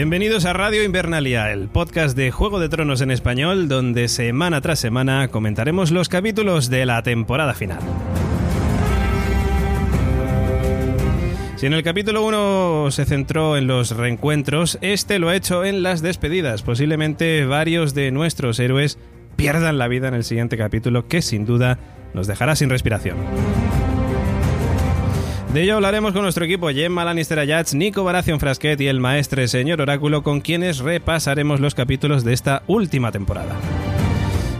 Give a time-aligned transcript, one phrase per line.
[0.00, 4.78] Bienvenidos a Radio Invernalia, el podcast de Juego de Tronos en español, donde semana tras
[4.78, 7.80] semana comentaremos los capítulos de la temporada final.
[11.56, 15.82] Si en el capítulo 1 se centró en los reencuentros, este lo ha hecho en
[15.82, 16.62] las despedidas.
[16.62, 18.98] Posiblemente varios de nuestros héroes
[19.36, 21.78] pierdan la vida en el siguiente capítulo, que sin duda
[22.14, 23.18] nos dejará sin respiración.
[25.52, 29.48] De ello hablaremos con nuestro equipo Gemma Lannister Ayats, Nico Baratheon Frasquet y el maestre
[29.48, 33.56] señor Oráculo, con quienes repasaremos los capítulos de esta última temporada.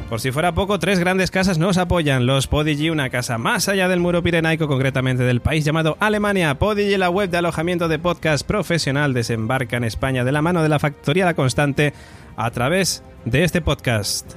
[0.09, 2.27] Por si fuera poco, tres grandes casas nos apoyan.
[2.27, 6.59] Los Podigy, una casa más allá del muro pirenaico, concretamente del país llamado Alemania.
[6.59, 10.71] Podigy, la web de alojamiento de podcast profesional, desembarca en España de la mano de
[10.71, 11.95] la Factoría La Constante
[12.37, 14.33] a través de este podcast.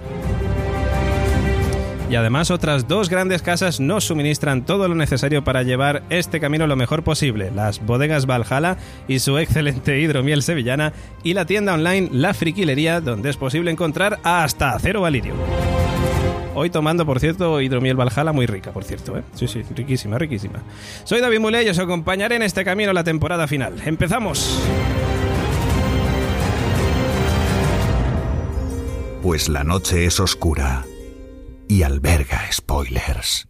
[2.10, 6.68] Y además otras dos grandes casas nos suministran todo lo necesario para llevar este camino
[6.68, 7.50] lo mejor posible.
[7.50, 10.94] Las bodegas Valhalla y su excelente hidromiel sevillana
[11.24, 15.34] y la tienda online La Friquilería donde es posible encontrar hasta acero valirio.
[16.56, 19.24] Hoy tomando, por cierto, hidromiel Valhalla muy rica, por cierto, ¿eh?
[19.34, 20.60] Sí, sí, riquísima, riquísima.
[21.04, 23.74] Soy David Muley y os acompañaré en este camino la temporada final.
[23.86, 24.62] ¡Empezamos!
[29.24, 30.86] Pues la noche es oscura
[31.74, 33.48] y alberga spoilers.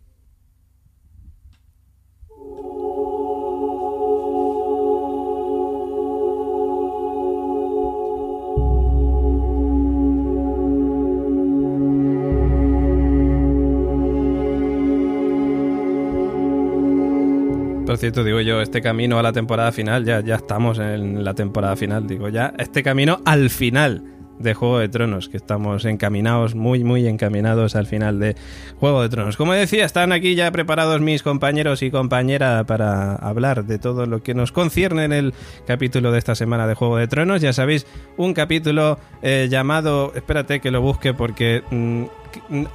[17.86, 21.34] Por cierto, digo yo, este camino a la temporada final, ya, ya estamos en la
[21.34, 24.13] temporada final, digo ya, este camino al final
[24.44, 28.36] de Juego de Tronos, que estamos encaminados, muy, muy encaminados al final de
[28.80, 29.38] Juego de Tronos.
[29.38, 34.22] Como decía, están aquí ya preparados mis compañeros y compañera para hablar de todo lo
[34.22, 35.34] que nos concierne en el
[35.66, 37.42] capítulo de esta semana de Juego de Tronos.
[37.42, 37.88] Ya sabéis,
[38.18, 42.04] un capítulo eh, llamado, espérate que lo busque porque mm,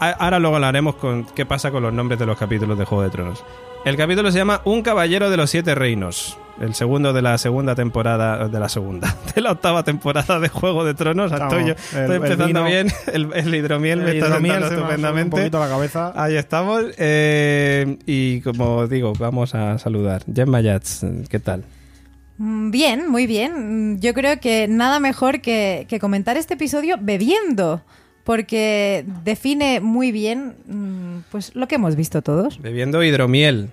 [0.00, 3.10] ahora luego hablaremos con qué pasa con los nombres de los capítulos de Juego de
[3.10, 3.44] Tronos.
[3.84, 6.38] El capítulo se llama Un caballero de los siete reinos.
[6.60, 10.84] El segundo de la segunda temporada, de la segunda, de la octava temporada de Juego
[10.84, 11.30] de Tronos.
[11.30, 12.88] estoy, empezando bien.
[13.12, 15.36] El, el, hidromiel me está dando estupendamente.
[15.36, 16.12] Un poquito la cabeza.
[16.16, 16.84] Ahí estamos.
[16.98, 20.22] Eh, y como digo, vamos a saludar.
[20.32, 21.64] Gemma Yats, ¿qué tal?
[22.38, 24.00] Bien, muy bien.
[24.00, 27.82] Yo creo que nada mejor que, que comentar este episodio bebiendo
[28.28, 32.60] porque define muy bien pues lo que hemos visto todos.
[32.60, 33.70] Bebiendo hidromiel.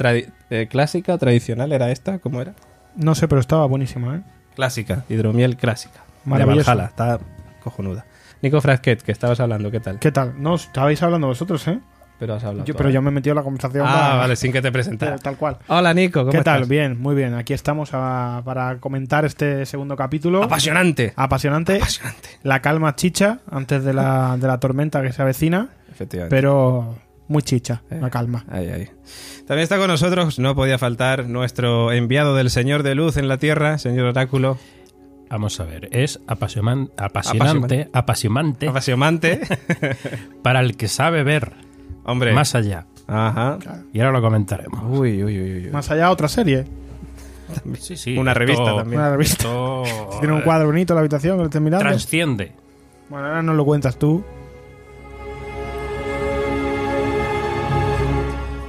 [0.00, 2.18] Eh, ¿Clásica, tradicional era esta?
[2.18, 2.54] ¿Cómo era?
[2.96, 4.20] No sé, pero estaba buenísima, ¿eh?
[4.54, 6.00] Clásica, hidromiel clásica.
[6.24, 6.84] Maravillosa.
[6.84, 7.18] está
[7.62, 8.04] cojonuda.
[8.42, 9.98] Nico Frasquet, que estabas hablando, ¿qué tal?
[9.98, 10.40] ¿Qué tal?
[10.40, 11.80] No, estabais hablando vosotros, ¿eh?
[12.18, 12.66] Pero has hablado.
[12.66, 13.86] Yo, pero yo me he metido en la conversación.
[13.86, 14.14] Ah, para...
[14.16, 15.18] vale, sin que te presentara.
[15.22, 15.58] Tal cual.
[15.68, 16.58] Hola, Nico, ¿cómo ¿Qué estás?
[16.58, 16.68] tal?
[16.68, 17.34] Bien, muy bien.
[17.34, 20.42] Aquí estamos a, para comentar este segundo capítulo.
[20.42, 21.12] Apasionante.
[21.14, 21.76] Apasionante.
[21.76, 22.28] Apasionante.
[22.42, 25.68] La calma chicha antes de la, de la tormenta que se avecina.
[25.92, 26.34] Efectivamente.
[26.34, 26.96] Pero
[27.28, 28.44] muy chicha, Eh, la calma.
[28.50, 28.88] Ahí, ahí.
[29.46, 33.38] También está con nosotros, no podía faltar, nuestro enviado del Señor de Luz en la
[33.38, 34.58] Tierra, señor Oráculo.
[35.30, 39.40] Vamos a ver, es apasionan- apasionante, apasionante Apasionante.
[40.42, 41.52] para el que sabe ver
[42.04, 42.32] Hombre.
[42.32, 42.86] más allá.
[43.06, 43.58] Ajá.
[43.92, 44.80] Y ahora lo comentaremos.
[44.88, 45.70] Uy, uy, uy, uy.
[45.70, 46.64] Más allá, otra serie.
[47.78, 49.00] Sí, sí, Una esto- revista también.
[49.00, 49.34] Una revista.
[49.44, 49.82] esto,
[50.20, 51.84] Tiene un cuadro bonito en la habitación que lo mirando.
[51.86, 52.52] Transciende.
[53.08, 54.22] Bueno, ahora nos lo cuentas tú.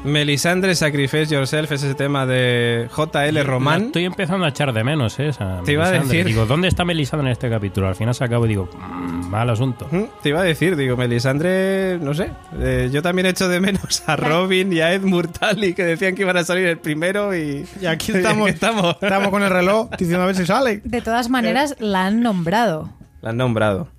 [0.10, 3.86] Melisandre Sacrifice Yourself es ese tema de JL Román.
[3.86, 5.30] Estoy empezando a echar de menos ¿eh?
[5.30, 6.26] esa Te iba a decir.
[6.26, 7.88] Digo, ¿dónde está Melisandre en este capítulo?
[7.88, 9.90] Al final se acabo y digo, "Mm, mal asunto.
[10.22, 12.30] Te iba a decir, digo, Melisandre, no sé.
[12.60, 16.24] eh, yo también echo de menos a Robin y a Ed Murtali que decían que
[16.24, 17.66] iban a salir el primero y.
[17.82, 18.48] Y aquí estamos.
[18.48, 18.96] aquí estamos.
[19.02, 20.82] Estamos con el reloj diciendo a ver si sale.
[20.84, 22.90] De todas maneras, la han nombrado.
[23.22, 23.90] La han nombrado.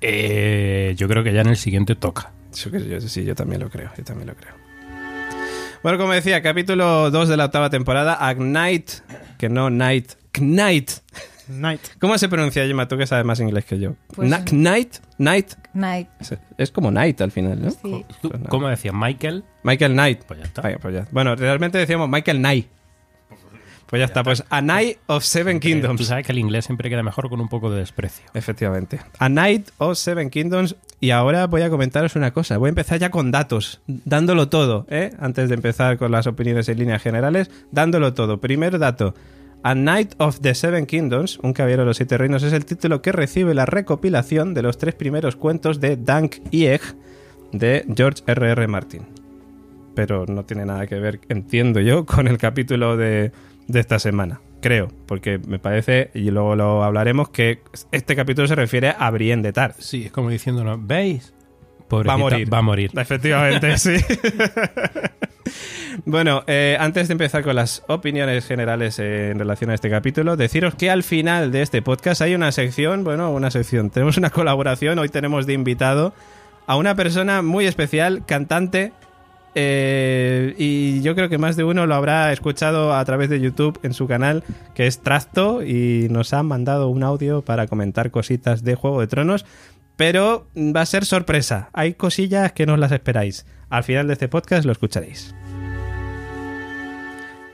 [0.00, 2.32] Eh, yo creo que ya en el siguiente toca.
[2.52, 4.52] Yo- sí, yo también lo creo, yo también lo creo.
[5.82, 8.92] Bueno, como decía, capítulo 2 de la octava temporada, Ignite,
[9.38, 10.90] que no Night, Knight.
[11.48, 11.80] Night.
[12.00, 12.86] ¿Cómo se pronuncia, Gemma?
[12.86, 13.94] Tú que sabes más inglés que yo.
[14.14, 16.08] Pues- Na- Knight, Night, Night.
[16.20, 17.70] es, es como Night al final, ¿no?
[17.70, 17.78] Sí.
[17.82, 18.48] ¿Tú- Pues nada.
[18.48, 19.44] ¿Cómo decía Michael?
[19.64, 20.22] Michael Knight.
[20.24, 20.62] Pues ya está.
[20.78, 21.06] Pues ya.
[21.10, 22.68] Bueno, realmente decíamos Michael Knight.
[23.92, 26.06] Pues ya está, pues A Night of Seven Eh, Tú Kingdoms.
[26.06, 28.24] sabes que el inglés siempre queda mejor con un poco de desprecio.
[28.32, 29.00] Efectivamente.
[29.18, 30.76] A Night of Seven Kingdoms.
[30.98, 32.56] Y ahora voy a comentaros una cosa.
[32.56, 35.10] Voy a empezar ya con datos, dándolo todo, ¿eh?
[35.20, 38.40] Antes de empezar con las opiniones en líneas generales, dándolo todo.
[38.40, 39.14] Primer dato.
[39.62, 43.02] A Night of the Seven Kingdoms, un caballero de los siete reinos, es el título
[43.02, 46.80] que recibe la recopilación de los tres primeros cuentos de Dank y Egg
[47.52, 48.52] de George R.R.
[48.52, 48.68] R.
[48.68, 49.02] Martin.
[49.94, 53.32] Pero no tiene nada que ver, entiendo yo, con el capítulo de,
[53.68, 54.40] de esta semana.
[54.60, 57.60] Creo, porque me parece, y luego lo hablaremos, que
[57.90, 59.80] este capítulo se refiere a Brienne de Tarth.
[59.80, 61.32] Sí, es como diciéndonos, ¿veis?
[61.32, 62.52] Va a Pobrecita, morir.
[62.52, 62.90] Va a morir.
[62.96, 63.96] Efectivamente, sí.
[66.04, 70.74] bueno, eh, antes de empezar con las opiniones generales en relación a este capítulo, deciros
[70.74, 74.98] que al final de este podcast hay una sección, bueno, una sección, tenemos una colaboración,
[74.98, 76.14] hoy tenemos de invitado
[76.66, 78.92] a una persona muy especial, cantante,
[79.54, 83.78] eh, y yo creo que más de uno lo habrá escuchado a través de YouTube
[83.82, 84.44] en su canal,
[84.74, 89.06] que es Trasto, y nos han mandado un audio para comentar cositas de Juego de
[89.06, 89.44] Tronos,
[89.96, 91.68] pero va a ser sorpresa.
[91.72, 93.46] Hay cosillas que no las esperáis.
[93.68, 95.34] Al final de este podcast lo escucharéis.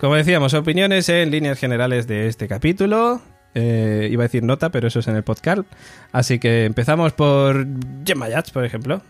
[0.00, 3.20] Como decíamos, opiniones en líneas generales de este capítulo.
[3.54, 5.62] Eh, iba a decir nota, pero eso es en el podcast.
[6.12, 7.66] Así que empezamos por
[8.06, 9.02] Gemma Yats, por ejemplo.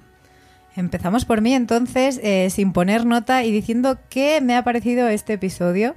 [0.79, 5.33] Empezamos por mí entonces, eh, sin poner nota y diciendo que me ha parecido este
[5.33, 5.97] episodio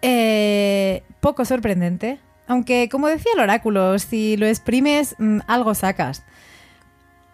[0.00, 2.18] eh, poco sorprendente.
[2.46, 6.24] Aunque, como decía el oráculo, si lo exprimes, mm, algo sacas.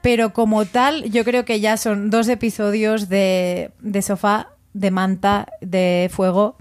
[0.03, 5.47] Pero como tal, yo creo que ya son dos episodios de, de sofá, de manta,
[5.61, 6.57] de fuego.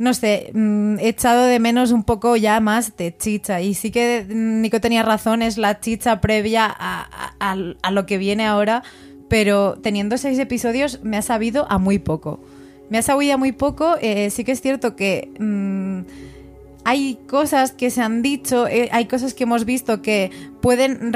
[0.00, 3.60] No sé, mm, he echado de menos un poco ya más de chicha.
[3.60, 8.16] Y sí que mm, Nico tenía razón, es la chicha previa a, a- lo que
[8.16, 8.82] viene ahora.
[9.28, 12.40] Pero teniendo seis episodios me ha sabido a muy poco.
[12.88, 13.96] Me ha sabido a muy poco.
[14.00, 16.00] eh, sí que es cierto que mm,
[16.84, 20.30] hay cosas que se han dicho, eh, hay cosas que hemos visto que
[20.62, 21.12] pueden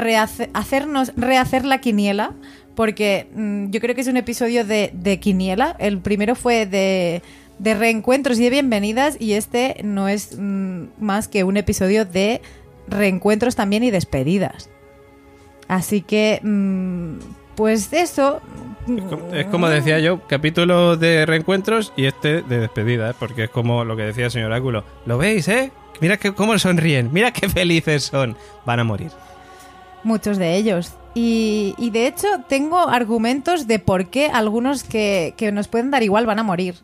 [0.53, 2.33] hacernos rehacer la quiniela,
[2.75, 3.27] porque
[3.71, 5.75] yo creo que es un episodio de, de quiniela.
[5.79, 7.23] El primero fue de,
[7.59, 12.41] de reencuentros y de bienvenidas, y este no es mm, más que un episodio de
[12.87, 14.69] reencuentros también y despedidas.
[15.67, 17.17] Así que, mm,
[17.55, 18.41] pues eso.
[18.87, 23.13] Es como, es como decía yo, capítulo de reencuentros y este de despedida, ¿eh?
[23.17, 24.83] porque es como lo que decía el señor Oráculo.
[25.05, 25.71] ¿Lo veis, eh?
[26.01, 28.37] Mira que, cómo sonríen, mira qué felices son.
[28.65, 29.11] Van a morir.
[30.03, 30.93] Muchos de ellos.
[31.15, 36.03] Y, y de hecho tengo argumentos de por qué algunos que, que nos pueden dar
[36.03, 36.75] igual van a morir.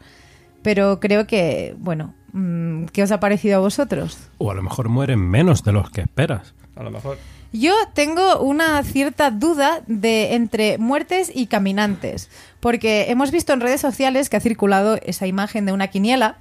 [0.61, 4.17] Pero creo que, bueno, mm, ¿qué os ha parecido a vosotros?
[4.37, 6.53] O a lo mejor mueren menos de los que esperas.
[6.75, 7.17] A lo mejor.
[7.53, 12.29] Yo tengo una cierta duda de entre muertes y caminantes,
[12.61, 16.37] porque hemos visto en redes sociales que ha circulado esa imagen de una quiniela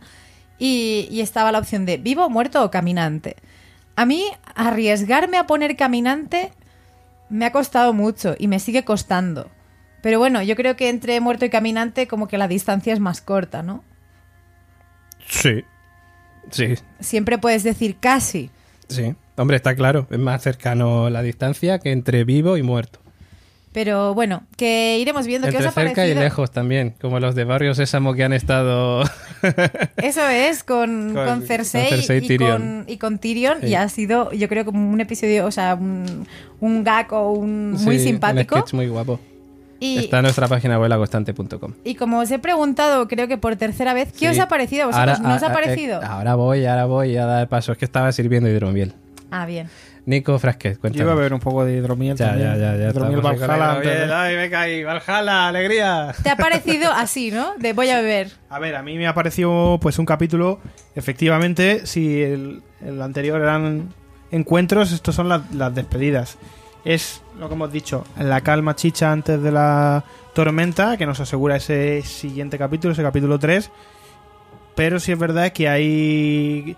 [0.58, 3.37] y, y estaba la opción de vivo, muerto o caminante.
[3.96, 4.25] A mí
[4.55, 6.52] arriesgarme a poner caminante
[7.28, 9.50] me ha costado mucho y me sigue costando.
[10.02, 13.20] Pero bueno, yo creo que entre muerto y caminante como que la distancia es más
[13.20, 13.84] corta, ¿no?
[15.31, 15.65] Sí.
[16.51, 18.51] Sí, Siempre puedes decir casi.
[18.89, 19.15] sí.
[19.37, 20.06] Hombre, está claro.
[20.10, 22.99] Es más cercano la distancia que entre vivo y muerto.
[23.72, 26.20] Pero bueno, que iremos viendo qué os ha cerca y parecido.
[26.20, 29.03] lejos también, como los de Barrio Sésamo que han estado...
[29.96, 32.51] Eso es, con, Con- con Cersei, con Cersei y y, Tyrion.
[32.60, 33.60] con, y con Tyrion.
[33.63, 33.69] Sí.
[33.69, 36.27] Y ha sido, yo creo, como un episodio, o sea, un,
[36.60, 38.56] un gag o un, muy simpático.
[38.56, 39.19] Un sketch muy guapo.
[39.81, 40.91] Y, Está en nuestra página web
[41.84, 44.87] y como os he preguntado, creo que por tercera vez, ¿qué os ha parecido a
[44.89, 45.20] vosotros?
[45.20, 46.03] ¿No os ha ah, parecido?
[46.03, 47.72] eh, ahora voy, ahora voy a dar paso.
[47.72, 48.93] Es que estaba sirviendo hidromiel.
[49.31, 49.69] ah, bien.
[50.06, 51.05] Nico Frasquet, Yo cuéntame.
[51.05, 52.55] iba a beber un poco de hidromiel Ya, también.
[52.55, 52.91] ya, ya, ya.
[52.91, 54.13] Hidromiel Valhalla hidromiel.
[54.13, 56.15] Ay, venga ahí, Valhalla, alegría.
[56.22, 57.55] ¿Te ha parecido así, no?
[57.58, 58.31] De voy a beber.
[58.49, 60.60] A ver, a mí me ha parecido pues un capítulo,
[60.94, 63.94] efectivamente, si el, el anterior eran
[64.31, 66.39] encuentros, estos son las, las despedidas.
[66.84, 70.03] Es lo que hemos dicho, la calma chicha antes de la
[70.34, 73.70] tormenta, que nos asegura ese siguiente capítulo, ese capítulo 3.
[74.75, 76.77] Pero sí es verdad que ahí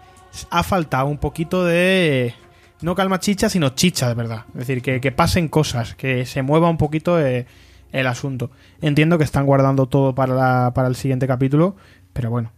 [0.51, 2.35] ha faltado un poquito de...
[2.81, 4.45] No calma chicha, sino chicha, de verdad.
[4.55, 7.47] Es decir, que, que pasen cosas, que se mueva un poquito eh,
[7.93, 8.51] el asunto.
[8.81, 11.77] Entiendo que están guardando todo para, la- para el siguiente capítulo,
[12.13, 12.51] pero bueno.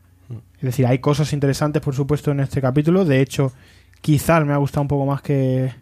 [0.56, 3.04] Es decir, hay cosas interesantes, por supuesto, en este capítulo.
[3.04, 3.52] De hecho,
[4.00, 5.74] quizás me ha gustado un poco más que,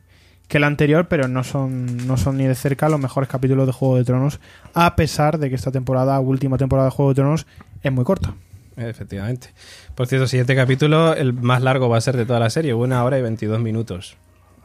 [0.49, 3.73] que el anterior, pero no son, no son ni de cerca los mejores capítulos de
[3.73, 4.39] Juego de Tronos,
[4.75, 7.47] a pesar de que esta temporada, última temporada de Juego de Tronos,
[7.83, 8.35] es muy corta.
[8.77, 9.49] Efectivamente.
[9.95, 13.05] Por cierto, siguiente capítulo, el más largo va a ser de toda la serie, una
[13.05, 14.17] hora y 22 minutos.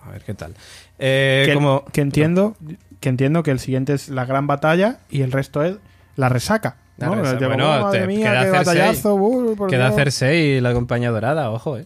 [0.05, 0.53] A ver qué tal.
[0.99, 2.55] Eh, que, como, que entiendo
[3.01, 5.75] que entiendo que el siguiente es la gran batalla y el resto es
[6.15, 6.77] la resaca.
[6.97, 7.15] La ¿no?
[7.15, 7.37] resaca.
[7.37, 8.57] Te- Bueno, oh, te- mía, queda Cersei.
[8.57, 9.91] batallazo, uh, por queda.
[9.91, 11.85] Cersei y la compañía dorada, ojo, eh.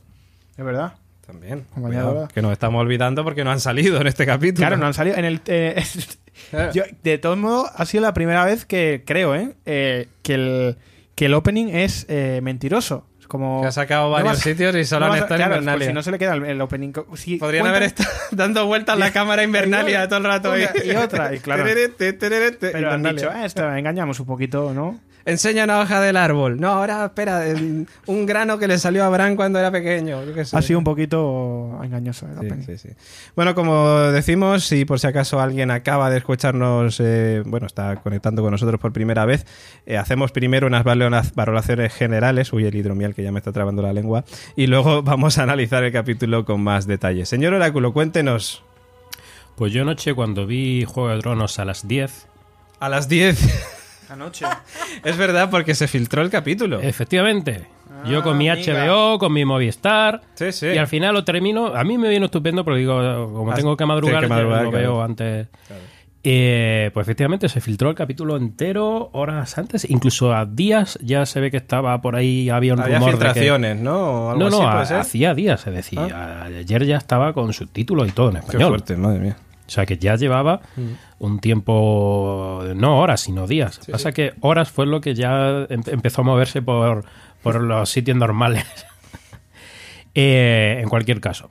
[0.57, 0.93] Es verdad.
[1.31, 1.65] También.
[1.73, 4.57] Cuidado, que nos estamos olvidando porque no han salido en este capítulo.
[4.67, 5.17] Claro, no han salido.
[5.17, 5.81] En el, eh,
[6.73, 9.53] yo, de todos modos, ha sido la primera vez que creo, ¿eh?
[9.65, 10.77] Eh, que, el,
[11.15, 13.07] que el opening es eh, mentiroso.
[13.19, 13.61] Es como.
[13.61, 15.61] Que ha sacado No varios vas- sitios y solo no han estado claro, en pues
[15.63, 15.87] Invernalia.
[15.87, 16.93] si no se le queda el, el opening.
[17.15, 20.49] si Podrían haber estado dando vueltas la cámara Invernalia todo el rato.
[20.51, 20.67] Una ahí.
[20.91, 21.63] y otra, y claro.
[21.97, 24.99] Pero han dicho, "Ah, esto, engañamos un poquito, ¿no?
[25.25, 26.59] Enseña una hoja del árbol.
[26.59, 30.23] No, ahora espera, el- un grano que le salió a Bran cuando era pequeño.
[30.25, 30.57] yo qué sé.
[30.57, 32.95] Ha sido un poquito engañoso el Sí, sí, sí.
[33.35, 38.41] Bueno, como decimos, si por si acaso alguien acaba de escucharnos, eh, bueno, está conectando
[38.41, 39.45] con nosotros por primera vez,
[39.85, 43.81] eh, hacemos primero unas valora- valoraciones generales, uy, el hidromiel que ya me está trabando
[43.81, 44.23] la lengua,
[44.55, 47.29] y luego vamos a analizar el capítulo con más detalles.
[47.29, 48.63] Señor Oráculo, cuéntenos.
[49.55, 52.25] Pues yo anoche cuando vi Juego de Tronos a las 10,
[52.79, 53.37] A las 10.
[54.11, 54.45] Anoche.
[55.03, 56.79] es verdad, porque se filtró el capítulo.
[56.81, 57.67] efectivamente,
[58.05, 58.85] yo con mi Ah, amiga.
[58.85, 60.67] HBO, con mi Movistar, Sí, sí.
[60.67, 61.67] y al final lo termino.
[61.67, 64.69] A mí me viene estupendo, pero digo, como Ah, tengo que madrugar, que madrugar, lo
[64.71, 64.83] claro.
[64.95, 65.47] veo antes.
[66.23, 71.39] Eh, pues efectivamente se filtró el capítulo entero horas antes, incluso a días ya se
[71.39, 73.23] ve que estaba por ahí, había un Había rumor de que...
[73.25, 73.97] filtraciones, ¿no?
[74.27, 76.43] O algo No, no, hacía días, se decía.
[76.43, 78.69] Ayer ya estaba con subtítulos y todo en Qué español.
[78.69, 79.37] fuerte, madre mía.
[79.71, 80.59] O sea que ya llevaba
[81.19, 83.79] un tiempo, no horas, sino días.
[83.89, 87.05] Pasa que horas fue lo que ya em- empezó a moverse por,
[87.41, 88.65] por los sitios normales.
[90.13, 91.49] Eh, en cualquier caso.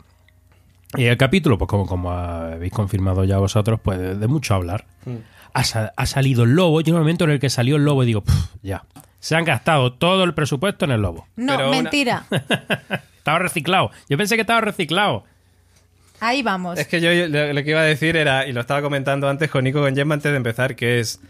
[0.94, 4.84] Y el capítulo, pues como, como habéis confirmado ya vosotros, pues de, de mucho hablar.
[5.54, 6.82] Ha, sa- ha salido el lobo.
[6.82, 8.84] Yo en el momento en el que salió el lobo digo, "Puf, ya.
[9.18, 11.26] Se han gastado todo el presupuesto en el lobo.
[11.36, 12.24] No, Pero una- mentira.
[13.16, 13.90] Estaba reciclado.
[14.10, 15.24] Yo pensé que estaba reciclado.
[16.20, 16.78] Ahí vamos.
[16.78, 19.28] Es que yo yo lo, lo que iba a decir era, y lo estaba comentando
[19.28, 21.20] antes con Nico con Gemma antes de empezar, que es,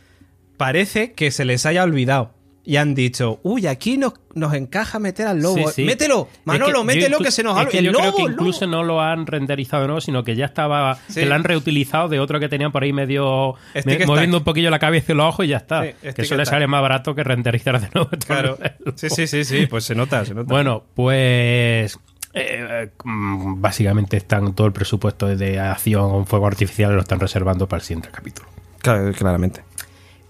[0.57, 2.35] parece que se les haya olvidado.
[2.63, 5.57] Y han dicho, uy, aquí nos, nos encaja meter al lobo.
[5.71, 5.85] Sí, sí.
[5.85, 8.33] Mételo, Es Manolo, mételo que se nos es ha que El yo lobo, creo que
[8.33, 8.77] incluso lobo.
[8.77, 10.99] no lo han renderizado de nuevo, sino que ya estaba.
[11.09, 11.21] Sí.
[11.21, 13.55] Que lo han reutilizado de otro que tenían por ahí medio.
[13.75, 14.07] Me- stack.
[14.07, 15.83] moviendo un poquillo la cabeza y los ojos y ya está.
[15.91, 18.11] Que eso le sale más barato que renderizar de nuevo.
[18.27, 18.59] Claro.
[18.95, 20.53] Sí, sí, sí, sí, pues se nota, se nota.
[20.53, 21.99] Bueno, pues.
[22.33, 27.81] Eh, mm, básicamente están todo el presupuesto de acción fuego artificial lo están reservando para
[27.81, 28.49] el siguiente capítulo.
[28.79, 29.63] Claro, claramente.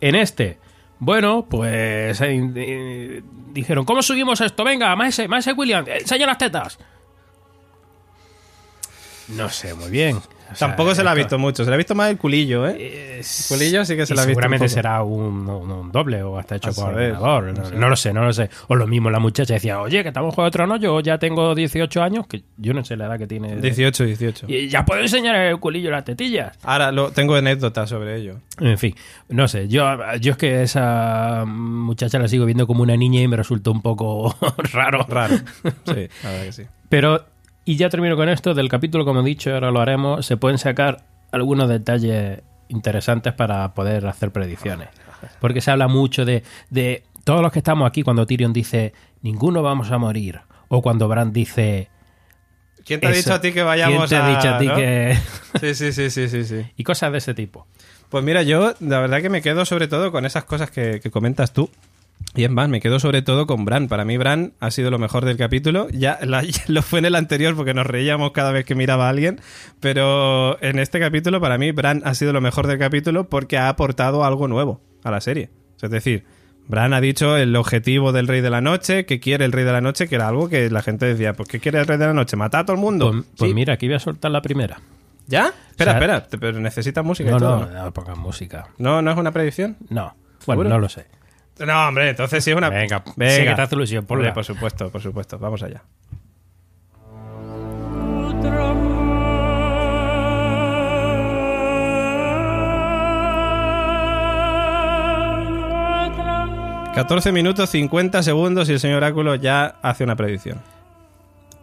[0.00, 0.59] En este,
[0.99, 4.64] bueno, pues eh, eh, dijeron, ¿cómo subimos esto?
[4.64, 6.78] Venga, Maese, Maese William, enseña las tetas.
[9.28, 10.19] No sé, muy bien.
[10.52, 12.66] O sea, Tampoco se la ha visto mucho, se le ha visto más el culillo,
[12.69, 13.19] ¿eh?
[13.21, 15.92] Es- Culillo sí que se y la ha visto Seguramente un será un, un- un
[15.92, 17.45] doble o hasta hecho A por saber, ordenador.
[17.45, 17.76] no No, sé.
[17.76, 18.50] no lo sé, no lo sé.
[18.69, 21.54] O lo mismo, la muchacha decía, oye, que estamos Juego de Tronos, yo ya tengo
[21.54, 23.57] 18 años, que yo no sé la edad que tiene.
[23.57, 24.47] 18, 18.
[24.49, 26.59] Y ya puedo enseñar el culillo y las tetillas.
[26.62, 28.37] Ahora lo, tengo anécdotas sobre ello.
[28.59, 28.95] En fin,
[29.28, 33.28] no sé, yo, yo es que esa muchacha la sigo viendo como una niña y
[33.28, 34.35] me resulta un poco
[34.73, 35.07] raro.
[35.09, 35.37] Raro.
[35.64, 36.62] Sí, la verdad que sí.
[36.88, 37.25] Pero,
[37.70, 40.58] y ya termino con esto, del capítulo, como he dicho, ahora lo haremos, se pueden
[40.58, 44.88] sacar algunos detalles interesantes para poder hacer predicciones.
[45.40, 49.62] Porque se habla mucho de, de todos los que estamos aquí cuando Tyrion dice, ninguno
[49.62, 50.40] vamos a morir.
[50.66, 51.88] O cuando Bran dice...
[52.84, 55.16] ¿Quién te ha dicho a ti que vayamos ¿Quién te ha dicho a ti que...?
[55.60, 56.66] Sí, sí, sí, sí, sí, sí.
[56.76, 57.68] y cosas de ese tipo.
[58.08, 61.12] Pues mira, yo la verdad que me quedo sobre todo con esas cosas que, que
[61.12, 61.70] comentas tú.
[62.37, 63.88] Y en más, me quedo sobre todo con Bran.
[63.88, 65.88] Para mí, Bran ha sido lo mejor del capítulo.
[65.90, 69.06] Ya, la- ya lo fue en el anterior porque nos reíamos cada vez que miraba
[69.06, 69.40] a alguien.
[69.80, 73.68] Pero en este capítulo, para mí, Bran ha sido lo mejor del capítulo porque ha
[73.68, 75.50] aportado algo nuevo a la serie.
[75.82, 76.25] Es decir,
[76.68, 79.72] Bran ha dicho el objetivo del Rey de la Noche, que quiere el Rey de
[79.72, 82.06] la Noche, que era algo que la gente decía, pues ¿qué quiere el Rey de
[82.06, 82.37] la Noche?
[82.37, 83.10] ¿Matar a todo el mundo?
[83.10, 83.54] Pues, pues Sí.
[83.54, 84.80] mira, aquí voy a soltar la primera.
[85.26, 85.52] ¿Ya?
[85.70, 87.66] Espera, O sea- espera, pero necesitas música No, y todo.
[87.66, 88.68] no, no pongan música.
[88.78, 89.76] ¿No, ¿No es una predicción?
[89.88, 90.14] No.
[90.46, 90.68] Bueno, ¿Seguro?
[90.68, 91.06] no lo sé.
[91.67, 92.71] No, hombre, entonces sí es una.
[92.71, 94.07] Venga, sí que te hace ilusión.
[94.09, 95.38] Hombre, por supuesto, por supuesto.
[95.38, 95.83] Vamos allá.
[106.95, 110.61] ...14 minutos 50 segundos y el señor Oráculo ya hace una predicción.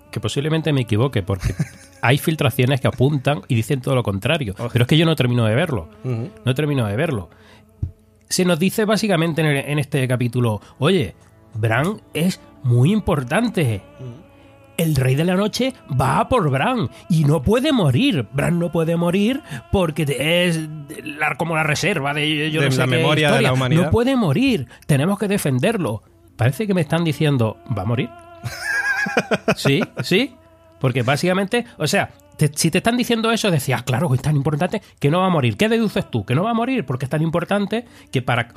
[0.09, 1.53] Que posiblemente me equivoque, porque
[2.01, 4.55] hay filtraciones que apuntan y dicen todo lo contrario.
[4.71, 5.89] Pero es que yo no termino de verlo.
[6.03, 7.29] No termino de verlo.
[8.29, 11.15] Se nos dice básicamente en, el- en este capítulo, oye,
[11.53, 13.81] Bran es muy importante.
[14.77, 18.27] el rey de la noche va a por Bran y no puede morir.
[18.31, 19.41] Bran no puede morir
[19.71, 20.59] porque es
[21.03, 23.85] la- como la reserva de, yo De no sé la qué memoria de la humanidad.
[23.85, 24.67] No puede morir.
[24.85, 26.03] Tenemos que defenderlo.
[26.35, 28.09] Parece que me están diciendo, ¿va a morir?
[29.55, 30.35] sí, sí.
[30.79, 34.35] Porque básicamente, o sea, te- si te están diciendo eso, decías, claro, que es tan
[34.35, 35.57] importante que no va a morir.
[35.57, 36.25] ¿Qué deduces tú?
[36.25, 38.49] Que no va a morir porque es tan importante que para...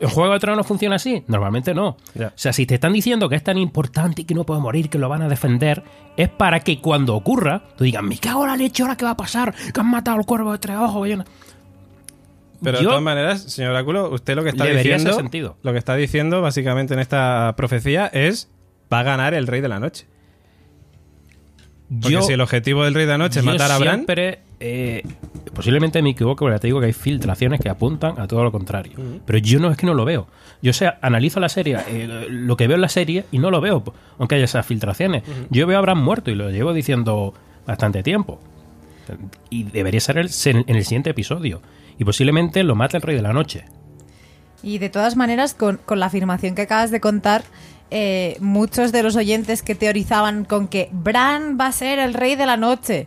[0.00, 1.22] ¿En Juego de Tronos funciona así?
[1.28, 1.90] Normalmente no.
[1.90, 1.96] O
[2.34, 4.98] sea, si te están diciendo que es tan importante y que no puede morir, que
[4.98, 5.84] lo van a defender,
[6.16, 9.12] es para que cuando ocurra, tú digas, me cago en la leche, ¿ahora qué va
[9.12, 9.54] a pasar?
[9.72, 11.08] Que han matado al cuervo de tres ojos.
[11.08, 11.24] y una-".
[12.60, 15.56] Pero de todas maneras, señor Oráculo, usted lo que está diciendo, sentido.
[15.62, 18.50] lo que está diciendo básicamente en esta profecía es
[18.92, 20.06] va a ganar el Rey de la Noche.
[21.88, 24.40] Porque Yo- si el objetivo del Rey de la Noche es matar a Bran, siempre,
[24.60, 25.02] eh,
[25.54, 28.92] posiblemente me equivoco, pero te digo que hay filtraciones que apuntan a todo lo contrario.
[29.24, 30.26] Pero yo no es que no lo veo.
[30.60, 33.60] Yo sé, analizo la serie, eh, lo que veo en la serie y no lo
[33.62, 33.82] veo,
[34.18, 35.22] aunque haya esas filtraciones.
[35.50, 37.32] Yo veo a Bran muerto y lo llevo diciendo
[37.66, 38.38] bastante tiempo.
[39.48, 41.62] Y debería ser el- en el siguiente episodio.
[41.98, 43.64] Y posiblemente lo mate el Rey de la Noche.
[44.62, 47.44] Y de todas maneras, con, con la afirmación que acabas de contar,
[47.90, 52.36] eh, muchos de los oyentes que teorizaban con que Bran va a ser el rey
[52.36, 53.06] de la noche,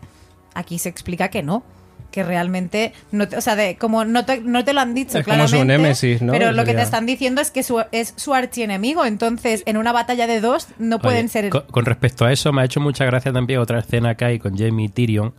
[0.53, 1.63] aquí se explica que no.
[2.11, 5.17] Que realmente, no te- o sea, de, como no te, no te lo han dicho
[5.19, 6.33] Es como su claramente, némesis, ¿no?
[6.33, 9.93] pero lo que te están diciendo es que su- es su archienemigo, entonces en una
[9.93, 11.47] batalla de dos no pueden ser...
[11.49, 14.39] Con, con respecto a eso, me ha hecho mucha gracia también otra escena que hay
[14.39, 15.33] con Jamie y Tyrion,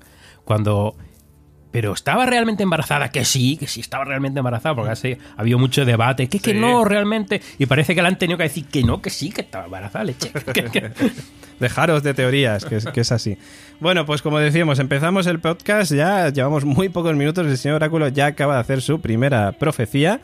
[0.46, 0.96] cuando...
[1.72, 5.84] Pero estaba realmente embarazada, que sí, que sí estaba realmente embarazada, porque así había mucho
[5.84, 9.00] debate, que, que no, realmente, y parece que le han tenido que decir que no,
[9.02, 10.30] que sí, que estaba embarazada, leche.
[10.52, 10.90] Que- que-
[11.58, 13.38] dejaros de teorías, que es, que es así.
[13.80, 18.08] Bueno, pues como decíamos, empezamos el podcast, ya llevamos muy pocos minutos, el señor Oráculo
[18.08, 20.20] ya acaba de hacer su primera profecía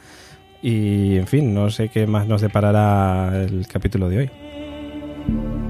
[0.62, 5.67] y, en fin, no sé qué más nos deparará el capítulo de hoy.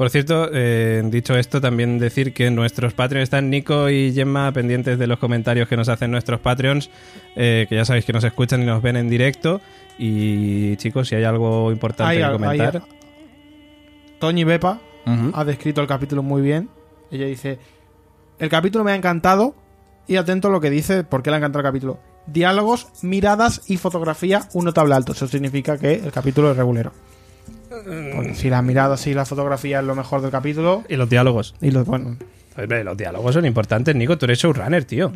[0.00, 4.98] Por cierto, eh, dicho esto, también decir que nuestros Patreons están Nico y Gemma pendientes
[4.98, 6.88] de los comentarios que nos hacen nuestros Patreons,
[7.36, 9.60] eh, que ya sabéis que nos escuchan y nos ven en directo.
[9.98, 12.82] Y chicos, si hay algo importante que comentar.
[14.18, 14.80] Toñi Bepa
[15.34, 16.70] ha descrito el capítulo muy bien.
[17.10, 17.58] Ella dice:
[18.38, 19.54] El capítulo me ha encantado.
[20.06, 22.00] Y atento a lo que dice, ¿por qué le ha encantado el capítulo?
[22.26, 25.12] Diálogos, miradas y fotografía, un notable alto.
[25.12, 26.90] Eso significa que el capítulo es regulero.
[28.14, 30.82] Porque si las miradas y la fotografía es lo mejor del capítulo.
[30.88, 31.54] Y los diálogos.
[31.60, 32.16] Y los, bueno,
[32.56, 34.18] los diálogos son importantes, Nico.
[34.18, 35.12] Tú eres showrunner, tío.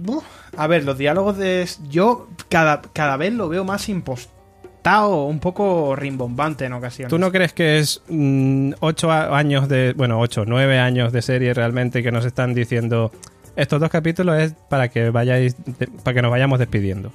[0.56, 1.68] A ver, los diálogos de.
[1.90, 7.10] Yo cada, cada vez lo veo más impostado, un poco rimbombante en ocasiones.
[7.10, 9.92] ¿Tú no crees que es mm, ocho años de.
[9.96, 13.10] Bueno, ocho, nueve años de serie realmente que nos están diciendo.
[13.56, 15.56] Estos dos capítulos es para que vayáis.
[15.78, 17.12] de- para que nos vayamos despidiendo.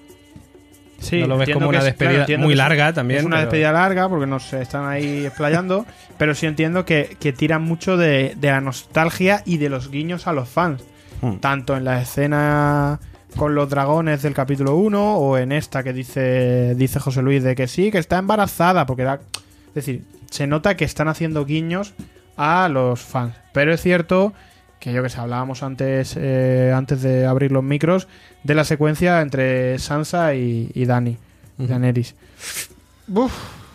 [0.99, 3.45] Sí, ¿No lo ves como una es- despedida claro, muy larga también, Es una pero-
[3.47, 5.85] despedida larga porque nos están ahí explayando,
[6.17, 10.27] pero sí entiendo que, que tiran mucho de, de la nostalgia y de los guiños
[10.27, 10.83] a los fans.
[11.21, 11.35] Hmm.
[11.37, 12.99] Tanto en la escena
[13.35, 17.55] con los dragones del capítulo 1 o en esta que dice, dice José Luis de
[17.55, 19.19] que sí, que está embarazada, porque era...
[19.67, 21.93] Es decir, se nota que están haciendo guiños
[22.37, 23.35] a los fans.
[23.53, 24.33] Pero es cierto
[24.79, 28.07] que yo que sé, hablábamos antes, eh, antes de abrir los micros,
[28.43, 31.17] de la secuencia entre Sansa y, y Dani,
[31.57, 32.15] Daenerys.
[33.07, 33.33] Uf,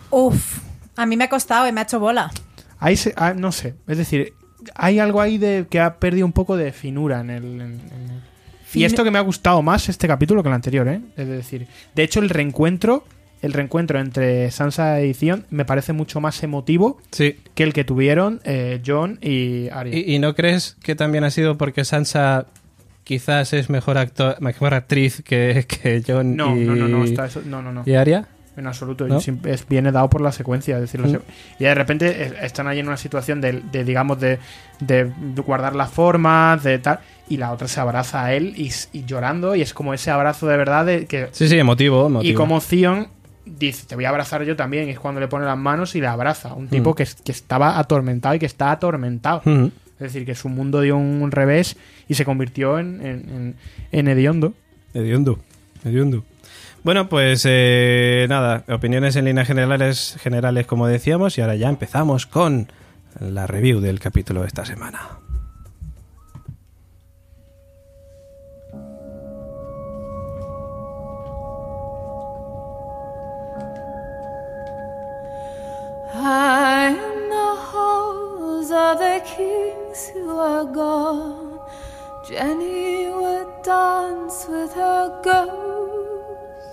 [0.09, 0.59] Uf,
[0.95, 2.31] a mí me ha costado y me ha hecho bola.
[2.79, 4.33] ahí se- ah, no sé, es decir,
[4.73, 7.43] hay algo ahí de que ha perdido un poco de finura en el...
[7.45, 8.21] en- en-
[8.65, 11.01] Y Fin- esto que me ha gustado más este capítulo que el anterior, ¿eh?
[11.15, 13.03] Es decir, de hecho el reencuentro,
[13.45, 17.37] el reencuentro entre Sansa y Theon me parece mucho más emotivo Sí.
[17.53, 19.95] que el que tuvieron eh, John y Arya.
[19.97, 22.45] ¿Y, y no crees que también ha sido porque Sansa
[23.03, 27.25] quizás es mejor actor, mejor actriz que, que John no, y, no, no, no, está
[27.27, 27.83] eso- no, no, no.
[27.85, 28.27] y Arya?
[28.57, 29.19] En absoluto, ¿No?
[29.19, 30.75] Siempre es, viene dado por la secuencia.
[30.75, 31.17] Es decir, Mm.
[31.59, 34.39] y de repente están ahí en una situación de, de, digamos, de,
[34.79, 35.11] de
[35.45, 38.71] guardar las formas, de tal, y la otra se abraza a él y,
[39.05, 41.27] llorando, y es como ese abrazo de verdad de que.
[41.33, 42.07] Sí, sí, emotivo.
[42.07, 42.31] emotivo.
[42.31, 43.09] Y como Theon
[43.45, 46.07] dice, te voy a abrazar yo también, es cuando le pone las manos y le
[46.07, 46.53] abraza.
[46.53, 46.95] Un tipo Mm.
[46.95, 49.41] que, es- que estaba atormentado y que está atormentado.
[49.45, 49.71] Ujú.
[49.95, 51.77] Es decir, que su mundo dio un revés
[52.09, 53.55] y se convirtió en, en, en,
[53.91, 54.53] en hediondo.
[54.93, 55.39] Hediondo,
[55.85, 56.23] hediondo.
[56.83, 62.25] Bueno, pues eh, nada, opiniones en líneas generales, generales como decíamos, y ahora ya empezamos
[62.27, 62.67] con
[63.19, 64.99] la review del capítulo de esta semana.
[76.25, 81.59] High in the halls of the kings who are gone,
[82.27, 86.65] Jenny would dance with her ghosts,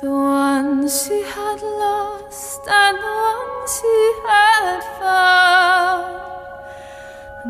[0.00, 6.10] the ones she had lost and the ones she had found.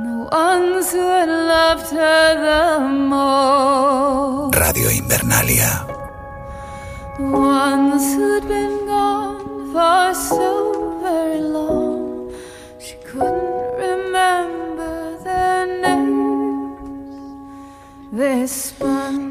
[0.05, 4.59] The ones who had loved her the most.
[4.61, 5.73] Radio Invernalia.
[7.17, 9.32] The ones who'd been gone
[9.73, 12.31] for so very long.
[12.79, 14.62] She couldn't remember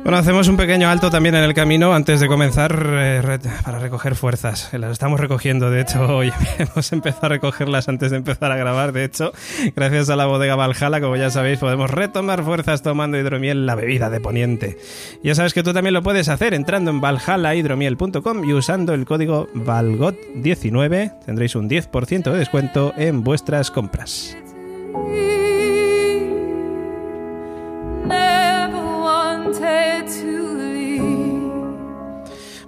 [0.04, 3.78] Bueno, hacemos un pequeño alto también en el camino antes de comenzar eh, re- para
[3.78, 4.70] recoger fuerzas.
[4.74, 8.92] Las estamos recogiendo, de hecho, hoy hemos empezado a recogerlas antes de empezar a grabar.
[8.92, 9.34] De hecho,
[9.76, 14.10] gracias a la bodega Valhalla, como ya sabéis, podemos retomar fuerzas tomando hidromiel, la bebida
[14.10, 14.78] de Poniente.
[15.24, 19.48] Ya sabes que tú también lo puedes hacer entrando en valhallahidromiel.com y usando el código
[19.54, 24.36] VALGOT19 tendréis un 10% de descuento en vuestras compras.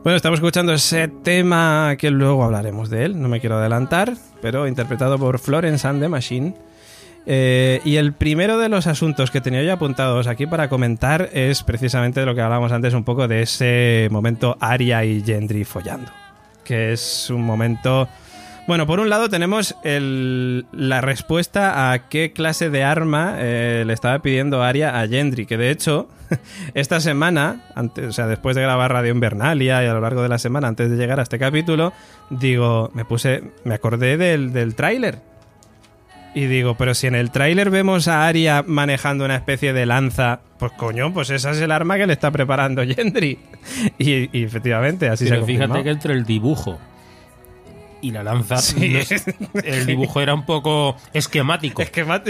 [0.03, 4.67] Bueno, estamos escuchando ese tema que luego hablaremos de él, no me quiero adelantar, pero
[4.67, 6.55] interpretado por Florence and the Machine.
[7.25, 11.63] Eh, y el primero de los asuntos que tenía yo apuntados aquí para comentar es
[11.63, 16.11] precisamente de lo que hablábamos antes un poco de ese momento Aria y Gendry follando.
[16.65, 18.09] Que es un momento...
[18.65, 23.91] Bueno, por un lado tenemos el- la respuesta a qué clase de arma eh, le
[23.93, 26.07] estaba pidiendo Aria a Gendry, que de hecho
[26.73, 30.29] esta semana, antes, o sea, después de grabar Radio Invernalia y a lo largo de
[30.29, 31.91] la semana, antes de llegar a este capítulo,
[32.29, 35.19] digo, me puse, me acordé del, del tráiler.
[36.35, 40.39] Y digo, pero si en el tráiler vemos a Aria manejando una especie de lanza,
[40.57, 43.37] pues coño, pues esa es el arma que le está preparando Gendry.
[43.99, 46.79] Y, y efectivamente, así se Pero ha fíjate que entre el dibujo
[48.03, 48.89] y la lanza, Sí.
[48.89, 49.23] no es-
[49.63, 51.81] el dibujo era un poco esquemático.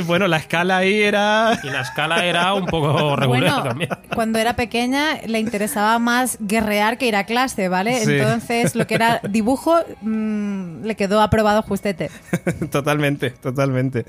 [0.06, 1.60] Bueno, la escala ahí era...
[1.64, 3.90] Y la escala era un poco regular Bueno, también.
[4.14, 8.06] cuando era pequeña le interesaba más guerrear que ir a clase, ¿vale?
[8.06, 8.12] Sí.
[8.14, 12.10] Entonces lo que era dibujo mm, le quedó aprobado justete.
[12.72, 14.06] totalmente, totalmente.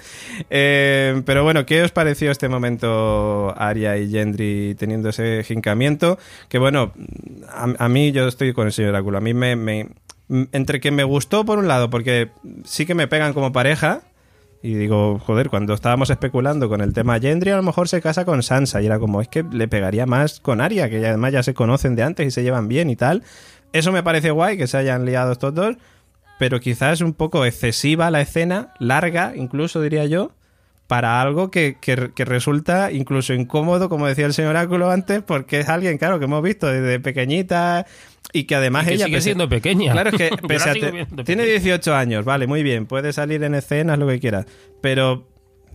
[0.50, 6.18] Eh, pero bueno, ¿qué os pareció este momento Aria y Gendry teniendo ese jincamiento?
[6.48, 6.92] Que bueno,
[7.48, 9.18] a, a mí yo estoy con el señor Oráculo.
[9.18, 9.88] A mí me, me-
[10.28, 12.30] Entre que me gustó por un lado, porque
[12.64, 14.02] sí que me pegan como pareja.
[14.62, 18.24] Y digo, joder, cuando estábamos especulando con el tema Gendry, a lo mejor se casa
[18.24, 18.80] con Sansa.
[18.80, 21.96] Y era como, es que le pegaría más con Aria, que además ya se conocen
[21.96, 23.22] de antes y se llevan bien y tal.
[23.72, 25.76] Eso me parece guay, que se hayan liado estos dos
[26.38, 30.32] pero quizás un poco excesiva la escena, larga incluso diría yo,
[30.94, 35.58] para algo que, que- que resulta incluso incómodo, como decía el señor Oráculo antes, porque
[35.58, 37.84] es alguien, claro, que hemos visto desde pequeñita
[38.32, 39.06] y que además Y que ella...
[39.06, 39.90] sigue pese- siendo pequeña.
[39.92, 41.42] Claro, es que pese a tiene pequeña.
[41.42, 44.46] 18 años, vale, muy bien, puede salir en escenas, lo que quiera,
[44.80, 45.26] pero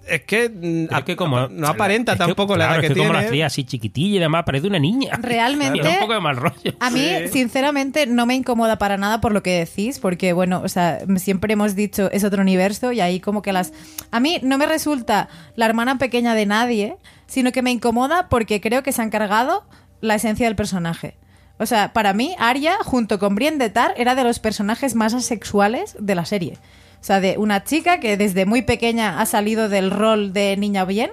[0.10, 2.94] es que, es que como, no aparenta es que, tampoco la claro, edad es que,
[2.94, 3.24] que como tiene.
[3.26, 5.18] la cría así chiquitilla y demás, parece una niña.
[5.22, 6.74] Realmente- Y da un poco de mal rollo.
[6.80, 10.68] A mí, sinceramente, no me incomoda para nada por lo que decís, porque, bueno, o
[10.70, 13.74] sea, siempre hemos dicho es otro universo y ahí como que las...
[14.12, 18.62] A mí no me resulta la hermana pequeña de nadie, sino que me incomoda porque
[18.62, 19.64] creo que se han cargado
[20.02, 21.16] la esencia del personaje.
[21.62, 25.14] O sea, para mí, Arya, junto con Brienne de Tar, era de los personajes más
[25.14, 26.58] asexuales de la serie.
[27.00, 30.86] O sea, de una chica que desde muy pequeña ha salido del rol de niña
[30.86, 31.12] bien,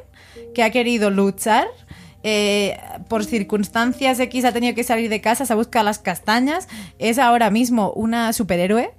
[0.55, 1.67] que ha querido luchar,
[2.23, 2.77] eh,
[3.09, 6.67] por circunstancias X ha tenido que salir de casa, se busca las castañas,
[6.99, 8.93] es ahora mismo una superhéroe,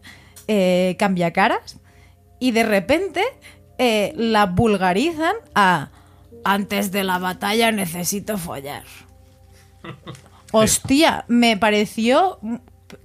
[0.47, 1.77] eh, cambia caras,
[2.39, 3.21] y de repente
[3.77, 5.89] eh, la vulgarizan a
[6.45, 8.83] antes de la batalla necesito follar.
[10.53, 12.39] Hostia, me pareció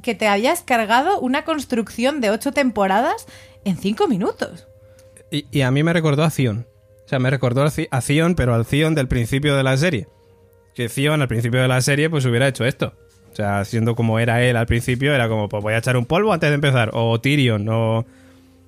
[0.02, 3.26] que te habías cargado una construcción de ocho temporadas
[3.64, 4.66] en cinco minutos.
[5.30, 6.66] Y, y a mí me recordó a Zion.
[7.04, 10.06] O sea, me recordó a Zion, pero al Zion del principio de la serie.
[10.74, 12.94] Que Zion al principio de la serie pues hubiera hecho esto.
[13.32, 16.04] O sea, siendo como era él al principio, era como, pues voy a echar un
[16.06, 16.90] polvo antes de empezar.
[16.92, 18.04] O Tyrion, o...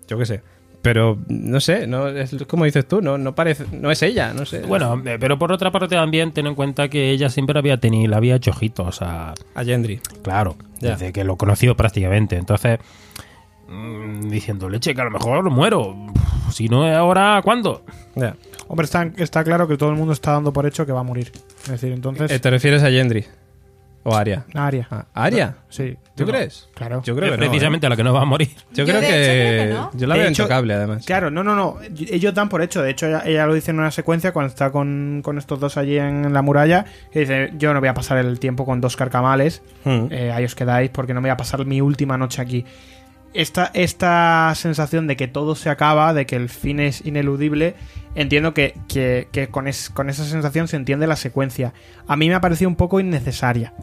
[0.09, 0.43] Yo qué sé.
[0.83, 3.65] Pero, no sé, no es como dices tú, no, no parece...
[3.73, 4.61] No es ella, no sé.
[4.61, 8.15] Bueno, eh, pero por otra parte también ten en cuenta que ella siempre había tenido,
[8.15, 9.33] había hecho ojitos a...
[9.55, 10.01] A Gendry.
[10.23, 10.91] Claro, Ya.
[10.91, 12.37] desde que lo conoció prácticamente.
[12.37, 12.81] Entonces,
[14.23, 15.97] diciendo, leche, que a lo mejor muero.
[16.51, 17.85] Si no es ahora, ¿cuándo?
[18.69, 21.05] Hombre, está, está claro que todo el mundo está dando por hecho que va a
[21.05, 21.33] morir.
[21.65, 22.31] Es decir, entonces.
[22.31, 23.25] Eh, ¿Te refieres a Gendry?
[24.07, 24.45] ¿O a Aria?
[24.53, 24.87] Aria.
[24.91, 25.57] Ah, ¿Aria?
[25.71, 25.97] Sí.
[26.15, 26.33] ¿Tú no.
[26.33, 26.69] crees?
[26.75, 27.03] Claro.
[27.05, 27.49] Yo creo que no, ¿eh?
[27.49, 28.51] precisamente a la que no va a morir.
[28.75, 29.07] Yo, Yo creo, que...
[29.07, 29.91] hecho creo que no.
[29.99, 31.07] Yo la De veo hecho- intocable, además.
[31.07, 31.79] Claro, no, no, no.
[32.11, 32.83] Ellos dan por hecho.
[32.83, 35.79] De hecho, ella, ella lo dice en una secuencia cuando está con, con estos dos
[35.79, 36.85] allí en la muralla.
[37.13, 39.63] Que dice: Yo no voy a pasar el tiempo con dos carcamales.
[39.85, 40.09] Hmm.
[40.11, 42.67] Eh, ahí os quedáis porque no me voy a pasar mi última noche aquí.
[43.35, 47.75] Esta, esta sensación de que todo se acaba, de que el fin es ineludible,
[48.15, 51.73] entiendo que, que- que con, es- con esa sensación se entiende la secuencia.
[52.07, 53.75] A mí me ha parecido un poco innecesaria.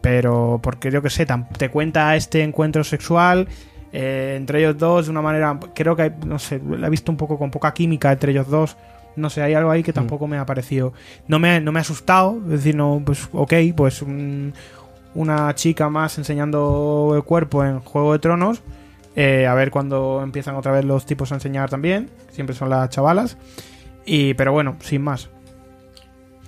[0.00, 1.26] Pero porque yo que sé,
[1.58, 3.46] te cuenta este encuentro sexual
[3.92, 5.60] eh, entre ellos dos de una manera.
[5.74, 8.48] Creo que, hay- no sé, la he visto un poco con poca química entre ellos
[8.48, 8.76] dos.
[9.14, 9.84] No sé, hay algo ahí Mm.
[9.84, 10.92] que tampoco me ha parecido.
[11.28, 12.38] No me, no me ha asustado.
[12.46, 14.54] Es decir, no, pues, ok, pues un-
[15.14, 18.62] una chica más enseñando el cuerpo en Juego de Tronos.
[19.14, 22.10] Eh, a ver cuando empiezan otra vez los tipos a enseñar también.
[22.30, 23.36] Siempre son las chavalas.
[24.04, 25.28] Y, pero bueno, sin más.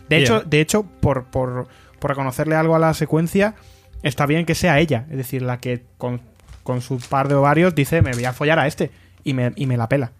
[0.09, 1.67] De hecho, de hecho por, por,
[1.99, 3.55] por reconocerle algo a la secuencia,
[4.03, 5.07] está bien que sea ella.
[5.11, 6.21] Es decir, la que con,
[6.63, 8.91] con su par de ovarios dice, me voy a follar a este.
[9.25, 10.13] Y me, y me la pela.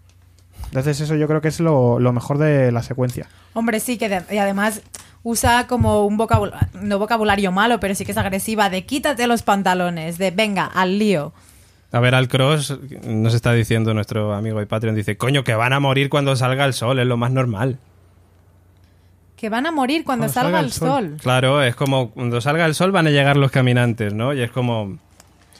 [0.67, 3.27] Entonces eso yo creo que es lo, lo mejor de la secuencia.
[3.53, 4.81] Hombre, sí, que de- y además
[5.23, 9.41] usa como un vocabulario, no vocabulario malo, pero sí que es agresiva, de quítate los
[9.43, 11.33] pantalones, de venga, al lío.
[11.91, 15.71] A ver, al Cross nos está diciendo nuestro amigo de Patreon, dice, coño, que van
[15.71, 17.77] a morir cuando salga el sol, es lo más normal.
[19.37, 20.89] Que van a morir cuando, Cuando salga, salga el sol.
[21.11, 21.17] sol.
[21.21, 24.33] Claro, es como cuando salga el sol van a llegar los caminantes, ¿no?
[24.33, 24.97] Y es como...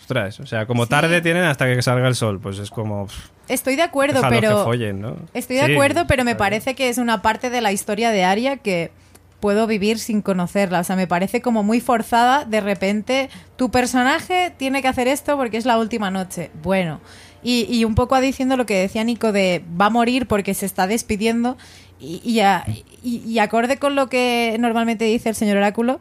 [0.02, 3.08] Ostras, o sea, como tarde tienen hasta que salga el sol, pues es como...
[3.08, 5.16] pff, Estoy de acuerdo, déjalos que pero follen, ¿no?
[5.34, 6.40] estoy de Sí, acuerdo, pero me claro.
[6.40, 8.92] parece que es una parte de la historia de Aria que
[9.40, 10.80] puedo vivir sin conocerla.
[10.80, 12.46] O sea, me parece como muy forzada.
[12.46, 16.50] De repente, tu personaje tiene que hacer esto porque es la última noche.
[16.64, 17.00] Bueno,
[17.44, 20.66] y, y un poco diciendo lo que decía Nico de va a morir porque se
[20.66, 21.58] está despidiendo.
[22.00, 22.66] Y, y, a-
[23.04, 26.00] y- y acorde con lo que normalmente dice el señor Oráculo,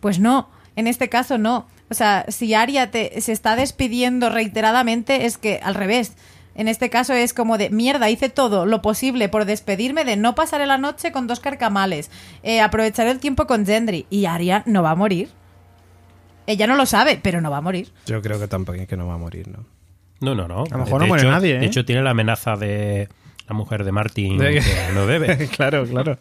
[0.00, 1.66] pues no, en este caso no.
[1.90, 6.12] O sea, si Aria te, se está despidiendo reiteradamente, es que al revés.
[6.56, 10.34] En este caso es como de mierda, hice todo lo posible por despedirme de no
[10.34, 12.10] pasar la noche con dos carcamales,
[12.42, 14.06] eh, aprovechar el tiempo con Gendry.
[14.10, 15.28] Y Aria no va a morir.
[16.46, 17.88] Ella no lo sabe, pero no va a morir.
[18.06, 19.64] Yo creo que tampoco que no va a morir, ¿no?
[20.20, 20.64] No, no, no.
[20.64, 21.58] A lo mejor De no muere hecho- nadie, ¿eh?
[21.58, 23.08] De hecho, tiene la amenaza de
[23.48, 25.36] la mujer de Martin De que- que no debe.
[25.56, 26.16] claro, claro.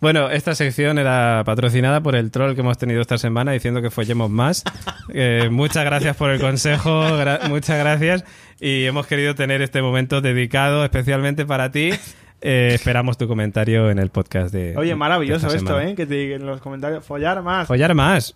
[0.00, 3.90] Bueno, esta sección era patrocinada por el troll que hemos tenido esta semana diciendo que
[3.90, 4.62] follemos más.
[5.16, 8.24] Eh, muchas gracias por el consejo, gra- muchas gracias.
[8.66, 11.90] Y hemos querido tener este momento dedicado especialmente para ti.
[12.46, 14.76] Eh, esperamos tu comentario en el podcast de.
[14.76, 15.80] Oye, maravilloso de esta esto.
[15.80, 15.94] ¿eh?
[15.94, 17.66] Que te digan en los comentarios, follar más.
[17.66, 18.34] Follar más.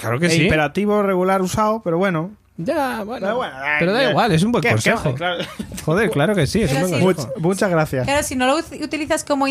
[0.00, 0.42] Claro que E sí.
[0.44, 2.30] Imperativo regular usado, pero bueno.
[2.56, 3.26] Ya, bueno.
[3.26, 4.10] Pero bueno, ay, Pero da ya.
[4.12, 5.14] igual, es un buen ¿Qué- qué consejo.
[5.14, 5.44] Claro.
[5.84, 7.04] Joder, claro que sí, es un Pero buen sí.
[7.04, 7.34] consejo.
[7.34, 8.06] Much- muchas gracias.
[8.06, 9.44] Claro, si no lo ut- utilizas como,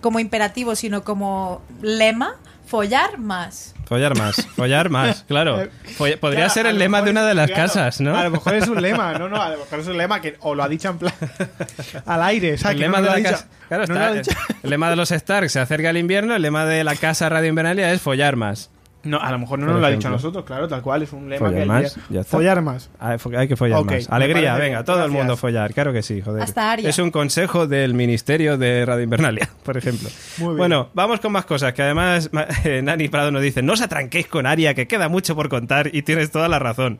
[0.00, 2.34] como imperativo, sino como lema,
[2.66, 3.76] follar más.
[3.88, 5.66] Follar más, follar más, claro.
[5.96, 8.14] Foll- Podría Claro, ser el lema de una de las claro, casas, ¿no?
[8.16, 10.36] A lo mejor es un lema, no, no, a lo mejor es un lema que
[10.40, 11.14] o lo ha dicho en plan
[12.06, 12.74] al aire, ¿sabes?
[12.74, 15.48] El Que lema, no de la casa, claro, no está- el lema de los Stark
[15.48, 18.70] se acerca el invierno, el lema de la casa Radio Invernalia es follar más.
[19.04, 21.02] No, a lo mejor no Por nos lo ha dicho a nosotros, claro, tal cual,
[21.02, 22.36] es un lema Follar que más, ya está.
[22.36, 22.90] Follar más.
[22.98, 24.10] Hay fo- hay que follar más.
[24.10, 26.42] Alegría, venga, todo el mundo follar, claro que sí, joder.
[26.42, 26.88] Hasta Aria.
[26.90, 30.08] Es un consejo del Ministerio de Radio Invernalia, por ejemplo.
[30.38, 30.56] Muy bien.
[30.58, 32.28] Bueno, vamos con más cosas, que además
[32.64, 35.90] eh, Nani Prado nos dice, no os atranquéis con Aria, que queda mucho por contar
[35.94, 36.98] y tienes toda la razón.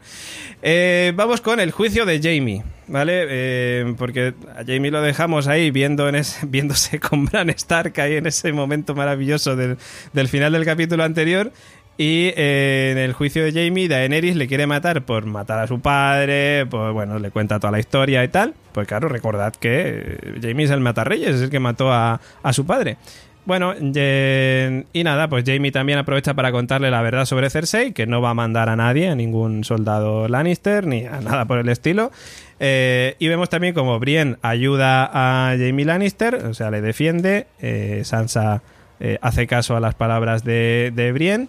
[0.62, 3.26] Eh, vamos con el juicio de Jamie, ¿vale?
[3.28, 8.16] Eh, porque a Jamie lo dejamos ahí viendo en ese- viéndose con Bran Stark ahí
[8.16, 9.76] en ese momento maravilloso del,
[10.12, 11.52] del final del capítulo anterior.
[12.00, 15.80] Y eh, en el juicio de Jamie, Daenerys le quiere matar por matar a su
[15.80, 18.54] padre, pues bueno, le cuenta toda la historia y tal.
[18.72, 22.52] Pues claro, recordad que eh, Jamie es el matarreyes, es el que mató a, a
[22.52, 22.98] su padre.
[23.46, 23.74] Bueno,
[24.92, 28.30] y nada, pues Jamie también aprovecha para contarle la verdad sobre Cersei, que no va
[28.30, 32.12] a mandar a nadie, a ningún soldado Lannister, ni a nada por el estilo.
[32.60, 37.46] Eh, y vemos también como Brienne ayuda a Jamie Lannister, o sea, le defiende.
[37.60, 38.62] eh, Sansa
[39.00, 41.48] eh, hace caso a las palabras de, de Brienne.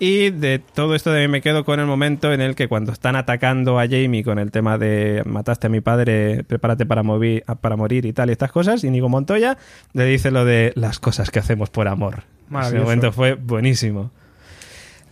[0.00, 3.16] Y de todo esto de me quedo con el momento en el que cuando están
[3.16, 7.74] atacando a Jamie con el tema de mataste a mi padre, prepárate para, movi- para
[7.74, 9.58] morir y tal y estas cosas, Inigo Montoya
[9.94, 12.22] le dice lo de las cosas que hacemos por amor.
[12.68, 14.12] Ese momento fue buenísimo.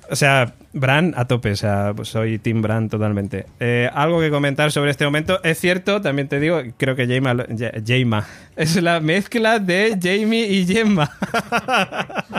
[0.09, 3.47] O sea, Bran a tope, o sea, pues soy Team Bran totalmente.
[3.61, 5.43] Eh, algo que comentar sobre este momento.
[5.43, 11.11] Es cierto, también te digo, creo que Jaima, es la mezcla de Jamie y Gemma.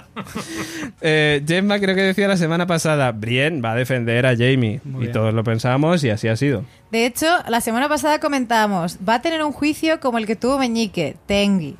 [1.01, 4.81] eh, Gemma creo que decía la semana pasada, Brienne va a defender a Jamie.
[4.83, 5.13] Muy y bien.
[5.13, 6.63] todos lo pensamos y así ha sido.
[6.91, 10.59] De hecho, la semana pasada comentábamos, va a tener un juicio como el que tuvo
[10.59, 11.75] Meñique, Tengi.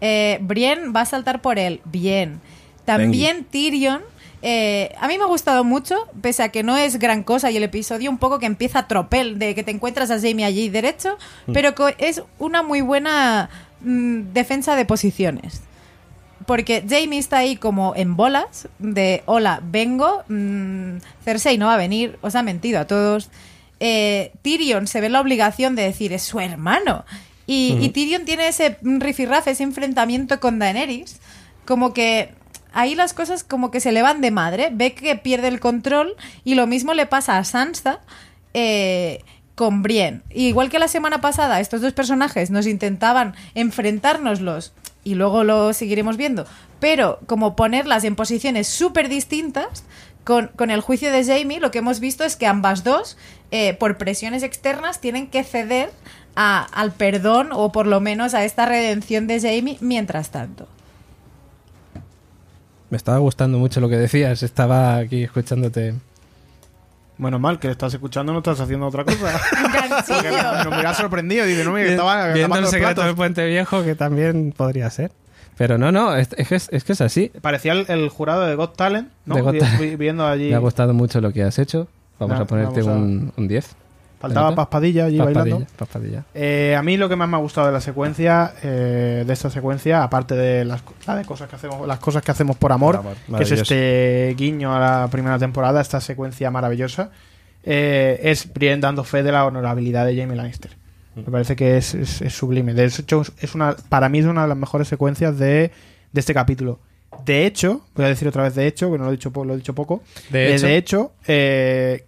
[0.00, 2.40] Eh, Brienne va a saltar por él, bien.
[2.84, 4.02] También Tyrion,
[4.42, 7.56] eh, a mí me ha gustado mucho, pese a que no es gran cosa y
[7.56, 10.68] el episodio un poco que empieza a tropel, de que te encuentras a Jamie allí
[10.68, 11.18] derecho,
[11.52, 13.50] pero co- es una muy buena
[13.82, 15.60] mm, defensa de posiciones.
[16.46, 21.76] Porque Jamie está ahí como en bolas de hola, vengo, mm, Cersei no va a
[21.76, 23.28] venir, os ha mentido a todos.
[23.78, 27.04] Eh, Tyrion se ve la obligación de decir es su hermano.
[27.46, 31.18] Y, y Tyrion tiene ese rifirrafe, ese enfrentamiento con Daenerys,
[31.66, 32.32] como que
[32.72, 36.16] ahí las cosas como que se le van de madre, ve que pierde el control
[36.44, 38.00] y lo mismo le pasa a Sansa
[38.54, 39.22] eh,
[39.54, 40.22] con Brienne.
[40.30, 44.72] Igual que la semana pasada, estos dos personajes nos intentaban enfrentárnoslos
[45.04, 46.46] y luego lo seguiremos viendo,
[46.78, 49.84] pero como ponerlas en posiciones súper distintas,
[50.24, 53.16] con, con el juicio de Jamie lo que hemos visto es que ambas dos,
[53.50, 55.90] eh, por presiones externas, tienen que ceder
[56.34, 60.68] al perdón o por lo menos a esta redención de Jamie mientras tanto.
[62.90, 64.42] Me estaba gustando mucho lo que decías.
[64.42, 65.94] Estaba aquí escuchándote.
[67.18, 69.18] Bueno, mal, que estás escuchando, no estás haciendo otra cosa.
[70.08, 71.44] Porque me, me hubiera sorprendido.
[71.46, 73.04] Dice, no, mira, que estaba Viendo el secreto platos.
[73.06, 75.12] del Puente Viejo, que también podría ser.
[75.56, 77.30] Pero no, no, es, es que es, es que es así.
[77.42, 79.34] Parecía el, el jurado de Got Talent, ¿no?
[79.34, 79.80] De Got Talent.
[79.80, 80.48] vi- Viendo allí.
[80.48, 81.86] Me ha gustado mucho lo que has hecho.
[82.18, 83.76] Vamos Na- a ponerte vamos a- un, un 10.
[84.20, 84.54] Faltaba.
[84.54, 85.56] Paspadilla allí bailando.
[86.34, 89.48] Eh, a mí lo que más me ha gustado de la secuencia, eh, de esta
[89.50, 92.96] secuencia, aparte de las, la de cosas que hacemos, las cosas que hacemos por amor,
[92.96, 97.10] Por amor, que es este guiño a la primera temporada, esta secuencia maravillosa,
[97.64, 100.70] eh, es Brienne dando fe de la honorabilidad de Jamie Lannister.
[101.14, 101.20] Mm.
[101.20, 102.74] Me parece que es, es- es sublime.
[102.74, 105.70] De hecho, es una, para mí es una de las mejores secuencias de,
[106.12, 106.78] de este capítulo.
[107.24, 109.54] De hecho, voy a decir otra vez de hecho, que no lo he dicho, lo
[109.54, 110.02] he dicho poco.
[110.30, 112.04] De hecho, de hecho, eh,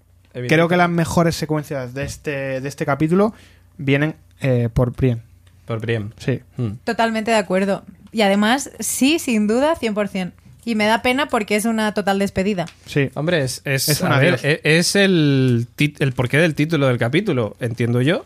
[0.49, 3.35] creo que las mejores secuencias de este, de este capítulo
[3.77, 5.23] vienen eh, por Brienne.
[5.67, 6.11] Por Brienne.
[6.19, 6.41] Sí.
[6.57, 6.73] Mm.
[6.85, 7.85] Totalmente de acuerdo.
[8.11, 10.33] Y además, sí, sin duda, 100%.
[10.65, 12.67] Y me da pena porque es una total despedida.
[12.87, 13.11] Sí.
[13.15, 17.57] Hombre, es, es, Es a ver, e- es el, el porqué del título del capítulo,
[17.61, 18.25] entiendo yo.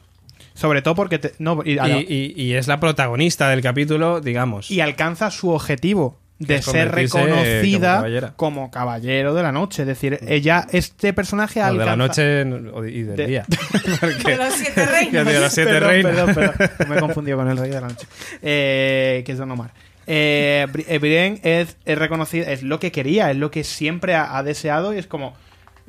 [0.54, 4.70] Sobre todo porque te- no, y, Y, y- y es la protagonista del capítulo, digamos.
[4.70, 9.82] y alcanza su objetivo de ser como reconocida como caballero de la noche.
[9.82, 11.84] Es decir, ella, este personaje O alcanza...
[12.22, 13.44] de la noche y del De- día.
[14.24, 15.24] De los siete reinos.
[15.32, 16.12] de los siete Perdón, reinos.
[16.12, 16.70] Perdón, perdón.
[16.88, 18.06] Me he confundido con el rey de la noche.
[18.42, 19.70] Eh, que es Don Omar.
[20.06, 24.36] Eh, eh, Brienne es, es reconocida, es lo que quería, es lo que siempre ha,
[24.36, 25.34] ha deseado y es como...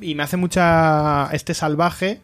[0.00, 1.28] Y me hace mucha...
[1.32, 2.20] Este salvaje...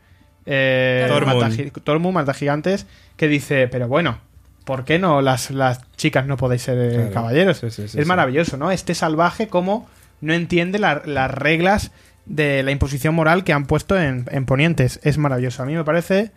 [0.46, 1.40] Eh, Tormund.
[1.42, 4.18] mata gi- Tormund, mata gigantes, que dice, pero bueno,
[4.64, 7.12] ¿por qué no las, las chicas no podéis ser eh, Claro.
[7.12, 7.58] caballeros?
[7.58, 8.08] Sí, sí, sí, es sí.
[8.08, 8.70] maravilloso, ¿no?
[8.70, 9.88] Este salvaje como
[10.20, 11.90] no entiende la- las reglas
[12.26, 14.98] de la imposición moral que han puesto en, en Ponientes.
[15.02, 15.62] Es maravilloso.
[15.62, 16.30] A mí me parece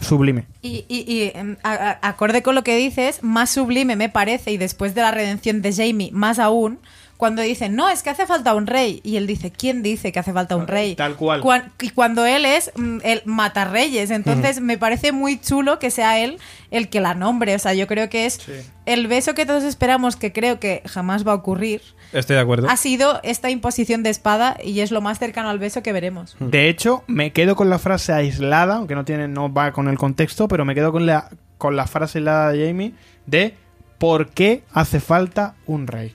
[0.00, 0.46] sublime.
[0.62, 4.50] Y, y- y, em, a- a- acorde con lo que dices, más sublime me parece,
[4.52, 6.78] y después de la redención de Jamie, más aún,
[7.16, 9.00] cuando dicen, no, es que hace falta un rey.
[9.04, 10.94] Y él dice, ¿quién dice que hace falta un rey?
[10.96, 11.40] Tal cual.
[11.40, 14.10] Cuan- y cuando él es mm, el matarreyes.
[14.10, 16.38] Entonces me parece muy chulo que sea él
[16.70, 17.54] el que la nombre.
[17.54, 18.52] O sea, yo creo que es Sí.
[18.86, 21.82] el beso que todos esperamos, que creo que jamás va a ocurrir.
[22.12, 22.68] Estoy de acuerdo.
[22.68, 26.36] Ha sido esta imposición de espada y es lo más cercano al beso que veremos.
[26.40, 29.98] De hecho, me quedo con la frase aislada, aunque no tiene, no va con el
[29.98, 32.92] contexto, pero me quedo con la, con la frase aislada de Jamie
[33.26, 33.54] de
[33.98, 36.14] ¿por qué hace falta un rey?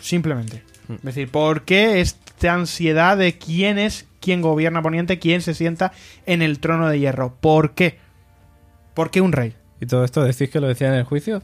[0.00, 0.62] Simplemente.
[0.90, 5.92] Es decir, ¿por qué esta ansiedad de quién es quien gobierna Poniente, quién se sienta
[6.26, 7.34] en el trono de hierro?
[7.40, 7.98] ¿Por qué?
[8.94, 9.54] ¿Por qué un rey?
[9.80, 11.42] ¿Y todo esto decís que lo decía en el juicio?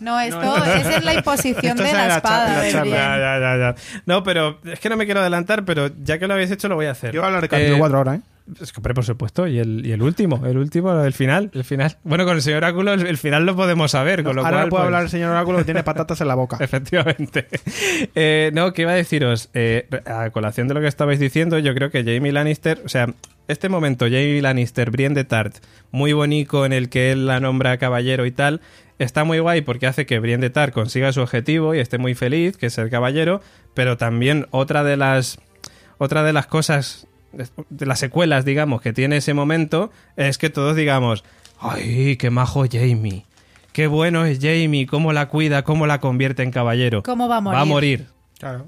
[0.00, 2.62] No, esto No, es la imposición esto de la, espada.
[2.62, 2.84] la.
[2.84, 3.74] Ya, ya, ya.
[4.04, 6.74] No, pero es que no me quiero adelantar, pero ya que lo habéis hecho, lo
[6.74, 7.12] voy a hacer.
[7.14, 8.20] Yo voy a hablar de capítulo Eh, 4 ahora, ¿eh?
[8.60, 11.64] Es que, hombre, por supuesto, y el, y el último, el último, el final, el
[11.64, 11.98] final.
[12.04, 14.68] Bueno, con el señor Oráculo, el, el final lo podemos saber, con lo ahora cual,
[14.68, 16.58] puedo pues, hablar el señor Oráculo que tiene patatas en la boca.
[16.60, 17.46] Efectivamente.
[18.14, 21.74] Eh, no, que iba a deciros, eh, a colación de lo que estabais diciendo, yo
[21.74, 23.08] creo que Jamie Lannister, o sea,
[23.48, 25.56] este momento, Jamie Lannister, Brienne de Tart,
[25.90, 28.60] muy bonito en el que él la nombra caballero y tal,
[28.98, 32.14] está muy guay porque hace que Brienne de Tart consiga su objetivo y esté muy
[32.14, 33.40] feliz, que es ser caballero,
[33.74, 35.38] pero también otra de las,
[35.98, 37.06] otra de las cosas,
[37.70, 41.24] de las secuelas, digamos, que tiene ese momento, es que todos digamos,
[41.60, 43.24] ¡ay, qué majo Jamie!
[43.72, 47.02] Qué bueno es Jamie, cómo la cuida, cómo la convierte en caballero.
[47.02, 47.56] ¿Cómo va a morir?
[47.58, 48.06] Va a morir.
[48.38, 48.66] Claro.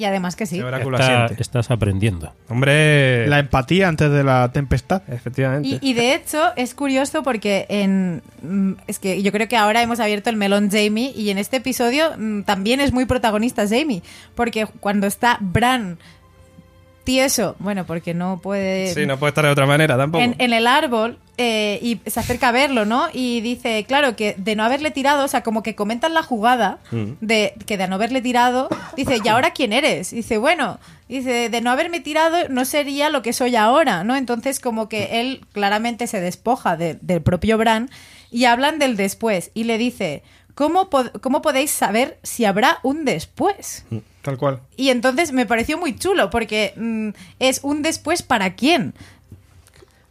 [0.00, 0.58] Y además que sí.
[0.58, 2.32] Está- estás aprendiendo.
[2.48, 3.26] Hombre.
[3.26, 5.02] La empatía antes de la tempestad.
[5.12, 5.68] Efectivamente.
[5.68, 9.82] Y, y de hecho es curioso porque en mm, es que yo creo que ahora
[9.82, 14.02] hemos abierto el melón Jamie y en este episodio mm, también es muy protagonista Jamie
[14.34, 15.98] porque cuando está Bran
[17.10, 20.22] tieso, bueno, porque no puede Sí, no puede estar de otra manera tampoco.
[20.22, 23.08] en, en el árbol eh, y se acerca a verlo, ¿no?
[23.12, 26.78] Y dice, claro, que de no haberle tirado, o sea, como que comentan la jugada
[26.92, 27.12] Mm.
[27.20, 30.10] de que de no haberle tirado, dice, ¿y ahora quién eres?
[30.10, 34.14] Dice, bueno, dice, de no haberme tirado no sería lo que soy ahora, ¿no?
[34.16, 37.90] Entonces como que él claramente se despoja de- del propio Bran
[38.30, 40.22] y hablan del después y le dice,
[40.54, 43.84] ¿cómo, pod- ¿cómo podéis saber si habrá un después?
[44.22, 44.60] Tal cual.
[44.76, 48.94] Y entonces me pareció muy chulo porque mm, es un después para quién.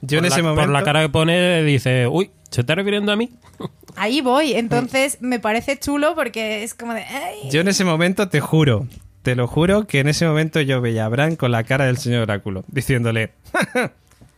[0.01, 0.61] Yo en por, ese la, momento.
[0.67, 3.29] por la cara que pone, dice, uy, ¿se está refiriendo a mí?
[3.95, 7.03] Ahí voy, entonces me parece chulo porque es como de...
[7.03, 7.49] "Ay".
[7.51, 8.87] Yo en ese momento te juro,
[9.23, 11.97] te lo juro, que en ese momento yo veía a Bran con la cara del
[11.97, 13.31] señor Oráculo, diciéndole: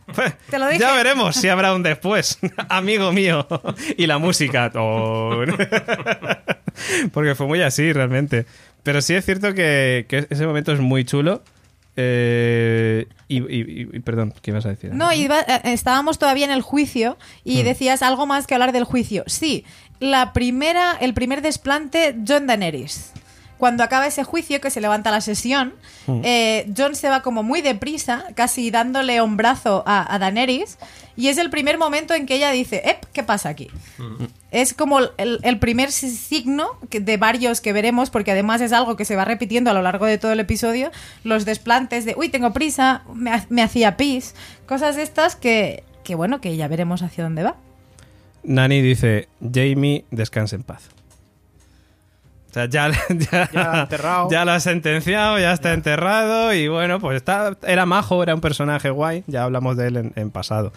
[0.50, 0.80] Te lo dije.
[0.80, 2.38] Ya veremos si habrá un después,
[2.68, 3.46] amigo mío.
[3.96, 4.70] Y la música.
[4.74, 5.42] oh.
[7.12, 8.46] Porque fue muy así, realmente.
[8.82, 11.42] Pero sí es cierto que, que ese momento es muy chulo.
[11.94, 14.92] Eh, y, y- y- perdón, ¿qué ibas a decir?
[14.94, 18.84] No, iba- eh, estábamos todavía en el juicio y decías algo más que hablar del
[18.84, 19.24] juicio.
[19.26, 19.64] Sí,
[20.00, 23.12] la primera, el primer desplante, John Daenerys.
[23.62, 25.74] Cuando acaba ese juicio, que se levanta la sesión,
[26.24, 30.78] eh, John se va como muy deprisa, casi dándole un brazo a, a Daenerys,
[31.16, 33.68] y es el primer momento en que ella dice, "Ep, ¿qué pasa aquí?
[34.50, 38.96] Es como el, el primer si- signo de varios que veremos, porque además es algo
[38.96, 40.90] que se va repitiendo a lo largo de todo el episodio,
[41.22, 44.34] los desplantes de, uy, tengo prisa, me, ha- me hacía pis,
[44.66, 47.54] cosas de estas que, que, bueno, que ya veremos hacia dónde va.
[48.42, 50.88] Nani dice: Jamie, descanse en paz.
[52.52, 54.28] O sea, ya, ya, Ya lo ha enterrado.
[54.30, 58.42] ya lo ha sentenciado, ya está enterrado y bueno, pues está, era majo, era un
[58.42, 60.70] personaje guay, ya hablamos de él en, en pasado.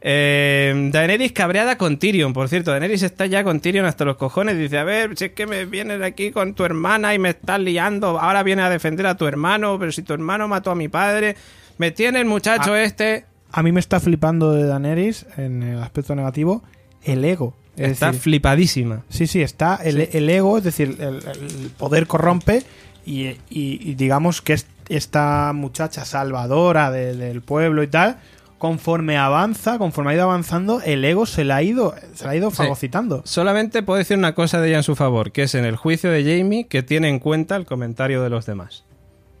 [0.00, 4.56] Eh, Daenerys cabreada con Tyrion, por cierto, Daenerys está ya con Tyrion hasta los cojones,
[4.58, 7.58] dice, a ver, si es que me vienes aquí con tu hermana y me estás
[7.58, 10.88] liando, ahora viene a defender a tu hermano, pero si tu hermano mató a mi
[10.88, 11.34] padre,
[11.78, 12.82] me tiene el muchacho Ah.
[12.82, 13.24] este...
[13.50, 16.62] A mí me está flipando de Daenerys, en el aspecto negativo,
[17.02, 17.54] el ego.
[17.78, 19.02] Es Está decir, flipadísima.
[19.08, 22.62] Sí, sí, está el, el ego, es decir, el, el poder corrompe
[23.06, 28.16] y, y- y digamos que es- esta muchacha salvadora de- del pueblo y tal,
[28.58, 32.36] conforme avanza, conforme ha ido avanzando, el ego se la ha ido, se la ha
[32.36, 32.56] ido Sí.
[32.56, 33.22] fagocitando.
[33.24, 36.10] Solamente puedo decir una cosa de ella en su favor, que es en el juicio
[36.10, 38.82] de Jamie que tiene en cuenta el comentario de los demás.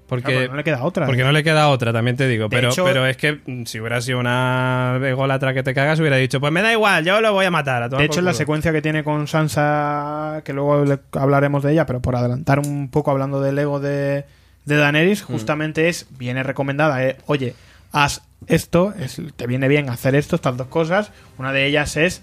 [0.08, 1.06] Porque, Claro, porque no le queda otra.
[1.06, 1.24] porque ¿eh?
[1.24, 2.44] no le queda otra, también te digo.
[2.44, 6.00] De Pero, hecho- pero es que mm, si hubiera sido una ególatra que te cagas,
[6.00, 7.82] hubiera dicho, pues me da igual, yo lo voy a matar.
[7.82, 8.38] a De hecho, la culo".
[8.38, 10.82] secuencia que tiene con Sansa, que luego
[11.12, 14.24] hablaremos de ella, pero por adelantar un poco hablando del ego de,
[14.64, 17.54] de Daenerys, justamente es, viene recomendada, eh, oye,
[17.92, 21.10] haz esto, es- te viene bien hacer esto, estas dos cosas.
[21.36, 22.22] Una de ellas es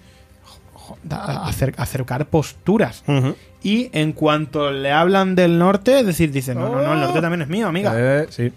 [1.10, 3.04] acer- acercar posturas.
[3.08, 3.36] Ujú.
[3.66, 7.20] Y en cuanto le hablan del norte, es decir, dicen, no, no, no, el norte
[7.20, 7.94] también es mío, amiga.
[7.96, 8.52] Eh, sí,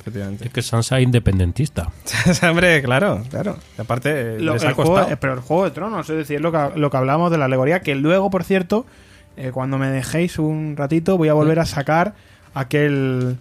[0.00, 0.46] efectivamente.
[0.46, 1.90] Es que Sansa es independentista.
[2.48, 3.58] Hombre, claro, claro.
[3.76, 5.12] Y aparte, eh, Lo- les el ha juego- costado.
[5.12, 7.44] eh, pero el juego de tronos, es decir, lo que, lo que hablamos de la
[7.44, 8.86] alegoría, que luego, por cierto,
[9.36, 12.14] eh, cuando me dejéis un ratito, voy a volver a sacar
[12.54, 13.36] aquel,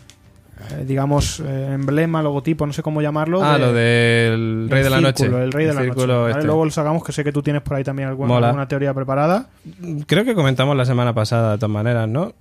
[0.71, 3.43] eh, digamos, eh, emblema, logotipo, no sé cómo llamarlo.
[3.43, 5.23] Ah, de- lo del Rey el de la Noche.
[5.23, 6.05] círculo, El Rey de la Noche.
[6.07, 6.31] ¿vale?
[6.31, 6.43] este.
[6.45, 9.47] Luego lo sacamos, que sé que tú tienes por ahí también alguna, alguna teoría preparada.
[10.07, 12.33] Creo que comentamos la semana pasada, de todas maneras, ¿no?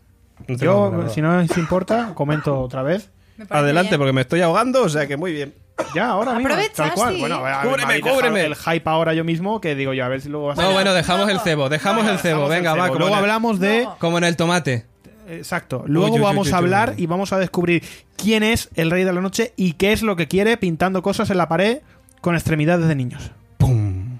[0.48, 3.10] Yo, si no os importa, comento otra vez.
[3.48, 3.98] Adelante, bien.
[4.00, 5.54] porque me estoy ahogando, o sea que muy bien.
[5.94, 7.14] Ya, ahora mismo, Aprovecha, tal cual.
[7.14, 7.20] sí.
[7.20, 8.44] Bueno, a ver, Cúbreme, cúbreme.
[8.44, 10.48] El hype ahora yo mismo, que digo yo, a ver si luego...
[10.48, 12.84] vas a- No, bueno, dejamos el cebo, dejamos el cebo, Dejamos el venga, va.
[12.84, 12.86] cebo.
[12.88, 13.84] como Luego el- hablamos de...
[13.84, 13.96] No.
[13.98, 14.84] Como en el tomate.
[15.28, 15.84] Exacto.
[15.86, 17.04] Luego Uy, uy, uy, vamos uy, a hablar uy.
[17.04, 17.82] y vamos a descubrir
[18.16, 21.30] quién es el rey de la noche y qué es lo que quiere pintando cosas
[21.30, 21.78] en la pared
[22.20, 23.30] con extremidades de niños.
[23.58, 24.18] ¡Pum!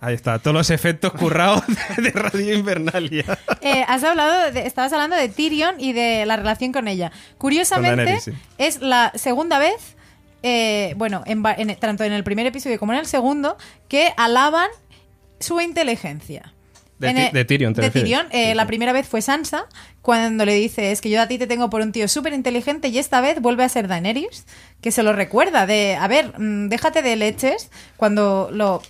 [0.00, 1.62] Ahí está, todos los efectos currados
[1.96, 3.24] de Radio Invernalia.
[3.60, 7.10] Eh, has hablado de- estabas hablando de Tyrion y de la relación con ella.
[7.38, 8.32] Curiosamente, Con Daenerys, sí.
[8.58, 9.96] es la segunda vez,
[10.42, 13.56] eh, bueno, en en- tanto en el primer episodio como en el segundo,
[13.88, 14.68] que alaban
[15.40, 16.52] su inteligencia.
[16.98, 17.90] De Ti- Tyrion, ¿te de?
[17.90, 19.66] Tyrion, eh, Sí, la primera vez fue Sansa,
[20.02, 22.88] cuando le dice, es que yo a ti te tengo por un tío súper inteligente,
[22.88, 24.46] y esta vez vuelve a ser Daenerys,
[24.80, 28.82] que se lo recuerda, de, a ver, mm, déjate de leches, cuando lo...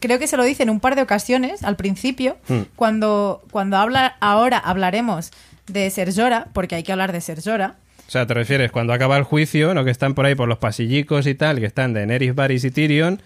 [0.00, 2.62] Creo que se lo dice en un par de ocasiones al principio, Hmm.
[2.74, 5.30] cuando, cuando habla, ahora hablaremos
[5.68, 7.76] de Ser Jorah, porque hay que hablar de Ser Jorah.
[8.08, 9.84] O sea, te refieres cuando acaba el juicio, ¿no?
[9.84, 13.22] Que están por ahí por los pasillicos y tal, que están Daenerys, Varys y Tyrion.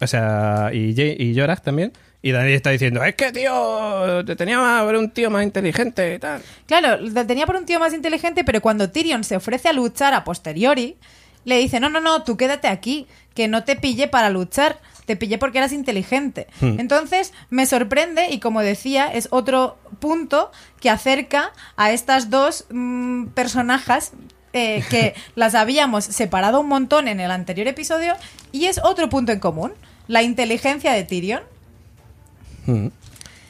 [0.00, 1.92] O sea, y, y Jorah también.
[2.26, 6.14] Y Daenerys está diciendo, es que, tío, te tenía más por un tío más inteligente
[6.14, 6.42] y tal.
[6.66, 10.12] Claro, lo tenía por un tío más inteligente, pero cuando Tyrion se ofrece a luchar
[10.12, 10.96] a posteriori,
[11.44, 15.14] le dice, no, no, no, tú quédate aquí, que no te pillé para luchar, te
[15.14, 16.48] pillé porque eras inteligente.
[16.60, 16.80] Hmm.
[16.80, 20.50] Entonces, me sorprende y como decía, es otro punto
[20.80, 24.10] que acerca a estas dos mm, personajes
[24.52, 28.14] eh, que las habíamos separado un montón en el anterior episodio
[28.50, 29.74] y es otro punto en común,
[30.08, 31.42] la inteligencia de Tyrion.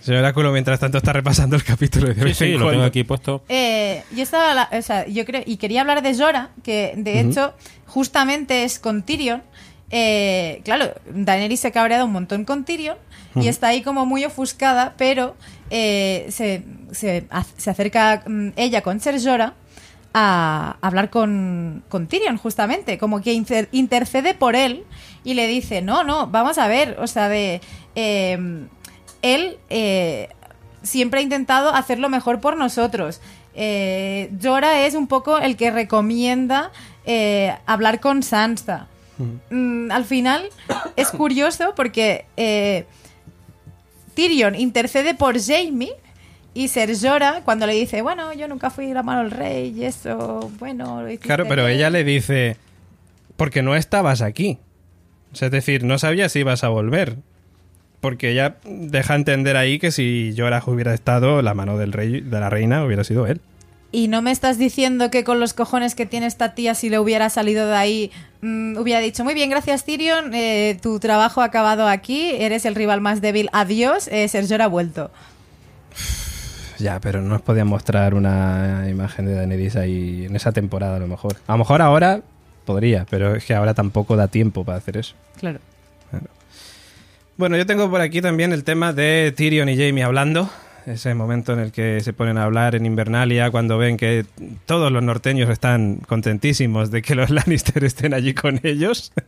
[0.01, 3.43] Señor Oráculo, mientras tanto, está repasando el capítulo de Sí, sí, lo tengo aquí puesto.
[3.49, 7.21] Eh, yo estaba, la- o sea, yo creo, y quería hablar de Jorah, que de
[7.21, 7.55] hecho
[7.87, 9.43] justamente es con Tyrion.
[9.91, 12.97] Eh, claro, Daenerys se cabrea un montón con Tyrion
[13.41, 15.37] y está ahí como muy ofuscada, pero
[15.71, 16.63] eh, se,
[16.93, 19.55] se, se acerca mm, ella con Ser Jorah
[20.15, 24.85] a hablar con, con Tyrion, justamente, como que inter- intercede por él
[25.25, 27.61] y le dice, no, no, vamos a ver, o sea, de...
[27.95, 28.39] eh,
[29.23, 30.29] él eh,
[30.83, 33.21] siempre ha intentado hacerlo mejor por nosotros.
[33.55, 36.71] Eh, Jorah es un poco el que recomienda
[37.07, 38.87] eh, hablar con Sansa.
[39.51, 40.49] mm, al final
[40.97, 42.85] es curioso porque eh,
[44.15, 45.93] Tyrion intercede por Jamie
[46.55, 49.85] y Ser Jorah cuando le dice, bueno, yo nunca fui la mano del rey y
[49.85, 51.77] eso, bueno, lo Claro, pero bien".
[51.79, 52.57] ella le dice,
[53.37, 54.59] porque no estabas aquí.
[55.33, 57.17] O sea, es decir, no sabía si ibas a volver.
[58.01, 62.41] Porque ella deja entender ahí que si Jorah hubiera estado, la mano del rey, de
[62.41, 63.41] la reina hubiera sido él.
[63.93, 66.99] Y no me estás diciendo que con los cojones que tiene esta tía, si le
[66.99, 68.11] hubiera salido de ahí,
[68.43, 72.75] mm, hubiera dicho, muy bien, gracias Tyrion, eh, tu trabajo ha acabado aquí, eres el
[72.75, 75.11] rival más débil, adiós, eh, Ser Jorah ha vuelto.
[76.79, 80.99] Ya, pero no nos podían mostrar una imagen de Daenerys ahí en esa temporada a
[80.99, 81.37] lo mejor.
[81.47, 82.21] A lo mejor ahora
[82.67, 85.15] podría, pero es que ahora tampoco da tiempo para hacer eso.
[85.39, 85.61] Claro.
[87.37, 90.49] Bueno, yo tengo por aquí también el tema de Tyrion y Jamie hablando.
[90.87, 94.25] Ese momento en el que se ponen a hablar en Invernalia cuando ven que
[94.65, 99.13] todos los norteños están contentísimos de que los Lannister estén allí con ellos.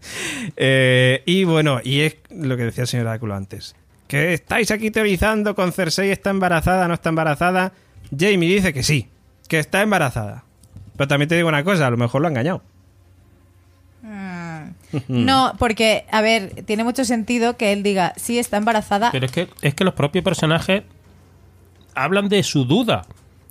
[0.57, 3.77] Eh, y bueno, y es lo que decía el señor Áculo antes.
[4.07, 7.73] Que estáis aquí teorizando con Cersei está embarazada, no está embarazada.
[8.17, 9.09] Jamie dice que sí,
[9.49, 10.45] que está embarazada.
[10.97, 12.63] Pero también te digo una cosa, a lo mejor lo ha engañado.
[15.09, 19.11] No, porque, a ver, tiene mucho sentido que él diga, sí, está embarazada.
[19.11, 20.83] Pero es que, es que los propios personajes
[21.95, 23.07] hablan de su duda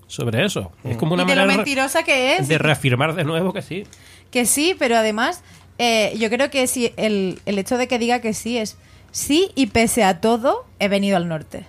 [0.07, 0.72] sobre eso.
[0.84, 2.47] Es como una y de lo manera mentirosa que es.
[2.47, 3.84] de reafirmar de nuevo que sí.
[4.32, 5.43] Que sí, pero además,
[5.78, 8.78] eh, yo creo que sí, el, el hecho de que diga que sí es
[9.11, 11.65] sí y pese a todo, he venido al norte.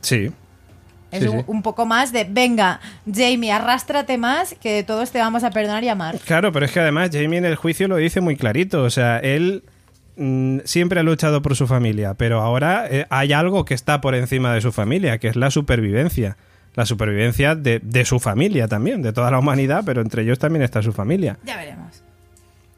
[0.00, 0.30] Sí.
[1.12, 1.44] Es Sí, un, sí.
[1.48, 2.80] un poco más de, venga,
[3.12, 6.18] Jamie, arrástrate más, que todos te vamos a perdonar y amar.
[6.24, 8.82] Claro, pero es que además Jamie en el juicio lo dice muy clarito.
[8.84, 9.64] O sea, él
[10.16, 14.14] mm, siempre ha luchado por su familia, pero ahora eh, hay algo que está por
[14.14, 16.36] encima de su familia, que es la supervivencia.
[16.76, 20.62] La supervivencia de, de su familia también, de toda la humanidad, pero entre ellos también
[20.62, 21.36] está su familia.
[21.44, 22.02] Ya veremos.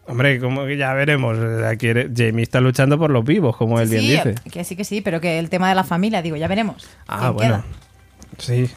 [0.07, 1.39] Hombre, como que ya veremos.
[1.67, 4.35] Aquí Jamie está luchando por los vivos, como él bien dice.
[4.51, 6.89] que sí, que sí, pero que el tema de la familia, digo, ya veremos.
[7.07, 7.55] Ah, ¿Quién bueno.
[7.65, 7.65] queda?
[8.43, 8.69] Sí.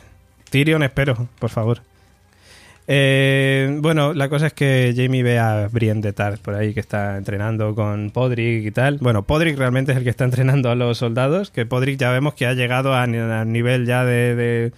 [0.49, 1.81] Tyrion, espero, por favor.
[2.87, 6.79] Eh, bueno, la cosa es que Jamie ve a Brienne de Tarth por ahí que
[6.79, 8.99] está entrenando con Podrick y tal.
[9.01, 12.35] Bueno, Podrick realmente es el que está entrenando a los soldados, que Podrick ya vemos
[12.35, 14.71] que ha llegado a, ni- a nivel ya de, de-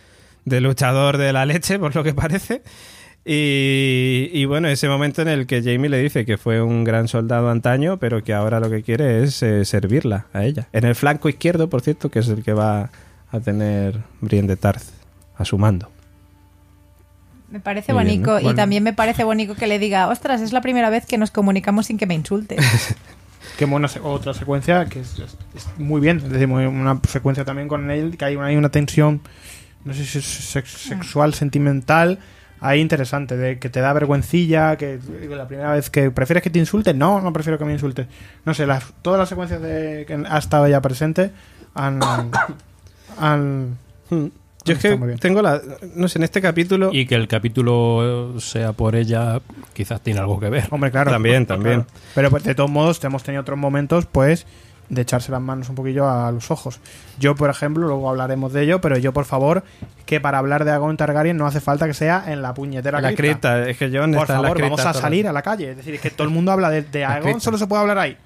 [0.45, 2.61] de luchador de la leche, por lo que parece.
[3.25, 7.09] Y, y bueno, ese momento en el que Jamie le dice que fue un gran
[7.09, 10.69] soldado antaño, pero que ahora lo que quiere es eh, servirla a ella.
[10.71, 12.89] En el flanco izquierdo, por cierto, que es el que va
[13.31, 14.83] a tener Brienne de Tarth
[15.37, 15.89] a su mando.
[17.49, 18.31] Me parece Muy bien, bonito.
[18.33, 18.39] ¿no?
[18.39, 18.55] Y Bueno.
[18.57, 21.85] también me parece bonito que le diga, ostras, es la primera vez que nos comunicamos
[21.85, 22.57] sin que me insulte.
[23.57, 26.17] Qué buena se- otra secuencia que es, es- es muy bien.
[26.17, 29.21] Es decir, muy- una secuencia también con él, que hay una, hay una tensión,
[29.85, 32.19] no sé si es sex- sexual, sentimental,
[32.59, 34.99] ahí interesante, de que te da vergüencilla, que
[35.29, 38.07] la primera vez que prefieres que te insulten, no, no prefiero que me insultes.
[38.45, 41.31] No sé, las, todas las secuencias de, que ha estado ya presente
[41.73, 42.01] han...
[43.19, 43.77] han
[44.09, 45.61] Yo es que tengo la.
[45.95, 46.89] No sé, en este capítulo.
[46.91, 49.39] Y que el capítulo sea por ella,
[49.73, 50.67] quizás tiene algo que ver.
[50.71, 51.11] Hombre, claro.
[51.11, 51.83] También, también.
[51.83, 51.99] Claro.
[52.15, 54.45] Pero pues, de todos modos, hemos tenido otros momentos, pues,
[54.89, 56.79] de echarse las manos un poquillo a los ojos.
[57.19, 59.63] Yo, por ejemplo, luego hablaremos de ello, pero yo, por favor,
[60.05, 63.13] que para hablar de Aegon Targaryen no hace falta que sea en la puñetera la
[63.13, 63.55] cripta.
[63.55, 65.71] cripta, es que John Por en favor, vamos a salir a la calle.
[65.71, 67.39] Es decir, es que todo el mundo habla de, de cripta.
[67.39, 68.17] solo se puede hablar ahí.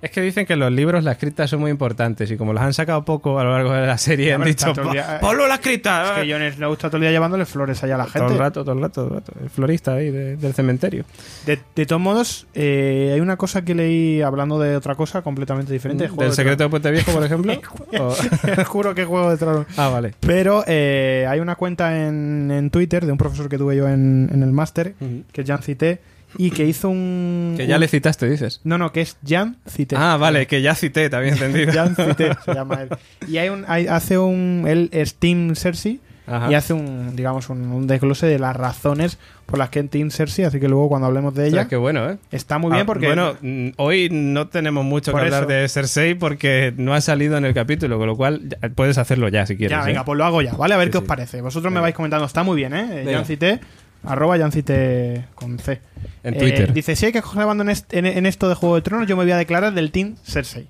[0.00, 2.72] Es que dicen que los libros las criptas son muy importantes y como las han
[2.72, 5.58] sacado poco a lo largo de la serie, Ya, han dicho: día- "Po- ¡Ponlo las
[5.58, 6.18] criptas!
[6.18, 8.20] Es que Jon Snow está todo el día llevándole flores allá a la gente.
[8.20, 9.32] Todo el rato, todo el rato, todo el rato.
[9.42, 11.04] El florista ahí de- del cementerio.
[11.46, 15.72] De, de todos modos, eh, hay una cosa que leí hablando de otra cosa completamente
[15.72, 16.06] diferente.
[16.06, 17.52] ¿Del de secreto de Puente Viejo, por ejemplo?
[18.66, 19.66] Juro que Juego de Tronos.
[19.76, 20.14] Ah, vale.
[20.20, 24.30] Pero eh, hay una cuenta en, en Twitter de un profesor que tuve yo en,
[24.32, 24.94] en el máster,
[25.32, 26.00] que Jan Cité,
[26.36, 27.54] y que hizo un...
[27.56, 28.60] Que ya un- le citaste, dices.
[28.64, 29.96] No, no, que es Jan Cité.
[29.96, 31.72] Ah, vale, que ya cité, había entendido.
[31.72, 32.88] Jan Cité se llama él.
[33.26, 34.64] Y hay un, hay- hace un...
[34.66, 36.50] Él es Team Cersei Ajá.
[36.50, 40.10] y hace un, digamos, un, un desglose de las razones por las que en Team
[40.10, 42.18] Cersei, así que luego cuando hablemos de O sea, ella, qué bueno, ¿eh?
[42.30, 43.06] está muy bien Ah, porque...
[43.06, 43.34] Bueno,
[43.78, 47.54] hoy no tenemos mucho Por que hablar de Cersei porque no ha salido en el
[47.54, 48.42] capítulo, con lo cual
[48.74, 49.78] puedes hacerlo ya si quieres.
[49.78, 49.86] Ya, ¿eh?
[49.86, 50.74] venga, pues lo hago ya, ¿vale?
[50.74, 51.40] A ver Sí, qué os parece.
[51.40, 53.04] Vosotros me vais comentando, está muy bien, ¿eh?
[53.06, 53.12] Venga.
[53.18, 53.60] Jancité,
[54.04, 55.80] arroba Jancité con C.
[56.22, 56.72] En Eh, Twitter.
[56.72, 59.24] dice, si hay que coger en, en- en esto de Juego de Tronos, yo me
[59.24, 60.68] voy a declarar del Team Cersei.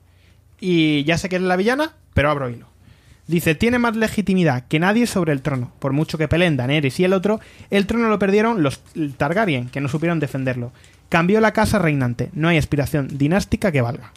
[0.61, 2.67] Y ya sé que es la villana, pero abro hilo.
[3.27, 5.71] Dice, tiene más legitimidad que nadie sobre el trono.
[5.79, 8.81] Por mucho que peleen Daenerys y el otro, el trono lo perdieron los
[9.19, 10.73] Targaryen, que no supieron defenderlo.
[11.11, 12.31] Cambió la casa reinante.
[12.33, 14.13] No hay aspiración dinástica que valga.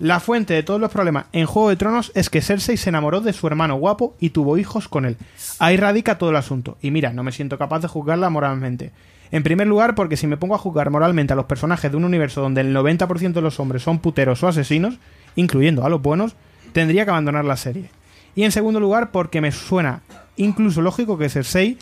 [0.00, 3.20] La fuente de todos los problemas en Juego de Tronos es que Cersei se enamoró
[3.20, 5.16] de su hermano guapo y tuvo hijos con él.
[5.58, 6.78] Ahí radica todo el asunto.
[6.80, 8.92] Y mira, no me siento capaz de juzgarla moralmente.
[9.32, 12.04] En primer lugar, porque si me pongo a juzgar moralmente a los personajes de un
[12.04, 14.98] universo donde el 90% de los hombres son puteros o asesinos,
[15.34, 16.36] incluyendo a los buenos,
[16.72, 17.90] tendría que abandonar la serie.
[18.36, 20.02] Y en segundo lugar, porque me suena
[20.36, 21.76] incluso lógico que Cersei,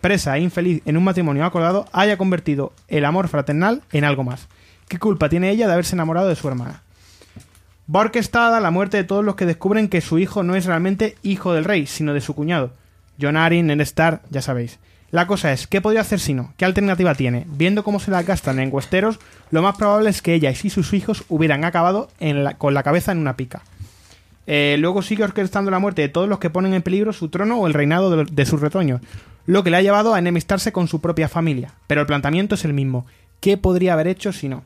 [0.00, 4.48] presa e infeliz en un matrimonio acordado, haya convertido el amor fraternal en algo más.
[4.88, 6.82] ¿Qué culpa tiene ella de haberse enamorado de su hermana?
[7.92, 11.16] Va orquestada la muerte de todos los que descubren que su hijo no es realmente
[11.22, 12.72] hijo del rey, sino de su cuñado.
[13.20, 14.78] John Arryn, Ned Stark, ya sabéis.
[15.10, 16.54] La cosa es, ¿qué podría hacer si no?
[16.56, 17.46] ¿Qué alternativa tiene?
[17.48, 19.18] Viendo cómo se la gastan en Westeros,
[19.50, 22.08] lo más probable es que ella y sus hijos hubieran acabado
[22.58, 23.62] con la cabeza en una pica.
[24.46, 27.58] Eh, luego sigue orquestando la muerte de todos los que ponen en peligro su trono
[27.58, 29.00] o el reinado de, de sus retoños,
[29.46, 31.72] lo que le ha llevado a enemistarse con su propia familia.
[31.88, 33.04] Pero el planteamiento es el mismo.
[33.40, 34.62] ¿Qué podría haber hecho si no?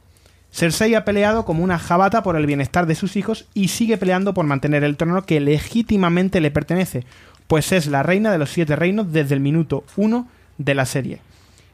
[0.55, 4.35] Cersei ha peleado como una jabata por el bienestar de sus hijos y sigue peleando
[4.35, 7.05] por mantener el trono que legítimamente le pertenece,
[7.49, 11.19] pues es la reina de los siete reinos desde el minuto uno de la serie.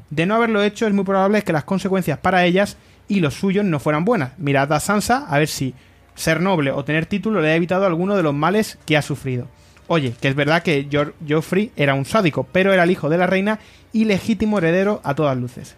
[0.09, 3.67] De no haberlo hecho, es muy probable que las consecuencias para ellas y los suyos
[3.67, 4.33] no fueran buenas.
[4.39, 5.75] Mirad a Sansa a ver si
[6.15, 9.47] ser noble o tener título le ha evitado alguno de los males que ha sufrido.
[9.89, 10.89] Oye, que es verdad que
[11.29, 13.59] Joffrey era un sádico, pero era el hijo de la reina
[13.93, 15.77] y legítimo heredero a todas luces.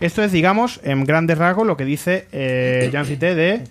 [0.00, 3.64] Esto es, digamos, en grandes rasgos lo que dice eh, Jan Cité de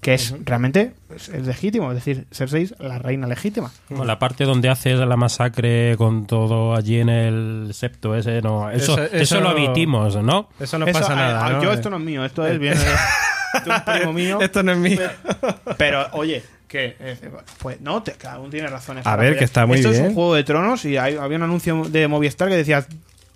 [0.00, 3.72] que es realmente es, es legítimo, es decir, Cersei es la reina legítima.
[3.88, 8.70] Bueno, la parte donde haces la masacre con todo allí en el septo ese, no.
[8.70, 10.50] Eso, Eso- eso, eso lo omitimos, ¿no?
[10.60, 11.50] Eso no Eso, pasa eh, nada.
[11.50, 11.62] ¿no?
[11.62, 12.60] Yo esto no es mío, esto es
[13.66, 14.38] un primo mío.
[14.42, 15.00] Esto no es mío.
[15.78, 17.16] Pero, oye, que eh,
[17.60, 19.06] pues no, te- cada uno tiene razones.
[19.06, 20.08] A ver, que está muy Esto es bien.
[20.08, 22.84] un juego de tronos y hay- había un anuncio de Movistar que decía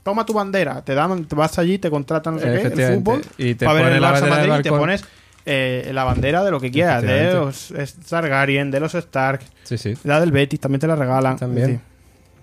[0.09, 3.23] toma tu bandera, te dan, te vas allí, te contratan no sé qué, el fútbol,
[3.37, 5.05] Y te para ver el Barça Madrid y te pones
[5.47, 7.73] eh, la bandera de lo que quieras, de los
[8.09, 9.95] Targaryen, de los Stark, Sí, sí.
[10.05, 11.37] la del Betis, también te la regalan.
[11.37, 11.81] También.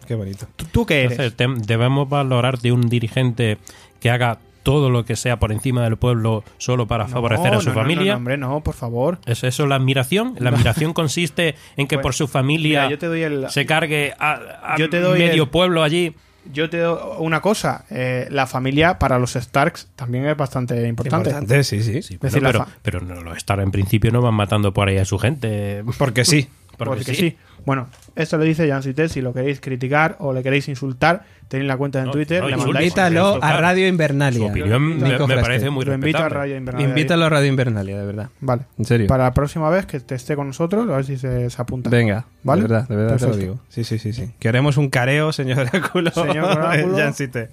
[0.08, 0.46] Qué bonito.
[0.56, 1.20] ¿tú, tú qué eres?
[1.20, 3.58] Entonces, debemos valorar de un dirigente
[4.00, 7.62] que haga todo lo que sea por encima del pueblo solo para favorecer No, a
[7.62, 8.12] su no, no, familia.
[8.14, 9.20] No, hombre, no, por favor.
[9.28, 10.36] ¿Es eso la admiración?
[10.40, 14.14] La admiración consiste en que por su familia Mira, yo te doy el, se cargue
[14.18, 16.16] a, a Yo te doy medio el- pueblo allí.
[16.54, 21.30] Yo te doy una cosa, eh, la familia para los Starks también es bastante importante.
[21.30, 22.02] Importante, sí, sí.
[22.02, 24.98] Sí, decir, la pero, pero no, los Star en principio no van matando por ahí
[24.98, 25.84] a su gente.
[25.98, 26.48] Porque sí.
[26.78, 27.16] Porque, Porque sí.
[27.16, 27.38] sí.
[27.66, 31.68] Bueno, esto lo dice Jan Cité, si lo queréis criticar o le queréis insultar, tenéis
[31.68, 32.88] la cuenta en No, Twitter, no le mandáis...
[32.88, 33.58] Invítalo a.
[33.58, 34.40] Radio Invernalia.
[34.40, 36.30] Su opinión me, parece muy lo invito a.
[36.30, 36.88] Radio Invernalia.
[36.88, 38.30] Invítalo a Radio Invernalia, de verdad.
[38.40, 38.64] Vale.
[38.78, 39.08] En serio.
[39.08, 41.90] Para la próxima vez que te esté con nosotros, a ver si se, se apunta.
[41.90, 42.62] Venga, ¿Vale?
[42.62, 43.54] de verdad, de verdad te lo Perfecto.
[43.54, 43.64] digo.
[43.70, 44.32] Sí, sí, sí, sí.
[44.40, 46.12] Queremos un careo, señor Oráculo.
[46.12, 47.08] Señor Oráculo.
[47.08, 47.50] Insiste.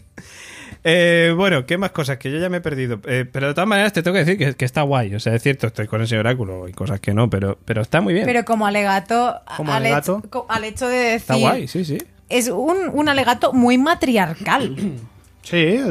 [0.85, 2.19] Eh, bueno, ¿qué más cosas?
[2.19, 3.01] Que yo ya me he perdido.
[3.07, 5.15] Eh, pero de todas maneras te tengo que decir que, que está guay.
[5.15, 8.01] O sea, es cierto, estoy con señor Oráculo y cosas que no, pero, pero está
[8.01, 8.27] muy bien.
[8.27, 10.23] Pero como alegato, Como al, alegato.
[10.25, 11.15] Hecho, al hecho de decir...
[11.17, 11.99] está guay, sí, sí.
[12.29, 14.77] Es un, un alegato muy matriarcal.
[15.45, 15.85] Sí, es-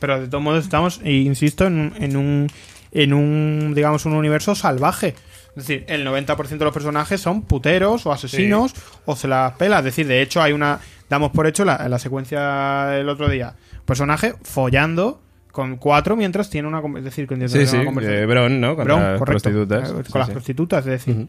[0.00, 2.46] pero de todos modos estamos, e insisto, en, un- en un,
[2.90, 5.14] en un, digamos, un universo salvaje.
[5.50, 9.78] Es decir, el 90% de los personajes son puteros o asesinos o se las pela.
[9.78, 13.54] Es decir, de hecho hay una, damos por hecho la, la secuencia del otro día,
[13.84, 15.20] personaje follando
[15.50, 17.84] con cuatro mientras tiene una, con- es decir, con Sí, sí.
[17.84, 18.22] conversación.
[18.22, 18.74] eh, Bron, ¿no?
[18.76, 19.24] Con Bron, las correcto.
[19.50, 19.90] prostitutas.
[19.90, 20.32] Eh, Con Sí, las sí.
[20.32, 21.26] prostitutas, es decir,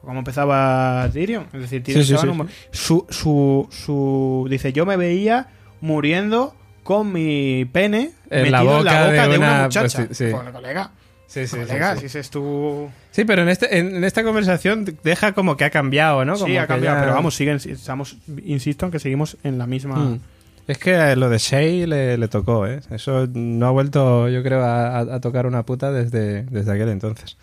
[0.00, 1.46] como empezaba Tyrion.
[1.52, 4.46] Es decir, Tyrion Sí, un- Su, su, su.
[4.48, 5.48] Dice, yo me veía
[5.80, 9.62] muriendo con mi pene En la metido en la boca boca de de una, una
[9.64, 10.02] muchacha.
[10.04, 10.30] prosti- sí.
[10.30, 10.90] Joder, colega.
[11.26, 12.08] Sí, sí, colega, sí.
[12.08, 12.88] si es tu.
[13.10, 16.34] Sí, pero en, este, en, esta conversación deja como que ha cambiado, ¿no?
[16.34, 19.66] Como sí, ha cambiado, ya- pero vamos, siguen, estamos, insisto en que seguimos en la
[19.66, 19.96] misma.
[19.96, 20.20] Mm.
[20.66, 22.80] Es que lo de Shay le, le tocó, ¿eh?
[22.90, 27.36] Eso no ha vuelto, yo creo, a, tocar una puta desde, desde aquel entonces.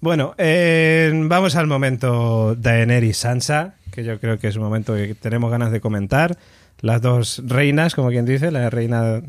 [0.00, 5.14] Bueno, eh, vamos al momento Daenerys Sansa, que yo creo que es un momento que
[5.14, 6.36] tenemos ganas de comentar.
[6.80, 9.22] Las dos reinas, como quien dice, la reina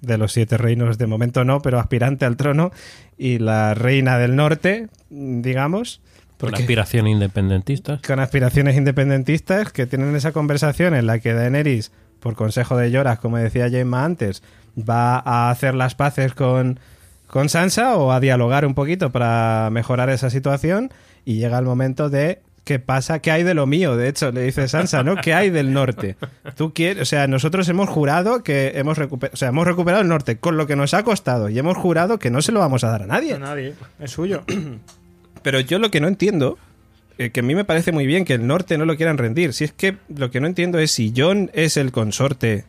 [0.00, 2.70] de los siete reinos de momento no, pero aspirante al trono,
[3.18, 6.00] y la reina del norte, digamos.
[6.38, 8.00] Por porque- aspiración independentista.
[8.06, 11.92] con aspiraciones independentistas que tienen esa conversación en la que Daenerys,
[12.26, 14.42] por consejo de Lloras, como decía Jaime antes,
[14.76, 16.80] va a hacer las paces con,
[17.28, 20.90] con Sansa o a dialogar un poquito para mejorar esa situación
[21.24, 23.20] y llega el momento de ¿qué pasa?
[23.20, 23.96] ¿Qué hay de lo mío?
[23.96, 25.14] De hecho, le dice Sansa, ¿no?
[25.14, 26.16] ¿Qué hay del norte?
[26.56, 30.08] Tú quieres, o sea, nosotros hemos jurado que hemos recuperado, o sea, hemos recuperado el
[30.08, 32.82] norte con lo que nos ha costado y hemos jurado que no se lo vamos
[32.82, 33.34] a dar a nadie.
[33.34, 34.42] A nadie, es suyo.
[35.42, 36.58] Pero yo lo que no entiendo,
[37.18, 39.52] eh, que a mí me parece muy bien que el norte no lo quieran rendir,
[39.52, 42.64] si es que lo que no entiendo es si John es el consorte,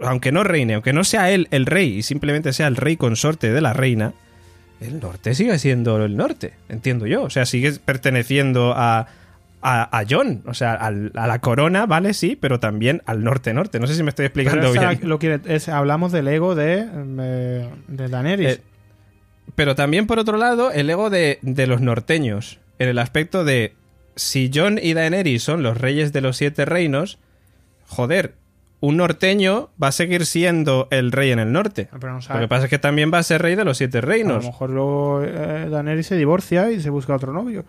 [0.00, 3.50] aunque no reine, aunque no sea él el rey y simplemente sea el rey consorte
[3.52, 4.12] de la reina,
[4.80, 7.22] el norte sigue siendo el norte, entiendo yo.
[7.24, 9.08] O sea, sigue perteneciendo a,
[9.60, 12.14] a, a Jon, o sea, al- a la corona, ¿vale?
[12.14, 13.78] Sí, pero también al norte-norte.
[13.78, 15.00] No sé si me estoy explicando Pero bien.
[15.02, 15.18] lo
[15.54, 18.48] es- hablamos del ego de, de, de Daenerys.
[18.56, 18.60] Eh,
[19.54, 22.58] pero también, por otro lado, el ego de, de los norteños.
[22.80, 23.74] En el aspecto de
[24.16, 27.18] si Jon y Daenerys son los reyes de los siete reinos,
[27.86, 28.36] joder,
[28.80, 31.90] un norteño va a seguir siendo el rey en el norte.
[32.00, 33.98] Pero no Lo que pasa es que también va a ser rey de los siete
[33.98, 34.46] A lo reinos.
[34.46, 37.66] mejor luego eh, Daenerys se divorcia y se busca otro novio.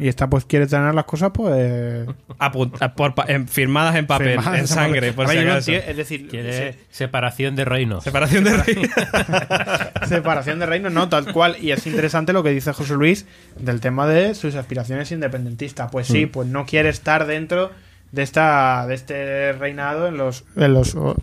[0.00, 2.08] Y esta pues quiere tener las cosas pues...
[2.38, 5.72] Apunt- a- por pa- en- firmadas en papel, firmadas en sangre, por si acaso.
[5.72, 8.02] Es decir, Quiere separación de reinos.
[8.02, 8.76] Separación de rey.
[10.08, 11.56] separación de reinos, no, tal cual.
[11.60, 13.26] Y es interesante lo que dice José Luis
[13.58, 15.90] del tema de sus aspiraciones independentistas.
[15.90, 17.70] Pues sí, pues no quiere estar dentro
[18.12, 20.44] de esta de este reinado en los...
[20.56, 21.14] En los oh,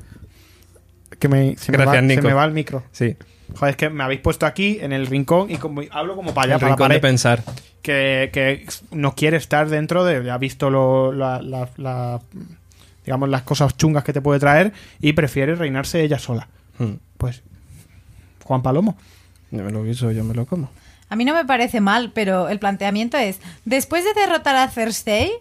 [1.20, 2.28] que me, se, me Gracias, va, se Nico.
[2.28, 2.84] me va el micro.
[2.92, 3.18] Sí,
[3.56, 6.46] Joder, es que me habéis puesto aquí en el rincón y como, hablo como para
[6.46, 7.02] allá, el para la rincón de pared.
[7.02, 7.44] pensar.
[7.82, 12.20] que, que no quiere estar dentro de ha visto lo- la- la- la-
[13.06, 16.96] digamos las cosas chungas que te puede traer y prefiere reinarse ella sola Hmm.
[17.18, 17.42] pues
[18.44, 18.98] Juan Palomo
[19.52, 20.70] Yo me lo guiso, yo me lo como.
[21.10, 25.32] A mí no me parece mal, pero el planteamiento es, después de derrotar a Cersei,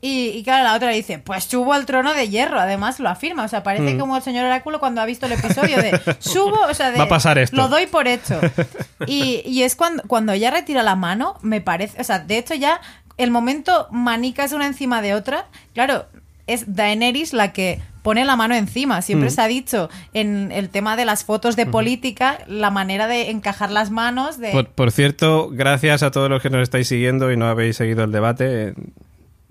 [0.00, 3.44] y, y claro, la otra dice, pues subo al trono de hierro, además lo afirma,
[3.44, 3.98] o sea, parece Mm.
[3.98, 7.04] como el señor Oráculo cuando ha visto el episodio de, subo, o sea, de, Va
[7.04, 7.56] a pasar esto.
[7.56, 8.40] lo doy por hecho.
[9.06, 12.54] Y, y es cuando, cuando ella retira la mano, me parece, o sea, de hecho
[12.54, 12.80] ya
[13.16, 16.06] el momento manicas una encima de otra, claro,
[16.46, 19.02] es Daenerys la que pone la mano encima.
[19.02, 19.32] Siempre Mm.
[19.32, 23.70] se ha dicho en el tema de las fotos de política, la manera de encajar
[23.70, 24.50] las manos, de...
[24.52, 28.02] Por, por cierto, gracias a todos los que nos estáis siguiendo y no habéis seguido
[28.04, 28.74] el debate,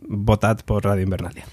[0.08, 1.46] votad por Radio Invernalia.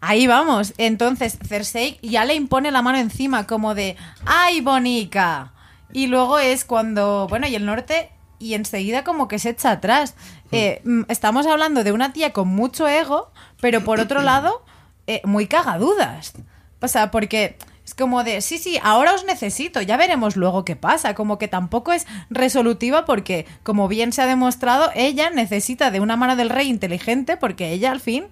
[0.00, 0.74] Ahí vamos.
[0.78, 3.96] Entonces, Cersei ya le impone la mano encima, como de
[4.26, 5.52] ¡Ay, bonica!
[5.92, 10.14] Y luego es cuando, bueno, y el norte, y enseguida como que se echa atrás.
[10.50, 13.30] Eh, mm, estamos hablando de una tía con mucho ego,
[13.60, 14.64] pero por otro lado,
[15.06, 16.32] eh, muy cagadudas.
[16.80, 17.56] O sea, porque
[17.94, 21.14] como de, sí, sí, ahora os necesito, ya veremos luego qué pasa.
[21.14, 26.16] Como que tampoco es resolutiva porque, como bien se ha demostrado, ella necesita de una
[26.16, 28.26] mano del rey inteligente porque ella al fin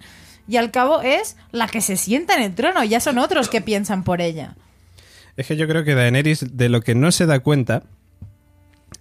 [0.48, 2.82] y al cabo es la que se sienta en el trono.
[2.84, 4.56] Ya son otros que piensan por ella.
[5.36, 7.82] Es que yo creo que Daenerys de lo que no se da cuenta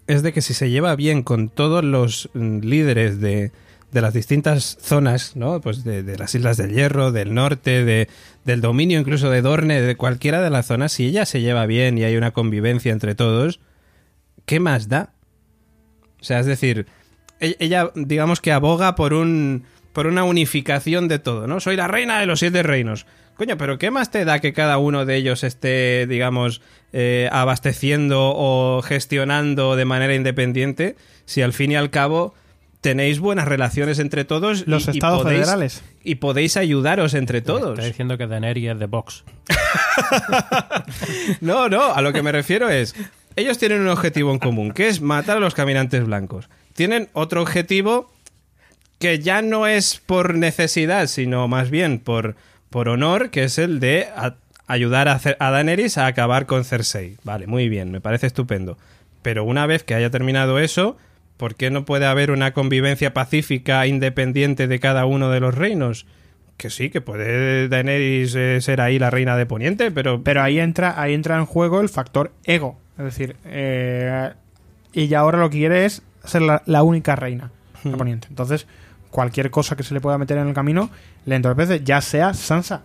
[0.07, 3.51] es de que si se lleva bien con todos los mm, líderes de,
[3.91, 5.61] de las distintas zonas, ¿no?
[5.61, 8.07] Pues de, de las Islas del Hierro, del norte, de,
[8.49, 11.97] del dominio incluso de Dorne, de cualquiera de las zonas, si ella se lleva bien
[11.99, 13.59] y hay una convivencia entre todos,
[14.45, 15.13] ¿qué más da?
[16.19, 16.87] O sea, es decir,
[17.39, 21.59] e- ella digamos que aboga por un por una unificación de todo, ¿no?
[21.59, 23.05] Soy la reina de los siete reinos.
[23.35, 28.33] Coño, pero ¿qué más te da que cada uno de ellos esté, digamos, eh, abasteciendo
[28.35, 30.95] o gestionando de manera independiente
[31.25, 32.33] si al fin y al cabo
[32.81, 35.83] tenéis buenas relaciones entre todos Los y, y estados podéis, federales.
[36.03, 37.77] y podéis ayudaros entre todos?
[37.77, 39.23] Está diciendo que Daenerys es de Vox.
[41.41, 42.95] No, no, a lo que me refiero es,
[43.35, 46.49] ellos tienen un objetivo en común, que es matar a los caminantes blancos.
[46.73, 48.11] Tienen otro objetivo
[48.99, 52.35] que ya no es por necesidad, sino más bien por,
[52.69, 54.35] por honor, que es el de a-
[54.67, 57.17] ayudar a, a Daenerys a acabar con Cersei.
[57.23, 58.77] Vale, muy bien, me parece estupendo.
[59.21, 60.97] Pero una vez que haya terminado eso,
[61.39, 66.05] ¿por qué no puede haber una convivencia pacífica independiente de cada uno de los reinos?
[66.57, 70.59] Que sí, que puede Daenerys eh, ser ahí la reina de Poniente, pero pero ahí
[70.59, 72.77] entra ahí entra en juego el factor ego.
[72.97, 74.33] Es decir eh,
[74.91, 77.51] ella ahora lo que quiere es ser la, la única reina
[77.85, 78.27] de Poniente.
[78.29, 78.67] Entonces
[79.09, 80.89] cualquier cosa que se le pueda meter en el camino
[81.25, 82.83] le entorpece ya sea Sansa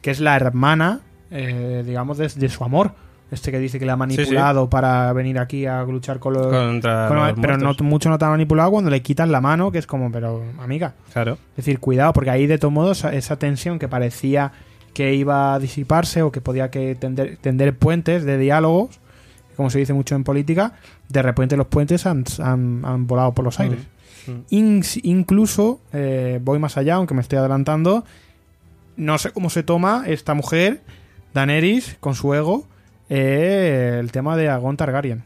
[0.00, 2.94] que es la hermana eh, digamos de, de su amor
[3.32, 7.08] este que dice que le ha manipulado para venir aquí a luchar con los contra
[7.08, 9.78] con- los pero no, mucho no te ha manipulado cuando le quitas la mano que
[9.78, 11.38] es como pero amiga Claro.
[11.50, 14.52] es decir, cuidado, porque ahí de todos modos esa, tensión que parecía
[14.94, 19.00] que iba a disiparse o que podía que tender, tender puentes de diálogos,
[19.56, 20.74] como se dice mucho en política,
[21.08, 23.78] de repente los puentes han, han- han volado por los aires.
[24.26, 24.30] Mm.
[24.50, 28.04] In- incluso, eh, voy más allá, aunque me estoy adelantando,
[28.96, 30.82] no sé cómo se toma esta mujer,
[31.32, 32.66] Daenerys, con su ego,
[33.14, 35.22] eh, el tema de Aegon Targaryen.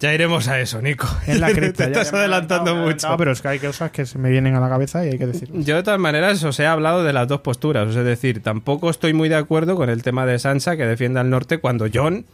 [0.00, 1.06] Ya iremos a eso, Nico.
[1.28, 1.86] En la cripta.
[1.86, 2.86] Te ya- estás ya adelantando me mucho.
[3.06, 5.18] adelantado, pero es que hay cosas que se me vienen a la cabeza y hay
[5.18, 5.60] que decirlo.
[5.60, 9.12] Yo de todas maneras os he hablado de las dos posturas, es decir, tampoco estoy
[9.12, 12.26] muy de acuerdo con el tema de Sansa que defiende al norte cuando Jon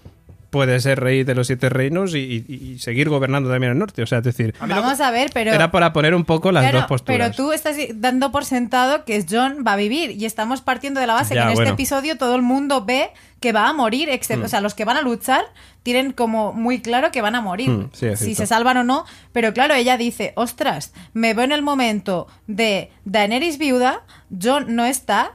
[0.49, 4.01] puede ser rey de los siete reinos y, y- y seguir gobernando también el norte.
[4.03, 5.53] O sea, es decir, Vamos a ver, pero...
[5.53, 7.19] era para poner un poco las Claro, dos posturas.
[7.19, 11.07] Pero tú estás dando por sentado que John va a vivir y estamos partiendo de
[11.07, 11.69] la base Ya, que en bueno.
[11.69, 13.11] este episodio todo el mundo ve
[13.41, 14.13] que va a morir, Mm.
[14.13, 15.45] excepto, o sea, los que van a luchar
[15.83, 19.05] tienen como muy claro que van a morir, Mm, sí, si se salvan o no,
[19.33, 24.03] pero claro, ella dice, ostras, me veo en el momento de Daenerys viuda,
[24.43, 25.33] John no está,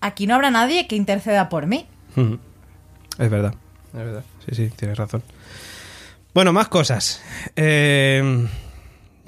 [0.00, 1.86] aquí no habrá nadie que interceda por mí.
[2.16, 2.38] Ujú.
[3.18, 3.54] Es verdad,
[3.88, 4.24] es verdad.
[4.48, 5.22] Sí, sí, tienes razón.
[6.34, 7.22] Bueno, más cosas.
[7.56, 8.46] Eh,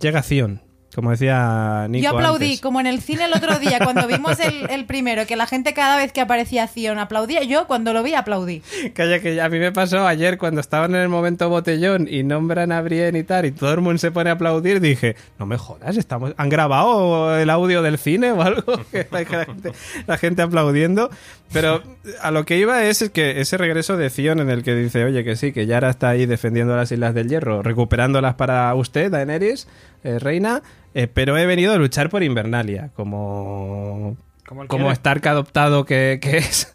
[0.01, 0.61] llega Zion,
[0.99, 2.61] como decía Nico Yo aplaudí, antes.
[2.61, 5.73] como en el cine el otro día, cuando vimos el, el primero, que la gente
[5.73, 8.63] cada vez que aparecía Zion aplaudía, yo cuando lo vi aplaudí.
[8.95, 12.73] Calla, que a mí me pasó ayer cuando estaban en el momento botellón y nombran
[12.73, 14.81] a Brienne y tal, y todo el mundo se pone a aplaudir.
[14.81, 18.81] Dije, no me jodas, estamos, ¿han grabado el audio del cine o algo?
[18.91, 19.73] Que la, que la gente,
[20.05, 21.11] la gente aplaudiendo.
[21.53, 21.81] Pero
[22.21, 25.23] a lo que iba es que ese regreso de Zion en el que dice, oye,
[25.23, 29.69] que sí, que Yara está ahí defendiendo las Islas del Hierro, recuperándolas para usted, Daenerys,
[30.05, 30.63] eh, reina,
[30.95, 34.17] eh, pero he venido a luchar por Invernalia, como
[34.69, 34.91] Como.
[34.93, 36.75] Stark adoptado que, que es.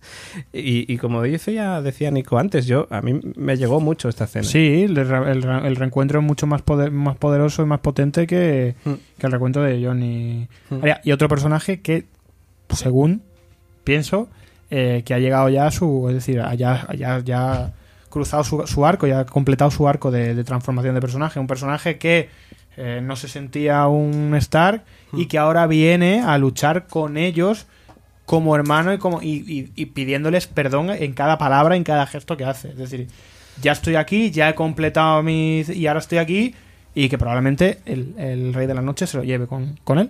[0.53, 4.25] Y, y como dice ya decía Nico antes, yo a mí me llegó mucho esta
[4.25, 4.43] escena.
[4.45, 8.27] Sí, el, el re- el reencuentro es mucho más, poder- más poderoso y más potente
[8.27, 8.93] que, Mm.
[9.17, 10.75] que el reencuentro de John y Mm.
[10.83, 11.01] Arya.
[11.03, 12.05] Y otro personaje que,
[12.69, 13.23] según
[13.83, 14.29] pienso,
[14.69, 16.07] eh, que ha llegado ya a su.
[16.09, 17.73] Es decir, ya ya ya
[18.09, 21.39] cruzado su, su arco, ya ha completado su arco de, de transformación de personaje.
[21.39, 22.29] Un personaje que
[22.77, 27.65] eh, no se sentía un Stark y que ahora viene a luchar con ellos
[28.25, 32.37] como hermano y como y, y- y pidiéndoles perdón en cada palabra, en cada gesto
[32.37, 32.69] que hace.
[32.69, 33.07] Es decir,
[33.61, 35.69] ya estoy aquí, ya he completado mis...
[35.69, 36.55] y ahora estoy aquí
[36.95, 40.09] y que probablemente el, el Rey de la Noche se lo lleve con, con él.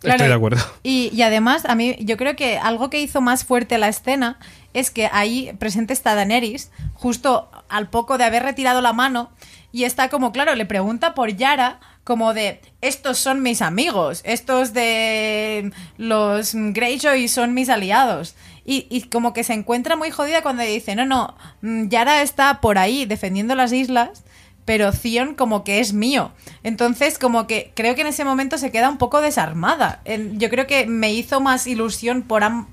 [0.00, 0.62] Claro, Estoy de acuerdo.
[0.82, 4.38] Y, y además, a mí, yo creo que algo que hizo más fuerte la escena
[4.72, 9.30] es que ahí presente está Daenerys, justo al poco de haber retirado la mano,
[9.72, 14.72] y está como, claro, le pregunta por Yara, como de, estos son mis amigos, estos
[14.72, 18.34] de los Greyjoy son mis aliados.
[18.64, 22.60] Y, y como que se encuentra muy jodida cuando dice, no, no, mm, Yara está
[22.60, 24.24] por ahí defendiendo las islas,
[24.64, 26.32] pero Zion como que es mío.
[26.62, 30.02] Entonces, como que creo que en ese momento se queda un poco desarmada.
[30.34, 32.66] Yo creo que me hizo más ilusión por, am-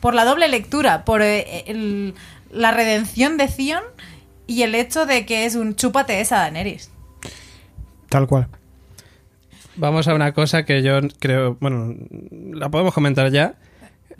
[0.00, 2.14] por la doble lectura, por eh, el-
[2.50, 3.82] la redención de Zion
[4.46, 6.90] y el hecho de que es un chúpate esa Daenerys.
[8.08, 8.48] Tal cual.
[9.76, 11.94] Vamos a una cosa que yo creo, bueno,
[12.52, 13.54] la podemos comentar ya,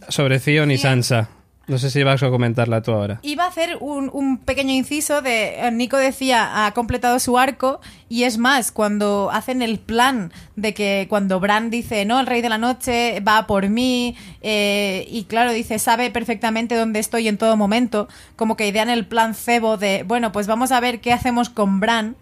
[0.09, 0.85] sobre Theon y Sí.
[0.85, 1.29] Sansa.
[1.71, 3.21] No sé si vas a comentarla tú ahora.
[3.23, 7.81] Iba a hacer un, un pequeño inciso de eh, Nico decía ha completado su arco
[8.09, 12.43] y es más cuando hacen el plan de que cuando Bran dice no el rey
[12.43, 17.39] de la noche va por mí eh, y claro dice sabe perfectamente dónde estoy en
[17.39, 21.13] todo momento como que idean el plan cebo de bueno pues vamos a ver qué
[21.13, 22.17] hacemos con Bran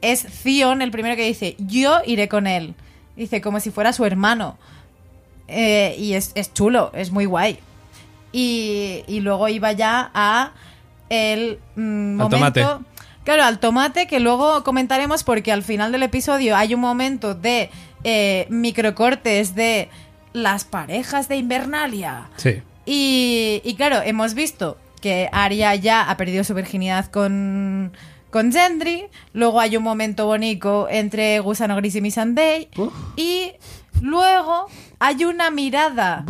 [0.00, 2.74] es Theon el primero que dice yo iré con él
[3.16, 4.56] dice como si fuera su hermano.
[5.46, 7.58] Eh, y es, es chulo es muy guay
[8.32, 10.52] y, y luego iba ya a
[11.08, 12.36] el mm, Al momento...
[12.36, 12.66] tomate.
[13.24, 17.68] Claro, al tomate que luego comentaremos porque al final del episodio hay un momento de
[18.02, 19.90] eh, microcortes de
[20.32, 22.28] las parejas de Invernalia.
[22.36, 22.62] Sí.
[22.86, 27.92] Y, y claro, hemos visto que Arya ya ha perdido su virginidad con,
[28.30, 29.04] con Gendry.
[29.34, 32.68] Luego hay un momento bonito entre Gusano Gris y Missandei.
[33.16, 33.52] Y
[34.00, 34.68] luego
[35.00, 36.24] hay una mirada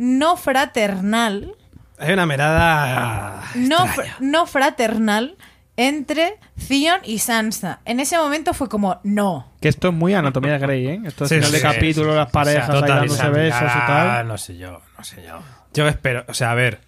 [0.00, 1.54] no fraternal.
[1.98, 3.42] Hay una mirada.
[3.54, 5.36] No, fr- no fraternal
[5.76, 6.38] entre
[6.68, 7.80] Theon y Sansa.
[7.84, 9.46] En ese momento fue como, no.
[9.60, 11.00] Que esto es muy anatomía de Grey, ¿eh?
[11.04, 13.62] Esto es Sí, final sí, de capítulo, sí, las parejas O sea, ahí dándose besos
[13.62, 14.28] y tal.
[14.28, 15.38] No sé yo, no sé yo.
[15.74, 16.80] Yo espero, o sea, a ver.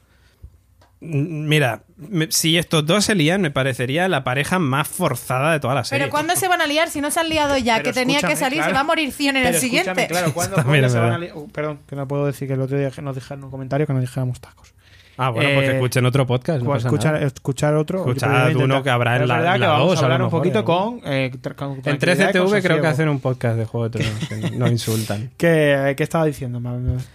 [1.05, 5.75] Mira, me- si estos dos se lían, me parecería la pareja más forzada de toda
[5.75, 6.05] la serie.
[6.05, 6.91] Pero ¿cuándo se van a liar?
[6.91, 8.71] Si no se han liado ya, Pero que tenía que salir, claro.
[8.71, 10.07] se va a morir Theon en Pero el siguiente.
[10.07, 10.57] Claro, ¿cuándo,
[10.89, 13.41] se van a uh, perdón, que no puedo decir que el otro día nos dijeron
[13.41, 14.75] en un comentario que no dijéramos tacos.
[15.19, 16.61] Ah, bueno, pues Eh, que escuchen otro podcast.
[16.61, 18.05] No Pues escuchar, escuchar otro.
[18.05, 20.41] Podría uno que habrá en la- que la vamos a a hablar lo un mejor,
[20.41, 20.65] poquito ¿eh?
[20.65, 23.99] con, eh, con En tranquilidad y 13TV creo que hacen un podcast de Juego de
[24.01, 24.29] Tronos.
[24.29, 25.31] que no insultan.
[25.37, 26.61] ¿Qué, qué estaba diciendo?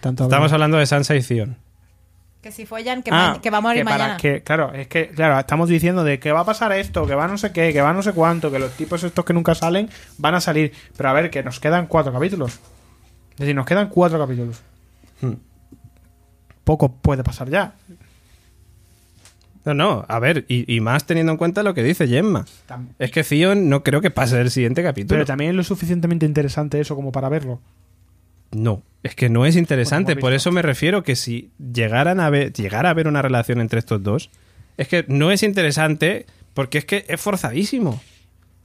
[0.00, 1.56] Tanto Estamos hablando de Sansa y Theon.
[2.42, 4.16] Que si follan, que, Ah, ma- que va a morir que para mañana.
[4.16, 7.26] que- claro, es que, claro, estamos diciendo de que va a pasar esto, que va
[7.26, 9.90] no sé qué, que va no sé cuánto, que los tipos estos que nunca salen
[10.18, 10.72] van a salir.
[10.96, 12.60] Pero a ver, que nos quedan cuatro capítulos.
[13.32, 14.60] Es decir, nos quedan cuatro capítulos.
[15.20, 15.32] Hmm.
[16.64, 17.72] Poco puede pasar ya.
[19.64, 22.46] No, no, a ver, y, y más teniendo en cuenta lo que dice Gemma.
[22.98, 25.16] Es que Theon no creo que pase el siguiente capítulo.
[25.16, 27.60] Pero también es lo suficientemente interesante eso como para verlo.
[28.52, 30.12] No, es que no es interesante.
[30.14, 33.22] Pues hemos Por eso me refiero que si llegaran a ver, llegara a haber una
[33.22, 34.30] relación entre estos dos,
[34.76, 38.00] es que no es interesante porque es que es forzadísimo.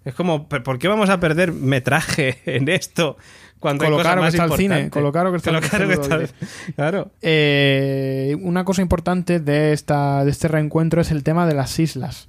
[0.06, 3.18] Es como, ¿por qué vamos a perder metraje en esto
[3.60, 6.28] cuando caro que está el cine, caro que está Con el cine,
[6.76, 7.12] Claro.
[7.22, 12.28] Eh, una cosa importante de, esta, de este reencuentro es el tema de las islas.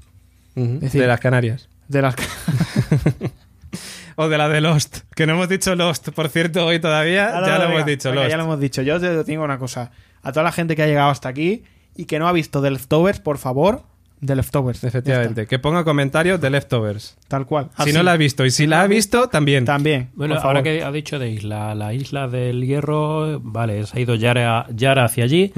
[0.55, 1.68] Decir- de las Canarias.
[1.88, 2.14] De las
[4.17, 4.99] O de la de Lost.
[5.15, 7.35] Que no hemos dicho Lost, por cierto, hoy todavía.
[7.35, 8.31] Ahora, ya lo venga, hemos dicho, venga, Lost.
[8.31, 8.83] Ya lo hemos dicho.
[8.83, 9.91] Yo te digo una cosa.
[10.23, 11.65] A toda la gente que ha llegado hasta aquí
[11.97, 13.83] y que no ha visto The Leftovers, por favor,
[14.25, 14.85] The Leftovers.
[14.85, 15.47] Efectivamente.
[15.47, 17.17] Que ponga comentarios de Leftovers.
[17.29, 17.71] Tal cual.
[17.85, 18.45] Si no la ha visto.
[18.47, 19.65] Y si la ha visto, también.
[19.65, 20.11] También.
[20.15, 24.01] Bueno, por ahora que ha dicho de isla, la isla del hierro, vale, se ha
[24.01, 25.53] ido Yara, Yara hacia allí.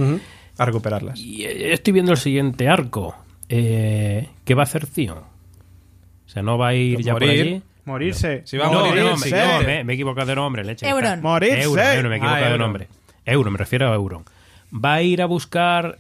[0.59, 1.21] A recuperarlas.
[1.21, 3.15] Y eh, estoy viendo el siguiente arco.
[3.49, 5.19] Eh, ¿Qué va a hacer Zion?
[5.19, 7.41] O sea, no va a ir ya por morir.
[7.43, 7.63] allí.
[7.87, 8.43] Morirse.
[8.45, 10.87] Si va a no, morir, me, no, me- me he equivocado de nombre, leche.
[10.89, 11.23] Euron.
[11.23, 11.63] Morirse.
[11.63, 12.89] Euron, Euron, me he equivocado Ah, de nombre.
[13.25, 14.25] Euron, me refiero a Euron.
[14.73, 15.99] Va a ir a buscar,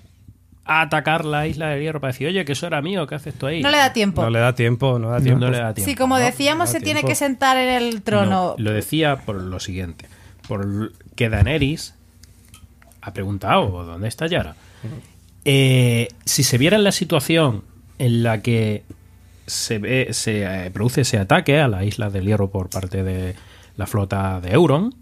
[0.64, 3.34] a atacar la isla del hierro para decir, oye, que eso era mío, ¿qué haces
[3.34, 3.62] tú ahí?
[3.62, 4.22] No le da tiempo.
[4.22, 5.38] No le da tiempo, no da tiempo.
[5.44, 5.88] No le da tiempo.
[5.90, 8.30] Sí, como decíamos, no se tiene que sentar en el trono.
[8.30, 10.06] No, lo decía por lo siguiente.
[10.48, 11.94] Por que Daenerys
[13.00, 14.56] ha preguntado ¿dónde está Yara?
[15.44, 17.62] Eh, si se viera en la situación
[18.00, 18.82] en la que
[19.46, 23.34] se, ve, se eh, produce ese ataque a la isla del hierro por parte de
[23.76, 24.94] la flota de Euron,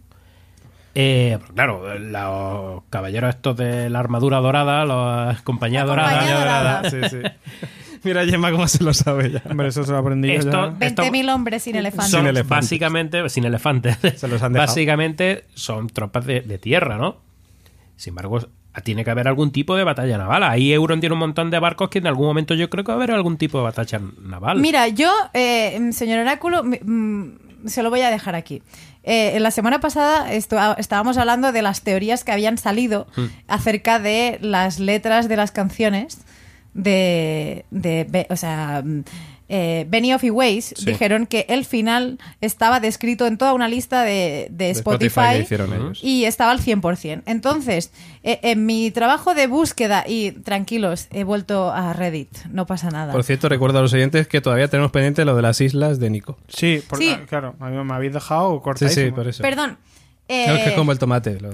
[0.97, 6.83] eh, claro, los caballeros estos de la armadura dorada, la compañía La dorada, compañía dorada.
[6.91, 7.19] Sí, sí.
[8.05, 9.43] Mira, Gemma, cómo se lo sabe ya.
[9.49, 10.79] Hombre, eso se lo aprendí Esto- ya.
[10.79, 12.11] 20.000 hombres sin elefantes.
[12.11, 12.49] son Sin elefantes.
[12.69, 14.69] básicamente sin elefantes Se los han dejado.
[14.69, 17.17] básicamente son tropas de, de tierra no
[17.97, 18.41] sin embargo
[18.83, 21.89] tiene que haber algún tipo de batalla naval ahí Euron tiene un montón de barcos
[21.91, 24.59] que en algún momento yo creo que va a haber algún tipo de batalla naval
[24.61, 28.63] Mira, yo, eh, señor Oráculo, mm, se lo voy a dejar aquí.
[29.05, 33.27] Eh, la semana pasada esto- estábamos hablando de las teorías que habían salido Hmm.
[33.49, 36.19] acerca de las letras de las canciones
[36.75, 39.05] de, de o sea, mm,
[39.49, 40.87] eh, Benioff y Weiss Sí.
[40.87, 45.39] dijeron que el final estaba descrito en toda una lista de, de De Spotify, que
[45.41, 46.01] hicieron ellos.
[46.03, 47.23] y estaba al 100%.
[47.27, 47.91] Entonces,
[48.23, 53.13] eh, en mi trabajo de búsqueda, y tranquilos, he vuelto a Reddit, no pasa nada.
[53.13, 56.11] Por cierto, recuerdo a los oyentes que todavía tenemos pendiente lo de las islas de
[56.11, 56.39] Nico.
[56.49, 57.15] Sí, por- Sí.
[57.29, 57.55] claro.
[57.61, 59.07] A mí me habéis dejado Sí, cortadísimo.
[59.07, 59.43] sí, por eso.
[59.43, 59.77] Perdón.
[60.27, 61.39] Que eh, es como el tomate.
[61.39, 61.53] lo-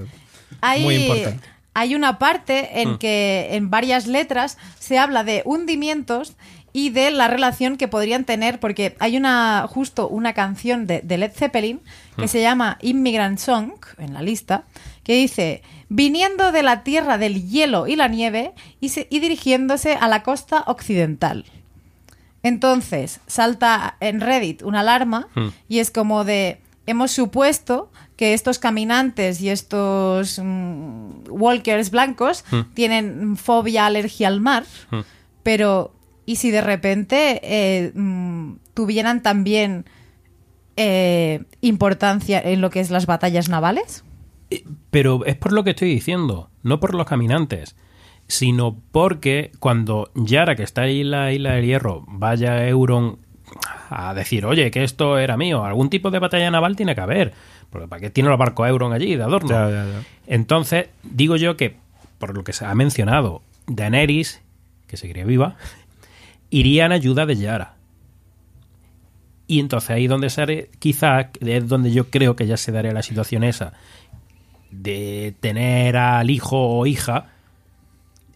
[0.61, 1.49] hay, muy importante.
[1.75, 2.79] Hay una parte Mm.
[2.79, 6.35] en que en varias letras se habla de hundimientos
[6.73, 11.19] y de la relación que podrían tener, porque hay una justo una canción de, de
[11.19, 11.81] Led Zeppelin
[12.17, 12.21] Mm.
[12.21, 14.65] que se llama Immigrant Song, en la lista,
[15.05, 19.95] que dice, viniendo de la tierra del hielo y la nieve y, se- y dirigiéndose
[19.95, 21.45] a la costa occidental.
[22.43, 25.49] Entonces, salta en Reddit una alarma Hmm.
[25.69, 32.61] y es como de, hemos supuesto que estos caminantes y estos mm, walkers blancos Hmm.
[32.75, 35.01] tienen fobia, alergia al mar, Hmm.
[35.43, 35.93] pero
[36.31, 39.85] ¿y si de repente eh, mm, tuvieran también
[40.77, 44.05] eh, importancia en lo que es las batallas navales?
[44.91, 47.75] pero es por lo que estoy diciendo no por los caminantes
[48.29, 53.19] sino porque cuando Yara que está ahí en la isla del hierro vaya a Euron
[53.91, 57.33] a decir oye que esto era mío algún tipo de batalla naval tiene que haber
[57.71, 60.03] porque para qué tiene los barcos Euron allí de adorno Ya, ya, ya.
[60.27, 61.77] Entonces, digo yo que,
[62.19, 64.43] por lo que se ha mencionado, Daenerys,
[64.91, 65.57] que seguiría viva,
[66.51, 67.75] iría en ayuda de Yara.
[69.47, 73.03] Y entonces ahí donde sale, quizás es donde yo creo que ya se daría la
[73.03, 73.73] situación esa
[74.71, 77.27] de tener al hijo o hija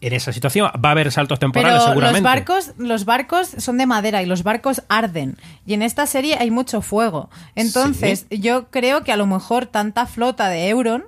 [0.01, 0.69] en esa situación.
[0.85, 2.21] Va a haber saltos temporales Pero seguramente.
[2.21, 5.37] los barcos, los barcos son de madera y los barcos arden.
[5.67, 7.31] Y en esta serie hay mucho fuego.
[7.55, 11.05] Entonces, yo creo que a lo mejor tanta flota de Euron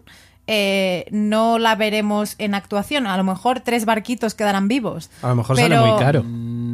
[0.47, 3.09] eh, no la veremos en actuación.
[3.09, 5.11] A lo mejor tres barquitos quedarán vivos.
[5.23, 6.25] A lo mejor Pero- sale muy caro.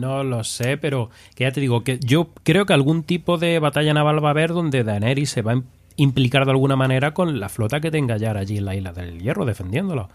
[0.03, 3.59] No lo sé, pero que ya te digo que yo creo que algún tipo de
[3.59, 5.64] batalla naval va a haber donde Daenerys se va a im-
[5.96, 9.20] implicar de alguna manera con la flota que tenga Yara allí en la isla del
[9.20, 10.09] hierro defendiéndolo.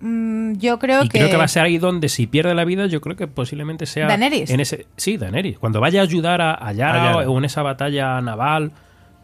[0.00, 1.18] Mm, yo creo y que...
[1.18, 3.86] creo que va a ser ahí donde si pierde la vida yo creo que posiblemente
[3.86, 4.50] sea ¿Daenerys?
[4.50, 7.30] en ese sí Daenerys cuando vaya a ayudar a, a Yara, A Yara.
[7.30, 8.72] o en esa batalla naval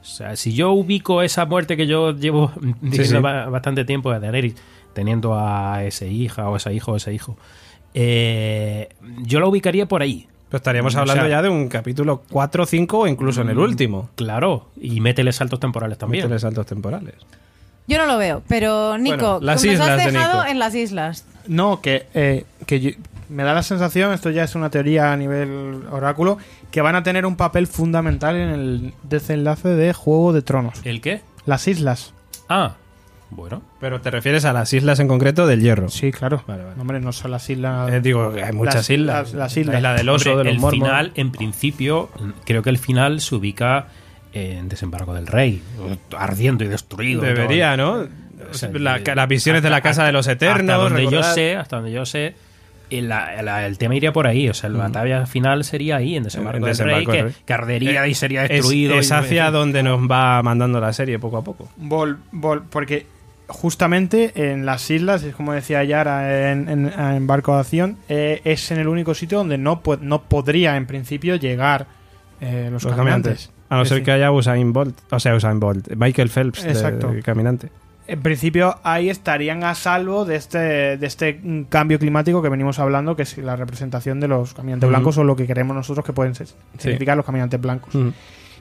[0.01, 3.23] o sea si yo ubico esa muerte que yo llevo diciendo sí.
[3.23, 4.55] ba- bastante tiempo de Daenerys
[4.95, 7.37] teniendo a ese hija o ese hijo o ese hijo
[7.95, 8.89] eh,
[9.23, 12.67] yo la ubicaría por ahí Pero estaríamos O hablando sea- ya de un capítulo 4,
[12.67, 14.11] 5 o incluso en el último.
[14.15, 17.15] claro y métele saltos temporales también Métele saltos temporales.
[17.87, 20.51] Yo no lo veo, pero Nico, Bueno, las tú nos has de dejado Nico.
[20.51, 21.25] en las islas.
[21.47, 22.91] No, que, eh, que yo-
[23.31, 26.37] me da la sensación, esto ya es una teoría a nivel oráculo,
[26.71, 30.81] que van a tener un papel fundamental en el desenlace de Juego de Tronos.
[30.85, 31.23] ¿el qué?
[31.47, 32.13] Las islas.
[32.51, 32.75] ah
[33.31, 35.89] Bueno, Pero te refieres a las islas en concreto del hierro.
[35.91, 36.43] Sí, claro.
[36.47, 36.81] Vale, vale.
[36.81, 37.93] Hombre, no son las islas.
[37.93, 39.17] Eh, digo hay muchas Las- islas.
[39.29, 39.73] las- las islas.
[39.75, 40.89] La isla del oso, Hombre, de los el mormos.
[40.89, 42.09] final, en principio,
[42.47, 43.89] creo que el final se ubica
[44.33, 45.63] en Desembarco del Rey,
[46.17, 47.23] ardiendo y destruido.
[47.23, 47.77] y Debería.
[47.77, 48.07] ¿no?
[48.51, 50.71] O sea, La- de- las visiones de la hasta- casa de los eternos.
[50.75, 52.35] Hasta donde yo sé, hasta donde yo sé,
[52.91, 54.49] el, la- el tema iría por ahí.
[54.49, 57.35] O sea, la batalla final sería ahí, en Desembarco, En del Desembarco Rey, del que,
[57.35, 57.43] Rey.
[57.45, 58.99] que ardería y sería Es, destruido.
[58.99, 61.69] es y- hacia donde nos va mandando la serie poco a poco.
[61.79, 63.07] Vol- vol- porque
[63.49, 68.41] justamente en las islas, es como decía Yara en, en, en Barco de Acción, eh,
[68.45, 71.87] es en el único sitio donde no, no podría en principio llegar
[72.41, 73.47] eh, los, Los caminantes.
[73.49, 73.51] caminantes.
[73.71, 74.97] A no Es ser que haya Usain Bolt.
[75.11, 75.89] O sea, Usain Bolt.
[75.95, 77.09] Michael Phelps, Exacto.
[77.09, 77.69] de caminante.
[78.07, 83.15] En principio ahí estarían a salvo de este, de este cambio climático que venimos hablando,
[83.17, 86.35] que es la representación de los caminantes blancos o lo que queremos nosotros que pueden
[86.35, 87.95] ser- significar los caminantes blancos.
[87.95, 88.09] Mm.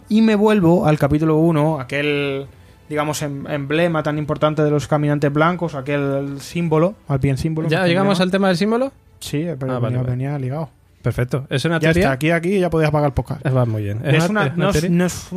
[0.09, 2.47] Y me vuelvo al capítulo 1, aquel,
[2.89, 7.67] digamos, em- emblema tan importante de los caminantes blancos, aquel símbolo, al bien símbolo.
[7.69, 8.91] ¿Ya llegamos al tema del símbolo?
[9.19, 10.09] Sí, pero Ah, venía, vale.
[10.11, 10.69] venía ligado.
[11.01, 11.45] Perfecto.
[11.49, 12.01] ¿Es una Ya teoría?
[12.03, 13.45] está, aquí, aquí ya podías apagar el podcast.
[13.45, 14.01] Eh, Va muy bien.
[14.05, 15.27] Es una, es no, es, no es-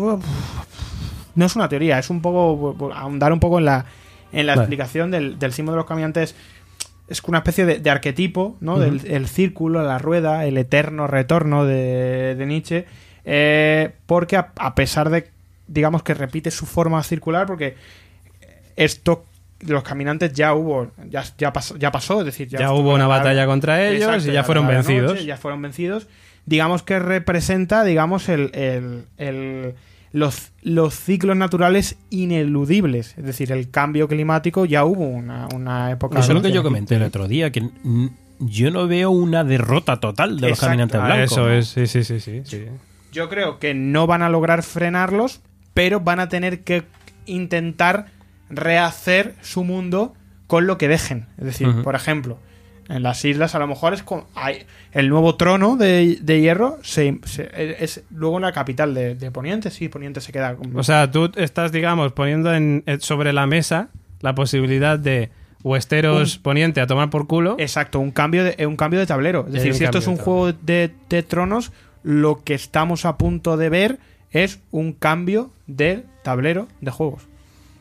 [1.34, 3.84] no es una teoría, es un poco ahondar un poco en la,
[4.32, 4.62] en la Vale.
[4.62, 6.34] explicación del, del símbolo de los caminantes.
[7.09, 8.78] Es una especie de, de arquetipo, ¿no?
[8.78, 12.86] Del el círculo, la rueda, el eterno retorno de, de Nietzsche.
[13.24, 15.30] eh, porque a, a pesar de,
[15.70, 17.76] digamos que repite su forma circular, porque
[18.76, 19.24] esto,
[19.60, 23.18] los caminantes ya hubo, ya, ya, pasó, ya pasó, es decir, ya, hubo una la-
[23.18, 25.24] batalla contra ellos Exacto, y ya fueron noche, vencidos.
[25.24, 26.06] ya fueron vencidos.
[26.46, 29.74] Digamos que representa, digamos, el, el- el-
[30.12, 33.14] los, los ciclos naturales ineludibles.
[33.16, 36.18] Es decir, el cambio climático ya hubo una, una época.
[36.18, 37.68] Eso es lo que yo comenté el otro día, que
[38.40, 41.30] yo no veo una derrota total de los caminantes Ah, blancos.
[41.32, 42.40] eso es, sí, sí, sí, sí.
[42.44, 42.64] sí.
[43.12, 45.42] Yo creo que no van a lograr frenarlos,
[45.74, 46.84] pero van a tener que
[47.26, 48.06] intentar
[48.48, 50.14] rehacer su mundo
[50.46, 51.26] con lo que dejen.
[51.38, 52.38] Es decir, por ejemplo,
[52.88, 56.78] en las islas a lo mejor es con, hay, el nuevo trono de, de hierro
[56.82, 57.48] se, se-
[57.84, 59.70] es luego la capital de, de Poniente.
[59.70, 60.56] Sí, Poniente se queda.
[60.56, 63.90] con- O sea, tú estás, digamos, poniendo en, eh, sobre la mesa
[64.20, 65.30] la posibilidad de
[65.62, 67.54] Westeros poniente a tomar por culo.
[67.58, 69.44] Exacto, un cambio de, un cambio de tablero.
[69.46, 71.70] Es decir, si esto es un juego de, de tronos,
[72.02, 73.98] lo que estamos a punto de ver
[74.31, 77.22] es un cambio del tablero de juegos.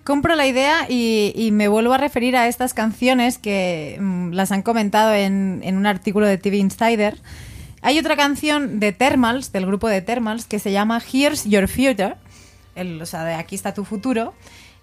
[0.04, 4.64] Compro la idea y, me vuelvo a referir a estas canciones que mm, las han
[4.64, 7.18] comentado en, en un artículo de TV Insider.
[7.82, 12.16] Hay otra canción de Thermals, del grupo de Thermals, que se llama Here's Your Future,
[12.76, 14.34] el, o sea, de aquí está tu futuro.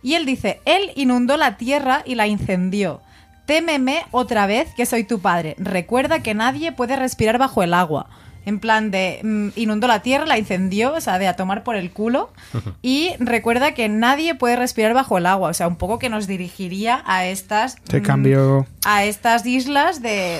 [0.02, 3.00] Y él dice, él inundó la tierra y la incendió.
[3.46, 5.56] Témeme otra vez que soy tu padre.
[5.58, 8.08] Recuerda que nadie puede respirar bajo el agua.
[8.46, 11.76] En plan de mm, inundó la tierra, la incendió, o sea, de a tomar por
[11.76, 12.32] el culo.
[12.82, 15.50] Y recuerda que nadie puede respirar bajo el agua.
[15.50, 17.74] O sea, un poco que nos dirigiría a estas.
[17.76, 18.66] Este mm, cambio.
[18.86, 20.38] A estas islas de.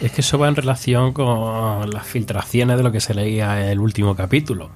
[0.00, 3.68] Es que eso va en relación con las filtraciones de lo que se leía en
[3.68, 4.70] el último capítulo.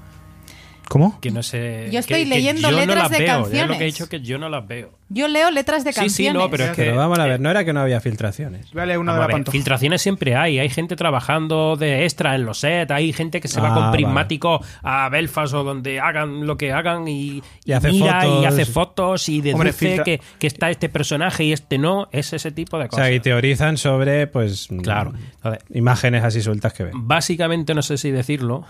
[0.89, 1.19] ¿Cómo?
[1.21, 1.89] Que no sé.
[1.91, 3.43] Yo estoy que- que yo no letras las de veo.
[3.43, 3.69] Canciones.
[3.69, 4.93] lo que he dicho es que yo no las veo.
[5.09, 6.13] Yo leo letras de canciones.
[6.15, 6.85] sí, no, pero es que.
[6.85, 8.67] Pero vamos a ver, no era que no había filtraciones.
[8.73, 10.59] Una de la ver, filtraciones siempre hay.
[10.59, 12.91] Hay gente trabajando de extra en los sets.
[12.91, 13.93] Hay gente que se va Ah, con vale.
[13.97, 18.43] prismático a Belfast o donde hagan lo que hagan y, Y hace mira fotos.
[18.43, 22.09] y hace fotos y deduce Hombre, filtra- que, que está este personaje y este no.
[22.11, 23.07] Es ese tipo de O cosas.
[23.07, 24.69] sea, y teorizan sobre, pues.
[24.83, 25.13] Claro.
[25.37, 27.07] Entonces, Imágenes así sueltas que ven.
[27.07, 28.65] básicamente, no sé si decirlo,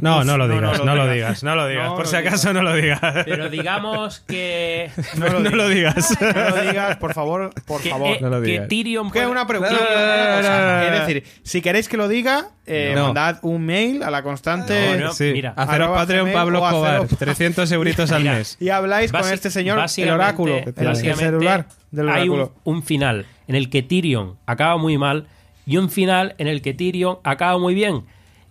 [0.00, 1.40] No, no lo digas, no no, lo lo digas.
[1.40, 1.88] digas, no lo digas.
[1.88, 3.00] No Por lo si acaso no lo digas.
[3.26, 4.90] pero digamos que.
[5.18, 5.81] No, lo digas.
[5.84, 8.08] No lo digas, por favor, por que, favor.
[8.08, 8.60] eh, no lo que.
[8.60, 9.72] Tyrion Que puede- una pregunta.
[9.72, 10.50] No, no, no, una cosa.
[10.60, 10.96] no, no, no.
[10.96, 13.06] Es decir, si queréis que lo diga, eh, No.
[13.06, 15.12] mandad un mail a la constante No, no.
[15.12, 18.34] Sí, mira, haceros Patreon Pablo haceros- 300 euritos al Mira.
[18.34, 18.56] mes.
[18.60, 22.60] y habláis con este señor, el oráculo, el básicamente celular del hay un, oráculo.
[22.64, 25.26] un final en el que Tyrion acaba muy mal
[25.66, 28.04] y un final en el que Tyrion acaba muy bien.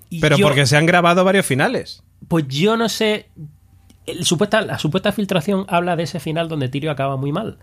[0.10, 2.03] Y Pero yo- porque se han grabado varios finales.
[2.28, 3.28] Pues yo no sé.
[4.06, 7.57] El supuesta, la supuesta filtración habla de ese final donde Tyrion acaba muy mal.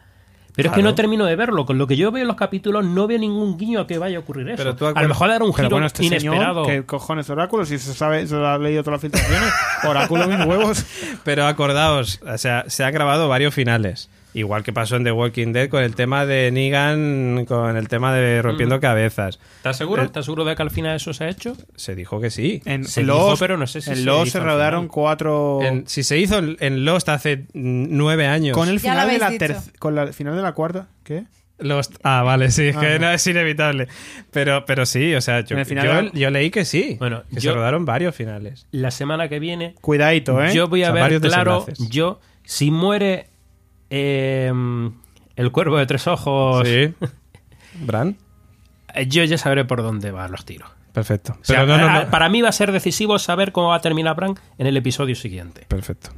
[0.55, 0.91] Pero es que Claro.
[0.91, 1.67] no termino de verlo.
[1.67, 4.17] Con lo que yo veo en los capítulos, no veo ningún guiño a que vaya
[4.17, 4.57] a ocurrir eso.
[4.57, 6.65] Pero tú a lo mejor era un giro bueno, este inesperado.
[6.65, 7.65] señor, ¿qué cojones oráculo?
[7.65, 9.53] Si se sabe, se lo ha leído todas las filtraciones.
[9.89, 10.85] oráculo mis huevos.
[11.23, 14.11] Pero acordaos, o sea, se han grabado varios finales.
[14.39, 18.15] Igual que pasó en The Walking Dead con el tema de Negan, con el tema
[18.15, 19.41] de rompiendo cabezas.
[19.57, 20.03] ¿Estás seguro?
[20.03, 21.57] Eh, ¿Estás seguro de que al final eso se ha hecho?
[21.75, 22.63] Se dijo que sí.
[22.65, 25.61] En Se Lost, dijo, pero no sé si en se Lost se rodaron cuatro...
[25.63, 28.57] En- si se hizo en, Lost hace mm, nueve años.
[28.57, 29.33] con el final de la
[29.81, 31.25] con la el final de la cuarta, ¿qué?
[31.59, 31.97] Lost.
[32.05, 33.07] Ah, vale, sí, es Ah, que no.
[33.07, 33.89] no es inevitable.
[34.31, 35.57] Pero, pero sí, o sea, yo,
[36.31, 36.97] leí que sí.
[37.01, 38.69] Bueno, que yo- se rodaron varios finales.
[38.71, 40.55] La semana que viene Cuidadito, ¿eh?
[40.55, 43.28] Yo voy a O sea, ver claro, yo, si muere
[43.91, 44.53] eh,
[45.37, 46.93] el cuervo de tres ojos, Sí.
[47.81, 48.17] Bran.
[48.95, 50.71] eh, yo ya sabré por dónde van los tiros.
[50.93, 51.37] Perfecto.
[51.41, 52.11] O sea, Pero no, no, a- no.
[52.11, 55.15] Para mí va a ser decisivo saber cómo va a terminar Bran en el episodio
[55.15, 55.65] siguiente.
[55.69, 56.11] Perfecto.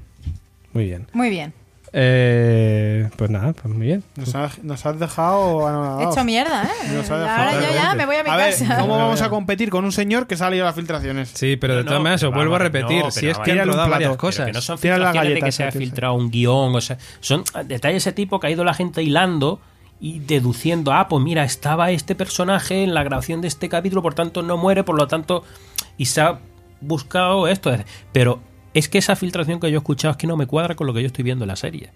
[0.73, 1.07] Muy bien.
[1.13, 1.53] Muy bien.
[1.93, 4.05] Eh, pues nada, pues muy bien.
[4.17, 6.15] Nos, ha- nos has dejado anonadados.
[6.15, 6.93] Hecho mierda, ¿eh?
[6.93, 8.79] Nos ha Ahora yo ya me voy a mi ver, casa.
[8.81, 11.31] ¿cómo vamos a competir con un señor que sale a las filtraciones?
[11.35, 13.05] Sí, pero de No, todas maneras, pero os vuelvo a vamos, repetir.
[13.05, 14.47] no, si pero es vamos, que han tírale un rodado plato, varias pero cosas.
[14.47, 15.79] Que no son Tira las filtraciones de que galletas, se ha sí.
[15.79, 19.03] filtrado un guion, o sea, son detalles de ese tipo que ha ido la gente
[19.03, 19.61] hilando
[20.01, 24.15] y deduciendo, ah, pues mira, estaba este personaje en la grabación de este capítulo, por
[24.15, 25.43] tanto no muere, por lo tanto,
[25.99, 26.39] y se ha
[26.81, 27.71] buscado esto.
[28.13, 28.41] Pero
[28.75, 30.95] es que esa filtración que yo he escuchado es que no me cuadra con lo
[30.95, 31.91] que yo estoy viendo en la serie.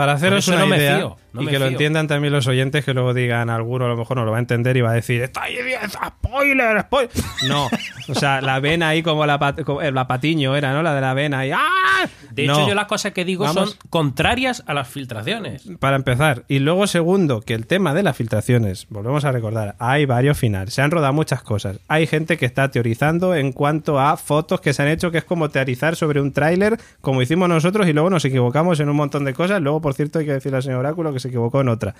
[0.00, 2.84] Para haceros una no me fío, no y me que lo entiendan también los oyentes,
[2.84, 4.94] que luego digan alguno a lo mejor no lo va a entender y va a
[4.94, 5.56] decir ¡Está ahí
[5.88, 7.10] spoiler, spoiler!
[7.48, 7.68] No,
[8.08, 10.82] o sea, la vena ahí como la, pat- como- eh, la patiño era, ¿no?
[10.82, 12.06] La de la vena ahí ¡ah!
[12.30, 12.54] De No.
[12.54, 13.70] hecho, yo las cosas que digo Vamos.
[13.70, 15.64] son contrarias a las filtraciones.
[15.80, 16.44] Para empezar.
[16.48, 20.72] Y luego, segundo, que el tema de las filtraciones, volvemos a recordar, hay varios finales,
[20.72, 21.78] se han rodado muchas cosas.
[21.88, 25.24] Hay gente que está teorizando en cuanto a fotos que se han hecho, que es
[25.24, 29.24] como teorizar sobre un tráiler, como hicimos nosotros, y luego nos equivocamos en un montón
[29.26, 29.60] de cosas.
[29.60, 31.94] Luego, por cierto, hay que decirle al señor Oráculo que se equivocó en otra.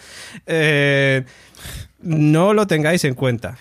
[0.47, 1.25] Eh,
[2.01, 3.57] no lo tengáis en cuenta.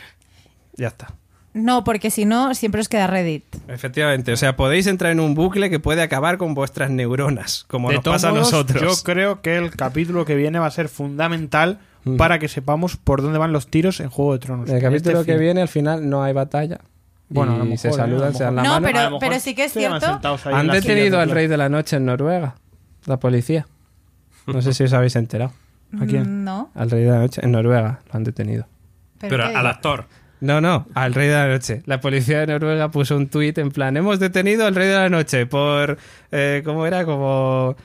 [0.75, 1.13] Ya está.
[1.53, 3.43] No, porque si no, siempre os queda Reddit.
[3.67, 7.89] Efectivamente, o sea, podéis entrar en un bucle que puede acabar con vuestras neuronas, como
[7.89, 8.81] de nos todos pasa a nosotros.
[8.81, 12.15] yo creo que el capítulo que viene va a ser fundamental Mm.
[12.15, 14.69] para que sepamos por dónde van los tiros en Juego de Tronos.
[14.69, 15.41] En el En capítulo este que fin.
[15.43, 16.79] viene, al final, no hay batalla.
[17.27, 17.91] Bueno, a lo y se ¿eh?
[17.91, 19.17] A saludan, se dan la No, mano.
[19.19, 20.19] pero- sí que es cierto.
[20.45, 22.55] Han detenido de al rey de la noche en Noruega,
[23.05, 23.67] la policía.
[24.53, 25.51] No sé si os habéis enterado.
[25.99, 26.41] ¿A quién?
[26.41, 26.69] Mm, No.
[26.75, 28.67] Al rey de la noche en Noruega lo han detenido.
[29.19, 29.59] Pero, ¿qué digo?
[29.67, 30.05] actor.
[30.41, 31.81] No, no, al rey de la noche.
[31.85, 35.09] La policía de Noruega puso un tuit en plan, hemos detenido al rey de la
[35.09, 35.97] noche por,
[36.31, 37.03] eh, ¿cómo era?
[37.03, 37.75] Como,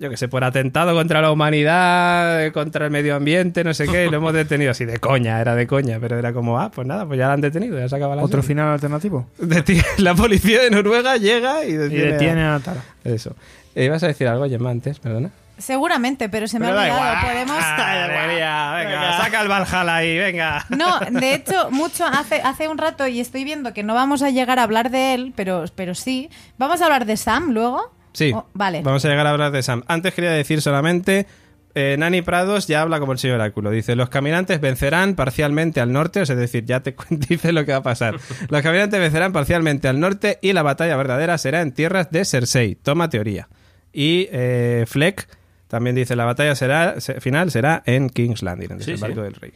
[0.00, 3.86] yo qué sé, por atentado contra la humanidad, eh, contra el medio ambiente, no sé
[3.86, 4.72] qué, y lo hemos detenido.
[4.72, 7.34] Así de coña, era de coña, pero era como, ah, pues nada, pues ya lo
[7.34, 8.54] han detenido, ya se acaba la ¿Otro serie.
[8.56, 9.28] final alternativo?
[9.40, 12.80] Deti- La policía de Noruega llega y Y detiene, a- a Tara.
[13.04, 13.36] Eso.
[13.76, 14.98] Eh, ¿Ibas a decir algo, Gemma, antes?
[14.98, 15.30] Perdona.
[15.62, 17.12] Seguramente, pero se me Pero ha da olvidado.
[17.16, 17.32] igual.
[17.32, 17.56] Podemos.
[17.64, 20.66] Ah, alegría, venga, saca el Valhalla ahí, venga.
[20.70, 24.30] No, de hecho, mucho hace, hace un rato y estoy viendo que no vamos a
[24.30, 26.28] llegar a hablar de él, pero, pero sí.
[26.58, 27.94] ¿Vamos a hablar de Sam luego?
[28.12, 28.82] Sí, Oh, vale.
[28.82, 29.84] vamos a llegar a hablar de Sam.
[29.88, 31.26] Antes quería decir solamente,
[31.74, 33.70] eh, Nani Prados ya habla como el señor Oráculo.
[33.70, 37.64] Dice, los caminantes vencerán parcialmente al norte, o sea, es decir, ya te dice lo
[37.64, 38.16] que va a pasar.
[38.50, 42.74] Los caminantes vencerán parcialmente al norte y la batalla verdadera será en tierras de Cersei.
[42.74, 43.48] Toma teoría.
[43.94, 45.26] Y eh, Fleck
[45.72, 49.20] también dice, la batalla será se- final será en King's Landing, en el Sí, desembarco
[49.20, 49.22] sí.
[49.24, 49.52] del rey.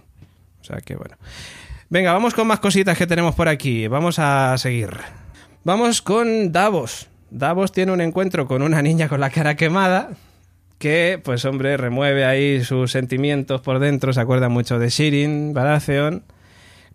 [0.62, 1.14] O sea que bueno.
[1.90, 3.86] Venga, vamos con más cositas que tenemos por aquí.
[3.86, 4.88] Vamos a seguir.
[5.62, 7.08] Vamos con Davos.
[7.30, 10.08] Davos tiene un encuentro con una niña con la cara quemada
[10.78, 14.12] que, pues hombre, remueve ahí sus sentimientos por dentro.
[14.14, 16.22] Se acuerda mucho de Shirin Baratheon.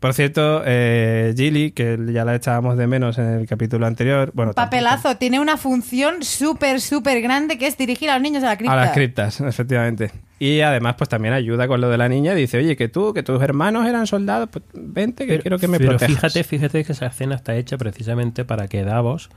[0.02, 4.32] Por cierto, eh, Gilly, que ya la echábamos de menos en el capítulo anterior.
[4.34, 4.72] Bueno, tampoco.
[4.72, 8.58] Papelazo, tiene una función súper, súper grande que es dirigir a los niños a la
[8.58, 8.74] cripta.
[8.74, 10.10] A las criptas, efectivamente.
[10.40, 12.34] Y además, pues también ayuda con lo de la niña.
[12.34, 15.78] Dice, oye, que tú, que tus hermanos eran soldados, pues vente, que quiero que me
[15.78, 16.16] pero protejas.
[16.16, 19.30] fíjate, fíjate que esa escena está hecha precisamente para que Davos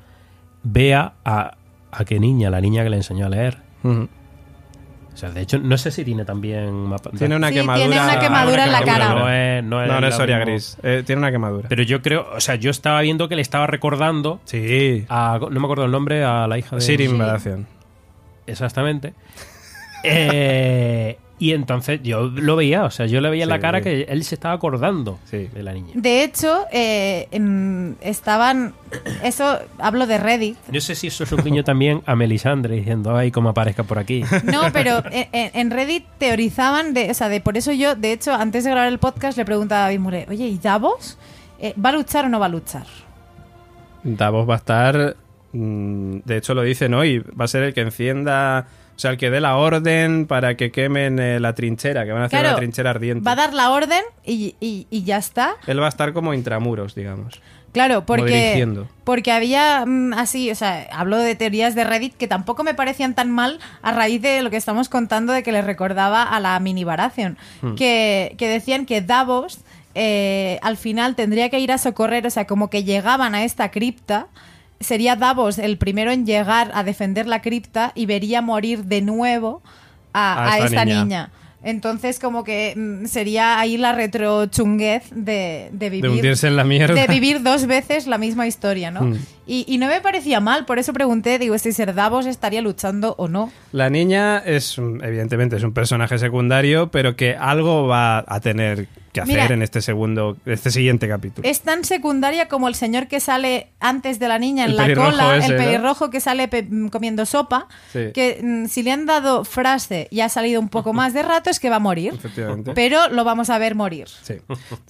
[0.63, 1.59] vea a,
[1.93, 3.59] a qué niña, la niña que le enseñó a leer.
[3.83, 4.09] Ujú.
[5.15, 7.87] O sea, de hecho, no sé si tiene también mapa- Tiene una Sí, quemadura.
[7.89, 9.09] tiene una quemadura en la cara.
[9.15, 10.39] No es, no es No, no es la Soria.
[10.41, 10.77] Gris.
[10.83, 11.69] Eh, tiene una quemadura.
[11.69, 15.07] Pero yo creo, o sea, yo estaba viendo que le estaba recordando Sí.
[15.09, 17.67] a, no me acuerdo el nombre, a la hija de Sirin Baratheon.
[18.47, 19.15] Exactamente.
[20.07, 23.61] Eh, y entonces yo lo veía, o sea, yo le veía en la Sí.
[23.63, 25.49] cara que él se estaba acordando Sí.
[25.53, 25.91] de la niña.
[25.95, 28.73] De hecho, eh, em, estaban.
[29.25, 30.57] Eso, hablo de Reddit.
[30.71, 33.99] No sé si eso es un guiño también a Melisandre diciendo, ay, como aparezca por
[33.99, 34.23] aquí.
[34.45, 38.63] No, pero en, Reddit teorizaban de, o sea, de por eso yo, de hecho, antes
[38.65, 41.19] de grabar el podcast le preguntaba a David Mure, oye, ¿y Davos?
[41.59, 42.87] Eh, ¿Va a luchar o no va a luchar?
[44.03, 45.17] Davos va a estar.
[45.53, 47.19] mm, De hecho, lo dicen hoy.
[47.21, 48.67] Va a ser el que encienda.
[48.97, 52.23] O sea, el que dé la orden para que quemen eh, la trinchera, que van
[52.23, 53.25] a hacer Claro, una trinchera ardiente.
[53.25, 55.57] Va a dar la orden y, y- y ya está.
[55.67, 57.41] Él va a estar como intramuros, digamos.
[57.73, 58.69] Claro, porque,
[59.03, 63.15] porque había mm, así, o sea, hablo de teorías de Reddit que tampoco me parecían
[63.17, 66.59] tan mal a raíz de lo que estamos contando de que le recordaba a la
[66.61, 67.75] mini Baratheon, Hmm.
[67.75, 69.59] que, que decían que Davos
[69.97, 73.71] eh, al final tendría que ir a socorrer, o sea, como que llegaban a esta
[73.73, 74.29] cripta,
[74.81, 79.63] sería Davos el primero en llegar a defender la cripta y vería morir de nuevo
[80.13, 81.05] a, A a esta niña.
[81.05, 81.31] niña.
[81.67, 86.03] Entonces, como que mm, sería ahí la retrochunguez de, de vivir.
[86.05, 86.95] De hundirse en la mierda.
[86.95, 89.01] de vivir dos veces la misma historia, ¿no?
[89.01, 89.19] Mm.
[89.47, 93.15] Y, y no me parecía mal, por eso pregunté, digo, si Ser Davos estaría luchando
[93.17, 93.51] o no.
[93.73, 99.21] La niña es, evidentemente, es un personaje secundario, pero que algo va a tener que
[99.23, 99.55] hacer Mira.
[99.55, 101.49] en este segundo, este siguiente capítulo.
[101.49, 104.95] Es tan secundaria como el señor que sale antes de la niña en El la
[104.95, 105.65] cola, ese, el ¿no?
[105.65, 108.11] pelirrojo que sale pe- mm, comiendo sopa, Sí.
[108.13, 111.49] que mm, si le han dado frase y ha salido un poco más de rato
[111.49, 112.13] es que va a morir.
[112.15, 112.73] Efectivamente.
[112.75, 114.09] Pero lo vamos a ver morir.
[114.09, 114.35] Sí.
[114.35, 114.43] De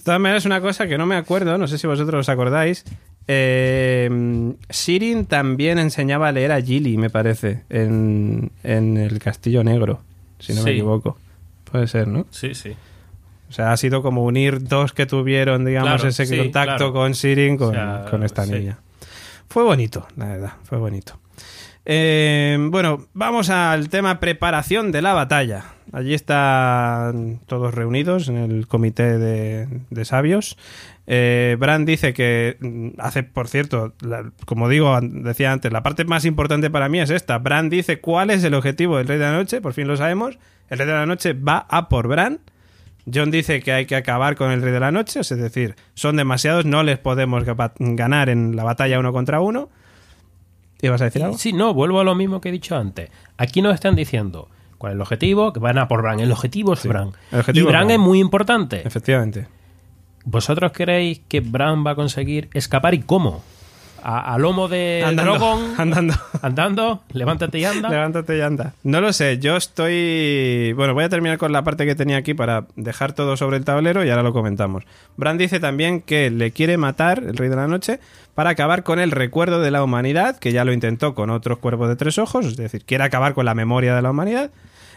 [0.03, 2.83] todas maneras, una cosa que no me acuerdo, no sé si vosotros os acordáis.
[3.27, 10.01] eh, Sirin también enseñaba a leer a Gilly, me parece, en, en el Castillo Negro,
[10.39, 11.17] si no me equivoco.
[11.71, 12.25] Puede ser, ¿no?
[12.31, 12.75] Sí, sí.
[13.49, 16.93] O sea, ha sido como unir dos que tuvieron, digamos, Claro, ese sí, contacto claro.
[16.93, 18.51] con Sirin con, O sea, con esta sí.
[18.53, 18.79] niña.
[19.49, 21.19] Fue bonito, la verdad, fue bonito.
[21.87, 25.65] Eh, bueno, vamos al tema preparación de la batalla.
[25.93, 30.57] Allí están todos reunidos en el comité de, de sabios.
[31.05, 36.03] Eh, Bran dice que mm, hace, por cierto, la- como digo, decía antes, la parte
[36.05, 37.37] más importante para mí es esta.
[37.37, 40.39] Bran dice cuál es el objetivo del Rey de la Noche, por fin lo sabemos.
[40.69, 42.39] El Rey de la Noche va a por Bran.
[43.13, 46.15] John dice que hay que acabar con el Rey de la Noche, es decir, son
[46.15, 47.43] demasiados, no les podemos
[47.79, 49.69] ganar en la batalla uno contra uno.
[50.81, 51.37] ¿Ibas a decir algo?
[51.37, 53.09] Sí, no, vuelvo a lo mismo que he dicho antes.
[53.37, 56.19] Aquí nos están diciendo cuál es el objetivo, que van a por Bran.
[56.19, 57.11] El objetivo es Sí, Bran.
[57.31, 57.91] el objetivo y Bran.
[57.91, 58.85] es muy importante.
[58.85, 59.47] Efectivamente.
[60.25, 63.43] ¿Vosotros creéis que Bran va a conseguir escapar y cómo?
[64.07, 65.73] ¿A, a lomo de Andando, Drogon?
[65.79, 66.13] andando.
[66.43, 67.03] ¿Andando?
[67.11, 67.89] Levántate y anda.
[67.89, 68.73] Levántate y anda.
[68.83, 70.73] No lo sé, yo estoy...
[70.73, 73.65] Bueno, voy a terminar con la parte que tenía aquí para dejar todo sobre el
[73.65, 74.83] tablero y ahora lo comentamos.
[75.17, 77.99] Bran dice también que le quiere matar, el Rey de la Noche,
[78.35, 81.89] para acabar con el recuerdo de la humanidad, que ya lo intentó con otros cuerpos
[81.89, 84.51] de tres ojos, es decir, quiere acabar con la memoria de la humanidad.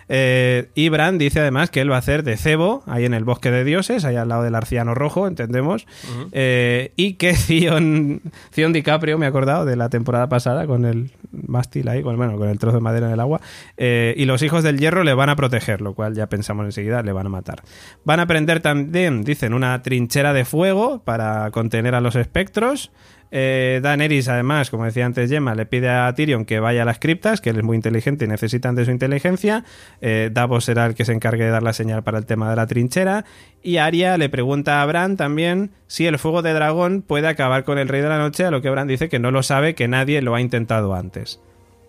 [0.09, 3.25] Eh, y Bran dice además que él va a hacer de cebo, ahí en el
[3.25, 5.87] bosque de dioses, ahí al lado del arciano rojo, entendemos.
[6.33, 8.23] Eh, y que Theon,
[8.55, 12.37] Theon DiCaprio, me he acordado de la temporada pasada, con el mástil ahí, con, bueno,
[12.37, 13.41] con el trozo de madera en el agua.
[13.77, 17.03] eh, y los hijos del hierro le van a proteger, lo cual ya pensamos enseguida,
[17.03, 17.63] le van a matar.
[18.05, 22.91] Van a prender también, dicen, una trinchera de fuego para contener a los espectros.
[23.31, 26.99] Eh, Daenerys, además, como decía antes Gemma, le pide a Tyrion que vaya a las
[26.99, 29.65] criptas, que él es muy inteligente y necesitan de su inteligencia.
[30.01, 32.57] Eh, Davos será el que se encargue de dar la señal para el tema de
[32.57, 33.25] la trinchera.
[33.63, 37.79] Y Arya le pregunta a Bran también si el fuego de dragón puede acabar con
[37.79, 39.89] el Rey de la Noche, a lo que Bran dice que no lo sabe, que
[39.89, 41.41] nadie lo ha intentado antes.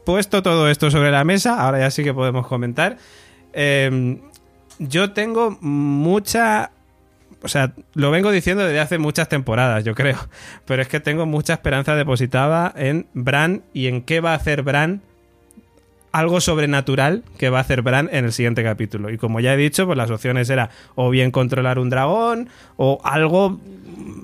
[0.06, 2.98] Puesto todo esto sobre la mesa, ahora ya sí que podemos comentar.
[3.54, 4.20] Eh,
[4.80, 6.72] yo tengo mucha
[7.42, 10.18] o sea, lo vengo diciendo desde hace muchas temporadas, yo creo.
[10.66, 14.64] Pero es que tengo mucha esperanza depositada en Bran y en qué va a hacer
[14.64, 15.02] Bran.
[16.12, 19.12] Algo sobrenatural que va a hacer Bran en el siguiente capítulo.
[19.12, 23.00] Y como ya he dicho, pues las opciones era o bien controlar un dragón o
[23.04, 23.60] algo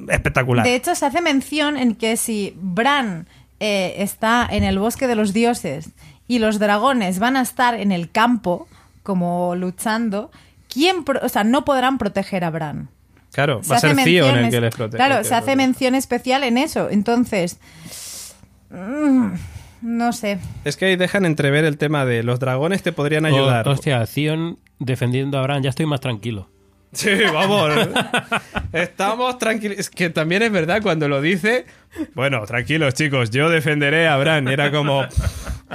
[0.10, 0.66] espectacular.
[0.66, 3.28] De hecho, se hace mención en que si Bran
[3.60, 5.92] eh, está en el bosque de los dioses
[6.28, 8.68] y los dragones van a estar en el campo,
[9.04, 10.32] como luchando,
[10.68, 12.90] ¿quién o sea, no podrán proteger a Bran.
[13.36, 14.96] Claro, Se va a ser Theon el que les protege.
[14.96, 16.90] Claro, se hace mención especial en eso.
[16.90, 17.60] Entonces,
[18.70, 19.28] mm,
[19.82, 20.40] no sé.
[20.64, 23.68] Es que ahí dejan entrever el tema de los dragones te podrían ayudar.
[23.68, 26.48] Oh, hostia, Theon defendiendo a Bran, ya estoy más tranquilo.
[26.96, 27.72] Sí, vamos.
[28.74, 29.78] Estamos tranquilos.
[29.78, 31.66] Es que también es verdad cuando lo dice.
[32.14, 34.48] Bueno, tranquilos, chicos, yo defenderé a Bran.
[34.48, 35.06] Era como.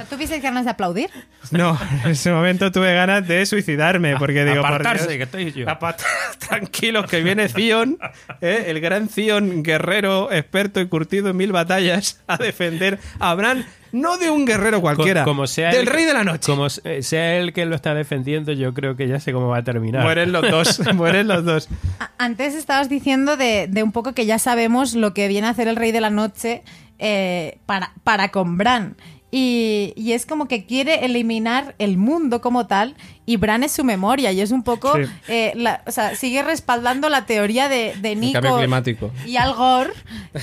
[0.09, 1.09] ¿Tuviste ganas de aplaudir?
[1.51, 4.65] No, en ese momento tuve ganas de suicidarme porque digo.
[4.65, 5.67] Apartarse, Dios, que estoy yo.
[5.67, 6.01] apart-
[6.39, 7.97] Tranquilos, que viene Zion,
[8.41, 8.65] ¿eh?
[8.67, 14.17] el gran Zion, guerrero, experto y curtido en mil batallas, a defender a Bran, no
[14.17, 16.45] de un guerrero cualquiera, como sea del el- rey de la noche.
[16.51, 19.57] Como se- sea él que lo está defendiendo, yo creo que ya sé cómo va
[19.57, 20.03] a terminar.
[20.03, 21.69] Mueren los dos, mueren los dos.
[22.17, 25.67] Antes estabas diciendo de, de un poco que ya sabemos lo que viene a hacer
[25.67, 26.63] el Rey de la Noche
[26.99, 28.95] eh, para, para con Bran.
[29.33, 32.95] Y, y es como que quiere eliminar el mundo como tal
[33.25, 35.03] y Bran es su memoria y es un poco, Sí.
[35.29, 39.09] eh, la- o sea, sigue respaldando la teoría de, de Nico cambio climático.
[39.25, 39.91] y Al Gore.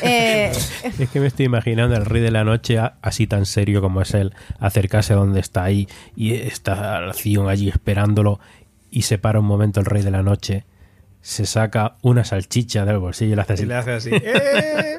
[0.02, 0.52] eh,
[0.98, 4.14] Es que me estoy imaginando al rey de la noche así tan serio como es
[4.14, 5.86] él, acercarse a donde está ahí
[6.16, 8.40] y está Zion allí esperándolo
[8.90, 10.64] y se para un momento el rey de la noche,
[11.20, 13.62] se saca una salchicha del bolsillo y le hace así.
[13.64, 14.10] Y le hace así.
[14.14, 14.96] ¡Eh!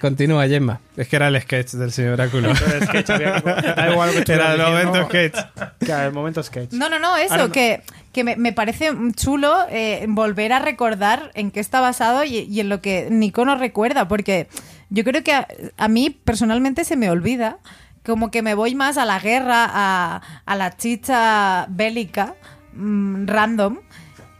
[0.00, 0.80] Continúa, Gemma.
[0.96, 2.50] Es que era el sketch del señor Oráculo.
[3.16, 5.08] Da igual lo que Era el momento diciendo.
[5.08, 5.38] sketch.
[5.80, 6.72] Claro, el momento sketch.
[6.72, 7.52] No, no, no, eso, Ahora no.
[7.52, 7.82] que,
[8.12, 12.60] que me, me parece chulo eh, volver a recordar en qué está basado y, y
[12.60, 14.48] en lo que Nico nos recuerda, porque
[14.90, 17.58] yo creo que a, a mí personalmente se me olvida,
[18.04, 22.34] como que me voy más a la guerra, a, a la chicha bélica,
[22.74, 23.78] mm, random.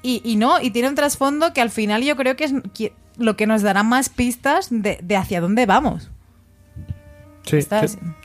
[0.04, 2.92] Y, y no, y tiene un trasfondo que al final yo creo que es que-
[3.22, 6.10] lo que nos dará más pistas de, de hacia dónde vamos.
[7.44, 7.58] Sí,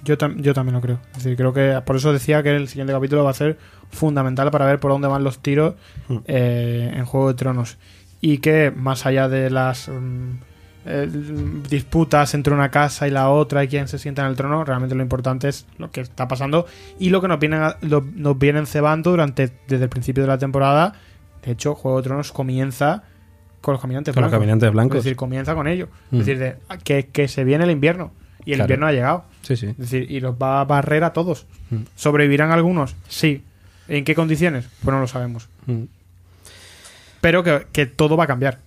[0.03, 0.99] yo, tam- yo también lo creo.
[1.13, 3.57] Es decir, creo que por eso decía que el siguiente capítulo va a ser
[3.89, 5.73] fundamental para ver por dónde van los tiros
[6.07, 6.17] Hmm.
[6.25, 7.77] eh, en Juego de Tronos.
[8.21, 10.29] Y que más allá de las mm,
[10.85, 11.09] eh,
[11.67, 14.93] disputas entre una casa y la otra y quién se sienta en el trono, realmente
[14.95, 16.67] lo importante es lo que está pasando
[16.99, 20.27] y lo que nos vienen, a- lo- nos vienen cebando durante desde el principio de
[20.29, 20.93] la temporada.
[21.43, 23.03] De hecho, Juego de Tronos comienza
[23.67, 24.39] con los caminantes Con los blancos.
[24.41, 24.97] caminantes blancos.
[24.99, 25.89] Es decir, comienza con ello.
[26.11, 26.19] Mm.
[26.21, 28.13] Es decir, de- que, que se viene el invierno.
[28.45, 28.63] Y el Claro.
[28.63, 29.25] invierno ha llegado.
[29.41, 29.65] Sí, sí.
[29.67, 31.45] Es decir, y los va a barrer a todos.
[31.69, 31.79] Mm.
[31.97, 32.95] ¿Sobrevivirán algunos?
[33.09, 33.43] Sí.
[33.89, 34.69] ¿En qué condiciones?
[34.83, 35.49] Pues no lo sabemos.
[35.65, 35.83] Mm.
[37.19, 38.59] Pero que, que todo va a cambiar.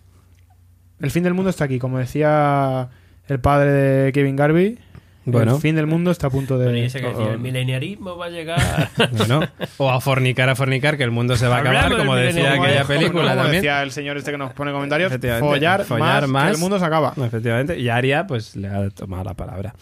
[1.01, 1.79] El fin del mundo está aquí.
[1.79, 2.91] Como decía
[3.27, 4.79] el padre de Kevin Garvey,
[5.27, 5.57] Bueno.
[5.57, 6.65] el fin del mundo está a punto de...
[6.65, 8.91] Bueno, y ese que decía, o- el mileniarismo va a llegar.
[9.13, 9.41] Bueno,
[9.77, 12.83] o a fornicar, a fornicar, que el mundo se va a acabar, como decía aquella
[12.85, 13.63] como- película como también.
[13.63, 16.45] decía el señor este que nos pone comentarios, follar, Follar más, más.
[16.47, 17.13] que el mundo se acaba.
[17.23, 17.79] Efectivamente.
[17.79, 19.75] Y Aria, pues le ha tomado la palabra.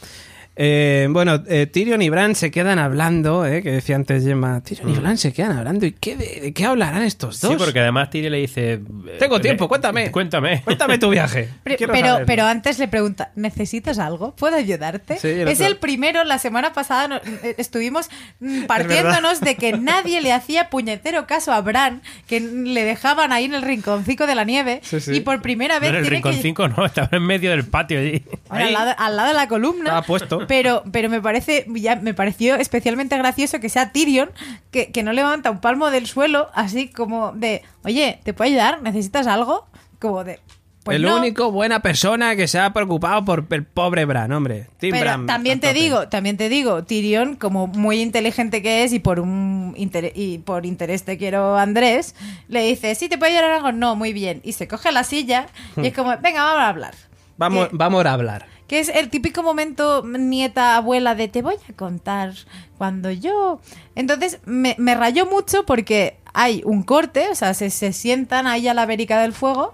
[0.60, 4.60] Eh, bueno, eh, Tyrion y Bran se quedan hablando, eh, que decía antes Gemma.
[4.60, 5.86] Tyrion y Bran se quedan hablando.
[5.86, 7.52] ¿Y qué, de, de qué hablarán estos dos?
[7.52, 8.72] Sí, porque además Tyrion le dice...
[8.72, 8.80] eh,
[9.20, 10.10] Tengo tiempo, cuéntame.
[10.10, 10.62] Cuéntame.
[10.64, 11.48] Cuéntame tu viaje.
[11.64, 14.34] Pero, pero, antes le pregunta, ¿necesitas algo?
[14.34, 15.16] ¿Puedo ayudarte?
[15.18, 18.08] Sí, el es otro- el primero, la semana pasada no- eh, estuvimos
[18.40, 23.44] mm, partiéndonos de que nadie le hacía puñetero caso a Bran, que le dejaban ahí
[23.44, 25.14] en el rinconcito de la nieve Sí, sí.
[25.14, 26.42] y por primera No, vez en el tiene rincón que...
[26.42, 28.24] 5 no, estaba en medio del patio allí.
[28.48, 29.84] Bueno, al, lado, al lado de la columna.
[29.84, 30.46] Estaba puesto.
[30.48, 34.30] Pero, pero me parece, ya me pareció especialmente gracioso que sea Tyrion,
[34.72, 38.82] que, que no levanta un palmo del suelo, así como de, oye, ¿te puedo ayudar?
[38.82, 39.66] ¿Necesitas algo?
[40.00, 40.40] Como de.
[40.84, 41.16] Pues el no.
[41.18, 44.68] único buena persona que se ha preocupado por el pobre Bran, hombre.
[44.80, 48.98] Pero Bran, también te digo, también te digo, Tyrion, como muy inteligente que es y
[48.98, 52.14] por un inter- y por interés te quiero Andrés,
[52.48, 53.72] le dice, ¿sí te puedo ayudar algo?
[53.72, 54.40] No, muy bien.
[54.44, 56.94] Y se coge la silla y es como, venga, vamos a hablar.
[57.38, 58.46] Vamos, Que- vamos a hablar.
[58.66, 62.34] Que es el típico momento nieta, abuela de te voy a contar
[62.76, 63.60] cuando yo...
[63.94, 68.68] Entonces me, me rayó mucho porque hay un corte, o sea, se, se sientan ahí
[68.68, 69.72] a la verica del fuego,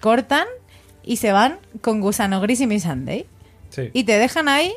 [0.00, 0.46] cortan
[1.04, 3.26] y se van con Gusano Gris y Miss Sunday.
[3.68, 3.90] Sí.
[3.92, 4.72] Y te dejan ahí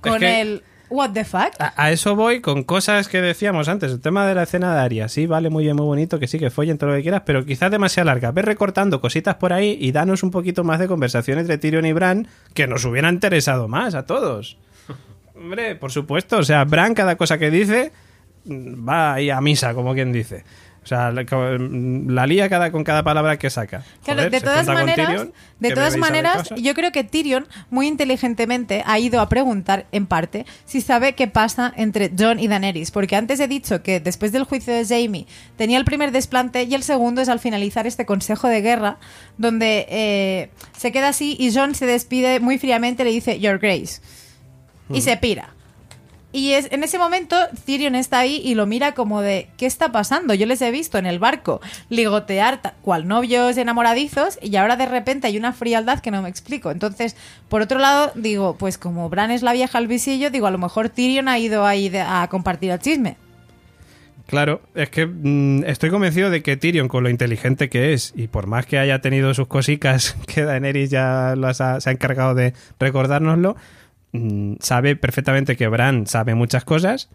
[0.00, 1.52] con que- el what the fuck.
[1.58, 3.92] A, a eso voy con cosas que decíamos antes.
[3.92, 6.38] El tema de la escena de Aria, sí, vale, muy bien, muy bonito, que sí,
[6.38, 8.30] que follen todo lo que quieras, pero quizás demasiado larga.
[8.32, 11.92] Ve recortando cositas por ahí y danos un poquito más de conversación entre Tyrion y
[11.92, 14.56] Bran que nos hubiera interesado más a todos.
[15.34, 17.92] Hombre, por supuesto, o sea, Bran cada cosa que dice
[18.44, 20.44] mm, va ahí a misa, como quien dice.
[20.84, 23.82] O sea, la, la lía cada, con cada palabra que saca.
[24.04, 28.82] Claro, Joder, de todas maneras, Tyrion, de todas maneras, yo creo que Tyrion muy inteligentemente
[28.84, 33.16] ha ido a preguntar en parte si sabe qué pasa entre Jon y Daenerys, porque
[33.16, 36.82] antes he dicho que después del juicio de Jaime tenía el primer desplante y el
[36.82, 38.98] segundo es al finalizar este consejo de guerra
[39.38, 44.02] donde eh, se queda así y Jon se despide muy fríamente le dice Your Grace
[44.90, 45.53] y se pira.
[46.36, 49.92] Y es, en ese momento Tyrion está ahí y lo mira como de ¿qué está
[49.92, 50.34] pasando?
[50.34, 55.28] Yo les he visto en el barco ligotear cual novios enamoradizos y ahora de repente
[55.28, 56.72] hay una frialdad que no me explico.
[56.72, 57.14] Entonces,
[57.48, 60.58] por otro lado, digo, pues como Bran es la vieja al visillo, digo, a lo
[60.58, 63.16] mejor Tyrion ha ido ahí de- a compartir el chisme.
[64.26, 68.26] Claro, es que mm, estoy convencido de que Tyrion, con lo inteligente que es, y
[68.26, 72.34] por más que haya tenido sus cositas, que Daenerys ya las ha- se ha encargado
[72.34, 73.54] de recordárnoslo,
[74.14, 77.10] mm, sabe perfectamente que Bran sabe muchas cosas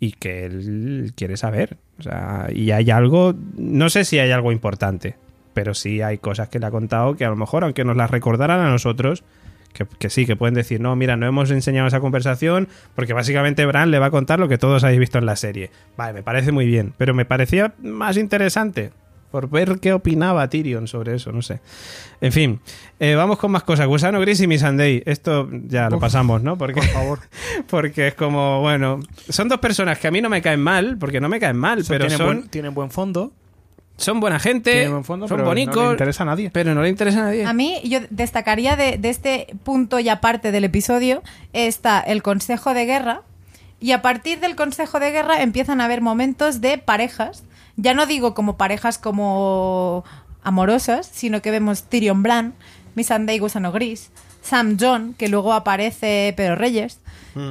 [0.00, 1.76] y que él quiere saber.
[1.98, 5.16] O sea, y hay algo, no sé si hay algo importante,
[5.52, 8.10] pero sí hay cosas que le ha contado que a lo mejor, aunque nos las
[8.10, 9.22] recordaran a nosotros,
[9.72, 13.66] que, que sí, que pueden decir, no, mira, no hemos enseñado esa conversación porque básicamente
[13.66, 15.70] Bran le va a contar lo que todos habéis visto en la serie.
[15.96, 18.92] Vale, me parece muy bien, pero me parecía más interesante
[19.34, 21.58] por ver qué opinaba Tyrion sobre eso, no sé.
[22.20, 22.60] En fin,
[23.00, 23.88] eh, vamos con más cosas.
[23.88, 25.02] Gusano Gris y Missandei.
[25.06, 26.56] Esto ya lo Uf, pasamos, ¿no?
[26.56, 27.18] Porque, Por favor.
[27.66, 31.20] porque es como, bueno, son dos personas que a mí no me caen mal, porque
[31.20, 33.32] no me caen mal, pero tienen, son, buen, tienen buen fondo.
[33.96, 36.50] son buena gente, Tienen buen fondo, son pero bonicos, no le interesa a nadie.
[36.52, 37.44] pero no le interesa a nadie.
[37.44, 42.72] A mí, yo destacaría de, de este punto y aparte del episodio, está el consejo
[42.72, 43.22] de guerra.
[43.80, 47.42] Y a partir del consejo de guerra empiezan a haber momentos de parejas.
[47.76, 50.04] Ya no digo como parejas como
[50.42, 52.54] amorosas, sino que vemos Tyrion Bran,
[52.94, 54.10] Missandei Gusano Gris,
[54.42, 57.00] Sam John, que luego aparece Pedro Reyes.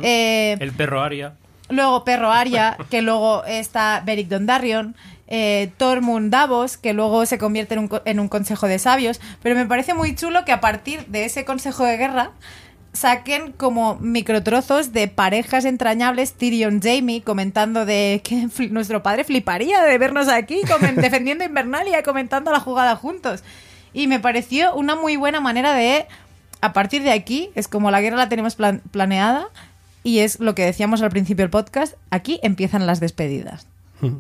[0.04, 1.34] eh, El perro Aria.
[1.70, 4.96] Luego Perro Aria, que luego está Beric Dondarrion.
[5.28, 9.20] Eh, Tormund Davos, que luego se convierte en un, co- en un consejo de sabios.
[9.42, 12.32] Pero me parece muy chulo que a partir de ese consejo de guerra
[12.94, 19.98] saquen como microtrozos de parejas entrañables, Tyrion Jamie comentando de que nuestro padre fliparía de
[19.98, 20.62] vernos aquí
[20.98, 23.44] defendiendo Invernalia, comentando la jugada juntos.
[23.94, 26.06] Y me pareció una muy buena manera de,
[26.62, 29.48] a partir de aquí, es como la guerra la tenemos plan- planeada
[30.04, 33.68] y es lo que decíamos al principio del podcast, aquí empiezan las despedidas.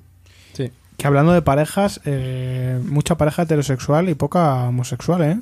[0.54, 0.72] Sí.
[0.98, 5.40] Que hablando de parejas, eh, mucha pareja heterosexual y poca homosexual, ¿eh?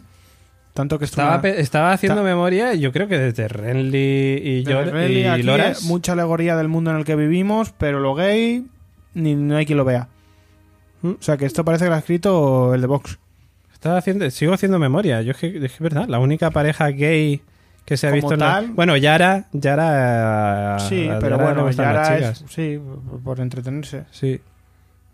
[0.74, 5.44] Tanto que Estaba, estaba haciendo Ta- memoria, yo creo que desde Renly y, Reli, y
[5.44, 5.84] Loras.
[5.84, 8.66] mucha alegoría del mundo en el que vivimos, pero lo gay
[9.14, 10.08] ni no hay quien lo vea.
[11.02, 11.10] ¿Mm?
[11.10, 13.20] O sea que esto parece que lo ha escrito el de Vox.
[13.74, 15.22] Estaba haciendo, sigo haciendo memoria.
[15.24, 17.42] Yo es que, es verdad, la única pareja gay
[17.84, 18.68] que se ha Como visto en la- tal.
[18.72, 20.78] Bueno, Yara, Yara.
[20.80, 22.42] sí, pero Yara bueno, gustan ya las era chicas.
[22.44, 22.80] es, sí,
[23.24, 24.04] por entretenerse.
[24.12, 24.40] Sí.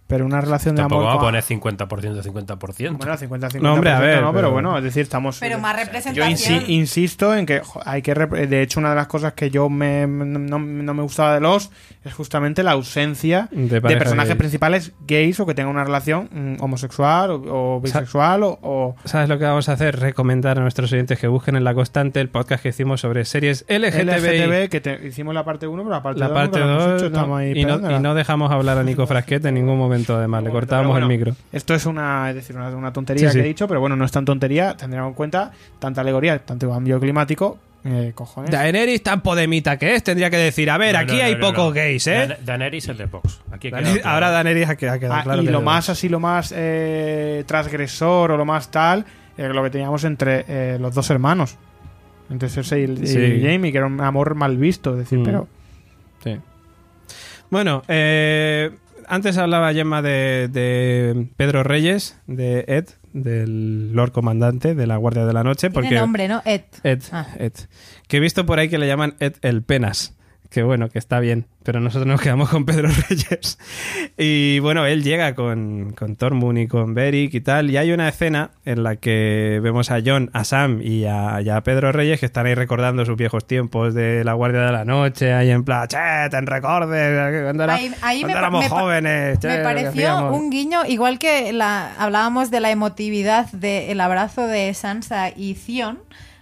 [0.07, 2.97] Pero una relación de Tampoco amor va a poner 50% 50%.
[2.97, 3.59] Bueno, 50-50.
[3.61, 5.37] No, hombre, a ver, no, pero, pero- bueno, es decir, estamos.
[5.39, 6.29] Pero más Yo representación.
[6.61, 8.13] insi- insisto en que hay que.
[8.15, 11.71] De hecho, una de las cosas que yo me, no, no me gustaba de los
[12.05, 14.37] es justamente la ausencia De de, personajes gay.
[14.37, 19.27] principales gays o que tengan una relación mm, homosexual o, o bisexual o, o- ¿Sabes
[19.27, 19.99] lo que vamos a hacer?
[19.99, 23.65] Recomendar a nuestros oyentes que busquen en la constante el podcast que hicimos sobre series
[23.67, 24.03] LGTBI.
[24.05, 26.73] LGTB, que te- hicimos la parte 1, pero la parte La 2 parte nunca la
[26.75, 29.55] hemos 2 hecho, estamos ahí y, no, y no dejamos hablar a Nico Frasquete en
[29.55, 31.35] ningún momento además, le cortábamos bueno, el micro.
[31.51, 33.45] Esto es una, es decir, una, una tontería Sí, que sí.
[33.45, 36.99] he dicho, pero bueno, no es tan tontería, tendremos en cuenta tanta alegoría, tanto cambio
[36.99, 38.51] climático, eh, cojones.
[38.51, 41.33] Daenerys tan podemita que es, tendría que decir, a ver, No, aquí no, no, hay
[41.35, 41.71] no, pocos no.
[41.73, 42.27] gays, ¿eh?
[42.27, 43.39] Dan- Daenerys es de Vox.
[43.51, 44.09] Aquí Daenerys- claro.
[44.09, 45.41] Ahora Daenerys ha quedado, ha quedado Ah, claro.
[45.41, 49.05] y que lo más así, lo más eh, transgresor o lo más tal,
[49.37, 51.55] eh, lo que teníamos entre eh, los dos hermanos.
[52.29, 53.41] Entre Cersei y.
[53.41, 55.23] Jaime, que era un amor mal visto, es decir, Mm.
[55.23, 55.47] pero
[56.23, 56.37] Sí.
[57.49, 58.71] Bueno, eh,
[59.07, 65.25] antes hablaba Gemma de, de Pedro Reyes, de Ed, del Lord Comandante de la Guardia
[65.25, 65.69] de la Noche.
[65.69, 66.41] Tiene Porque nombre, ¿no?
[66.45, 66.61] Ed.
[66.83, 67.27] Ed, Ah.
[67.39, 67.53] Ed.
[68.07, 70.16] Que he visto por ahí que le llaman Ed el Penas.
[70.49, 71.45] Que bueno, que está bien.
[71.63, 73.59] Pero nosotros nos quedamos con Pedro Reyes.
[74.17, 77.69] Y bueno, él llega con, con Tormund y con Beric y tal.
[77.69, 81.49] Y hay una escena en la que vemos a John, a Sam y a, y
[81.49, 84.85] a Pedro Reyes que están ahí recordando sus viejos tiempos de la Guardia de la
[84.85, 85.33] Noche.
[85.33, 85.97] Ahí en plan, che,
[86.31, 89.39] te recordes cuando, era- Ahí- ahí cuando me éramos me jóvenes.
[89.39, 90.37] che, Me pareció hacíamos".
[90.37, 95.99] un guiño, igual que la, hablábamos de la emotividad del abrazo de Sansa y Theon.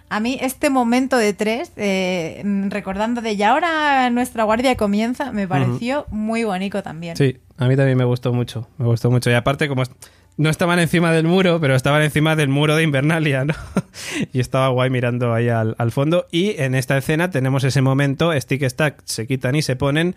[0.08, 5.32] A mí este momento de tres, eh, mm, recordando de ya ahora nuestra guardia comienza,
[5.32, 7.16] me pareció muy bonito también.
[7.16, 8.68] Sí, a mí también me gustó mucho.
[8.78, 9.30] Me gustó mucho.
[9.30, 9.82] Y aparte, como
[10.36, 13.54] no estaban encima del muro, pero estaban encima del muro de Invernalia, ¿no?
[14.32, 16.26] y estaba guay mirando ahí al, al fondo.
[16.30, 20.14] Y en esta escena tenemos ese momento, Stick Stack se quitan y se ponen.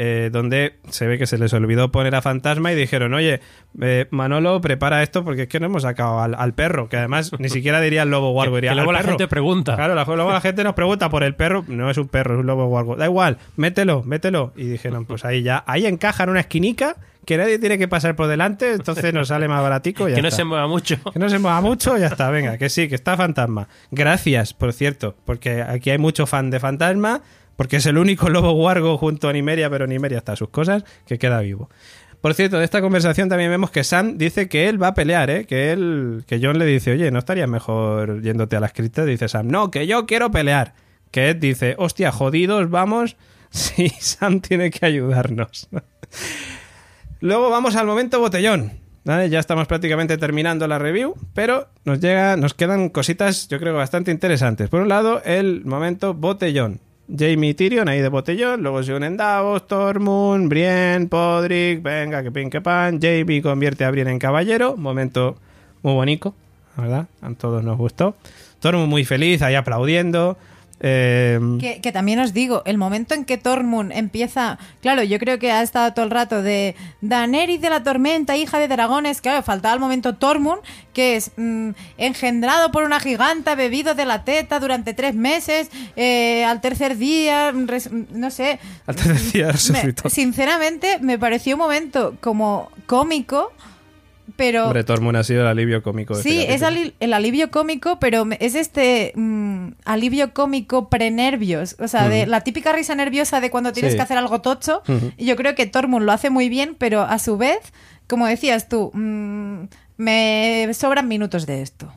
[0.00, 3.40] Eh, donde se ve que se les olvidó poner a Fantasma y dijeron, oye,
[3.82, 7.32] eh, Manolo, prepara esto porque es que no hemos sacado al, al perro, que además
[7.40, 9.10] ni siquiera diría el lobo Que diría luego "Al la perro".
[9.12, 9.74] gente pregunta.
[9.74, 11.64] Claro, la, luego la gente nos pregunta por el perro.
[11.66, 12.94] No es un perro, es un lobo guargo.
[12.96, 14.52] Da igual, mételo, mételo.
[14.56, 16.96] Y dijeron, pues ahí ya, ahí encaja en una esquinica
[17.26, 20.08] que nadie tiene que pasar por delante, entonces nos sale más baratico.
[20.08, 20.36] y ya que no está.
[20.38, 20.96] se mueva mucho.
[21.12, 23.68] Que no se mueva mucho, ya está, venga, que sí, que está fantasma.
[23.90, 27.20] Gracias, por cierto, porque aquí hay mucho fan de fantasma,
[27.58, 30.84] porque es el único lobo guargo junto a Nimeria, pero Nimeria está a sus cosas,
[31.06, 31.68] que queda vivo.
[32.20, 35.28] Por cierto, de esta conversación también vemos que Sam dice que él va a pelear,
[35.28, 35.44] ¿eh?
[35.44, 39.04] Que él, que John le dice, oye, ¿no estarías mejor yéndote a la escrita?
[39.04, 40.74] Dice Sam, no, que yo quiero pelear.
[41.10, 43.16] Que Ed dice, hostia, jodidos, vamos.
[43.50, 45.68] Sí, Sam tiene que ayudarnos.
[47.20, 48.72] Luego vamos al momento botellón.
[49.04, 54.12] Ya estamos prácticamente terminando la review, pero nos llega, nos quedan cositas, yo creo, bastante
[54.12, 54.68] interesantes.
[54.68, 56.82] Por un lado, el momento botellón.
[57.16, 62.50] Jamie Tyrion ahí de botellón, luego se unen Davos, Tormund, Brienne, Podrick, venga, que pin
[62.50, 63.00] que pan.
[63.00, 65.36] Jamie convierte a Brienne en caballero, momento
[65.82, 66.34] muy bonito,
[66.76, 67.06] ¿verdad?
[67.22, 68.14] A todos nos gustó.
[68.60, 70.36] Tormund muy feliz, ahí aplaudiendo.
[70.80, 75.38] Eh, Que, que también os digo, el momento en que Tormund empieza, claro, yo creo
[75.38, 79.42] que ha estado todo el rato de Daenerys de la tormenta, hija de dragones, claro,
[79.42, 80.60] faltaba el momento Tormund,
[80.92, 86.44] que es mm, engendrado por una giganta, bebido de la teta durante tres meses, eh,
[86.44, 88.60] al tercer día, res- no sé.
[88.86, 93.52] Al tercer día Me- sinceramente, me pareció un momento como cómico,
[94.38, 94.66] pero...
[94.66, 97.98] Hombre, Tormund ha sido el alivio cómico de Sí, este es ali- el alivio cómico,
[97.98, 101.74] pero es este mm, alivio cómico pre-nervios.
[101.80, 103.98] O sea, de la típica risa nerviosa de cuando tienes Sí.
[103.98, 104.82] que hacer algo tocho.
[105.16, 107.58] Y yo creo que Tormund lo hace muy bien, pero a su vez,
[108.06, 109.64] como decías tú, mm,
[109.96, 111.92] me sobran minutos de esto.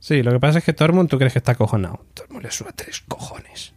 [0.00, 2.04] Sí, lo que pasa es que Tormund tú crees que está acojonado.
[2.14, 3.74] Tormund le suda tres cojones.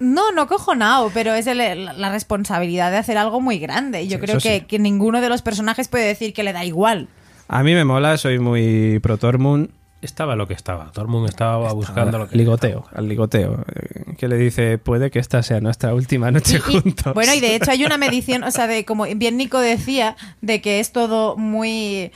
[0.00, 4.02] No, no cojo nada, pero es el- la, responsabilidad de hacer algo muy grande.
[4.02, 4.64] Y yo Sí, creo que, sí.
[4.66, 7.08] que ninguno de los personajes puede decir que le da igual.
[7.48, 9.70] A mí me mola, soy muy pro Tormund.
[10.00, 10.92] Estaba lo que estaba.
[11.08, 13.64] Mundo estaba buscando lo que ligoteo, al ligoteo.
[14.16, 17.14] Que le dice, puede que esta sea nuestra última noche Y- y- juntos.
[17.14, 20.60] bueno, y de hecho hay una medición, o sea, de como bien Nico decía, de
[20.60, 22.12] que es todo muy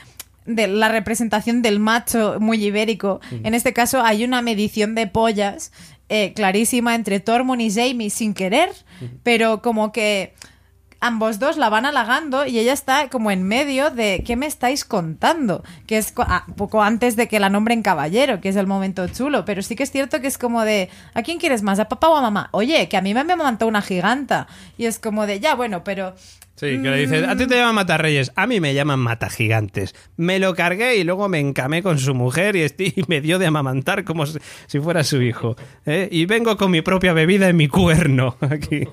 [0.46, 3.20] de la representación del macho muy ibérico.
[3.44, 5.72] En este caso hay una medición de pollas
[6.08, 8.70] eh, clarísima entre Tormund y Jamie sin querer,
[9.22, 10.34] pero como que
[11.02, 14.84] ambos dos la van halagando y ella está como en medio de ¿qué me estáis
[14.84, 15.64] contando?
[15.88, 19.44] Que es ah, poco antes de que la nombren caballero, que es el momento chulo,
[19.44, 21.80] pero sí que es cierto que es como de ¿a quién quieres más?
[21.80, 22.48] ¿A papá o a mamá?
[22.52, 24.46] Oye, que a mí me amamantó una giganta
[24.78, 26.14] y es como de ya, bueno, pero
[26.62, 29.94] Sí, que le dice, a ti te llaman Matarreyes, a mí me llaman Matagigantes.
[30.16, 33.38] Me lo cargué y luego me encamé con su mujer y, este- y me dio
[33.40, 34.38] de amamantar como si,
[34.80, 35.56] fuera su hijo.
[35.86, 36.08] ¿eh?
[36.12, 38.86] Y vengo con mi propia bebida en mi cuerno aquí.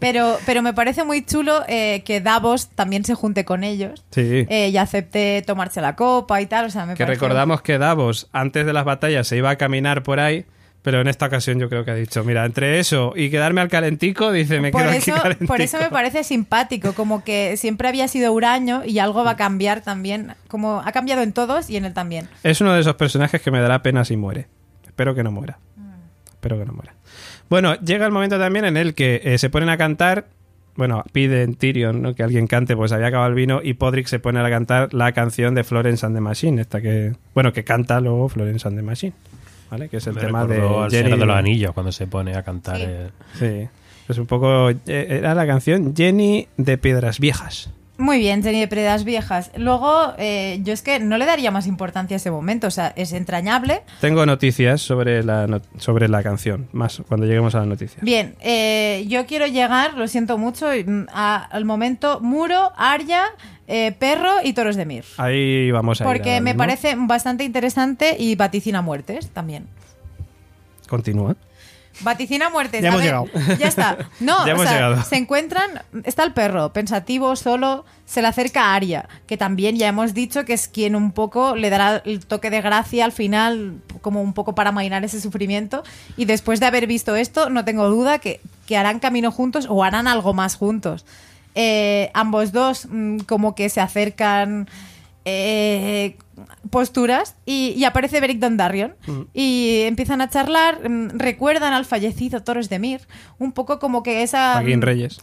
[0.00, 4.04] pero pero me parece muy chulo eh, que Davos también se junte con ellos.
[4.10, 4.46] Sí.
[4.48, 7.78] eh, y acepte tomarse la copa y tal, o sea, me que parece- recordamos que
[7.78, 10.44] Davos, antes de las batallas, se iba a caminar por ahí,
[10.82, 13.68] pero en esta ocasión yo creo que ha dicho, mira, entre eso y quedarme al
[13.68, 15.48] calentico, dice, me por quedo eso, aquí calentico.
[15.48, 19.36] por eso me parece simpático, como que siempre había sido huraño y algo va a
[19.36, 22.28] cambiar también, como ha cambiado en todos y en él también.
[22.42, 24.46] Es uno de esos personajes que me dará pena si muere.
[24.86, 25.58] Espero que no muera.
[26.26, 26.94] Espero que no muera.
[27.48, 30.26] Bueno, llega el momento también en el que eh, se ponen a cantar.
[30.76, 32.14] Bueno, piden Tyrion ¿no?
[32.14, 35.10] que alguien cante, pues había acabado el vino y Podrick se pone a cantar la
[35.10, 38.82] canción de Florence and the Machine, esta que, bueno, que canta luego Florence and the
[38.82, 39.12] Machine,
[39.70, 39.88] ¿vale?
[39.88, 42.06] Que es el Me tema de recordó al Jenny- Señor de los Anillos cuando se
[42.06, 42.78] pone a cantar.
[42.78, 42.86] Sí.
[43.38, 43.68] Sí,
[44.08, 47.70] es un poco, eh, era la canción Jenny de Piedras Viejas.
[48.00, 49.50] Muy bien, Jenny de Predas Viejas.
[49.56, 52.92] Luego, eh, yo es que no le daría más importancia a ese momento, o sea,
[52.94, 53.82] es entrañable.
[54.00, 58.00] Tengo noticias sobre la, no- sobre la canción, más cuando lleguemos a las noticias.
[58.04, 63.24] Bien, eh, yo quiero llegar, lo siento mucho, mm, a- al momento Muro, Arya,
[63.66, 65.04] eh, Perro y Toros de Mir.
[65.16, 66.58] Ahí vamos a Porque me mismo.
[66.58, 69.66] parece bastante interesante y vaticina muertes también.
[70.88, 71.34] Continúa.
[72.00, 72.82] Vaticina muertes.
[72.82, 73.58] Ya A hemos ver, llegado.
[73.58, 73.98] Ya está.
[74.20, 75.02] No, Ya o hemos sea, llegado.
[75.04, 75.82] se encuentran.
[76.04, 77.84] Está el perro, pensativo, solo.
[78.06, 81.54] Se le acerca a Aria, que también ya hemos dicho que es quien un poco
[81.56, 85.82] le dará el toque de gracia al final, como un poco para amainar ese sufrimiento.
[86.16, 89.84] Y después de haber visto esto, no tengo duda que, que harán camino juntos o
[89.84, 91.04] harán algo más juntos.
[91.54, 94.68] Eh, ambos dos, mm, como que se acercan.
[95.28, 96.16] Eh,
[96.70, 98.94] posturas y, y aparece Beric Dondarrion
[99.34, 103.00] y empiezan a charlar mm, recuerdan al fallecido Toros de Mir
[103.38, 105.18] un poco como que esa Joaquín Reyes.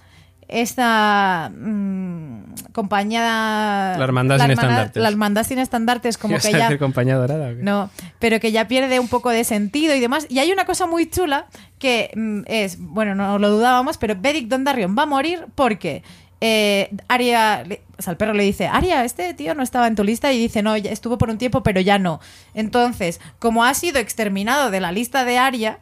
[0.47, 5.01] esta mm, compañía La hermandad sin estandartes.
[5.01, 7.51] la hermandad sin estandartes como ¿Ibas que ya compañía dorada?
[7.51, 7.63] o qué?
[7.63, 10.27] no, pero que ya pierde un poco de sentido y demás.
[10.29, 11.47] Y hay una cosa muy chula
[11.79, 16.03] que mm, es, bueno, no lo dudábamos, pero Beric Dondarrion va a morir porque
[16.47, 17.63] eh, Aria,
[17.97, 20.37] o sea, el perro le dice, Aria, este tío no estaba en tu lista y
[20.39, 22.19] dice, no, ya estuvo por un tiempo, pero ya no.
[22.53, 25.79] Entonces, como ha sido exterminado de la lista de Aria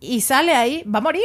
[0.00, 1.22] y sale ahí, va a morir,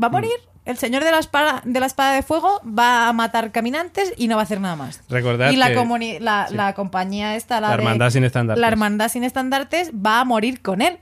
[0.00, 0.32] va a morir.
[0.64, 4.28] El señor de la, espada, de la espada de fuego va a matar caminantes y
[4.28, 5.00] no va a hacer nada más.
[5.08, 6.54] Recordad y la, que- la, sí.
[6.54, 8.60] la compañía esta, la, La de- hermandad sin estandartes.
[8.60, 10.98] La hermandad sin estandartes va a morir con él.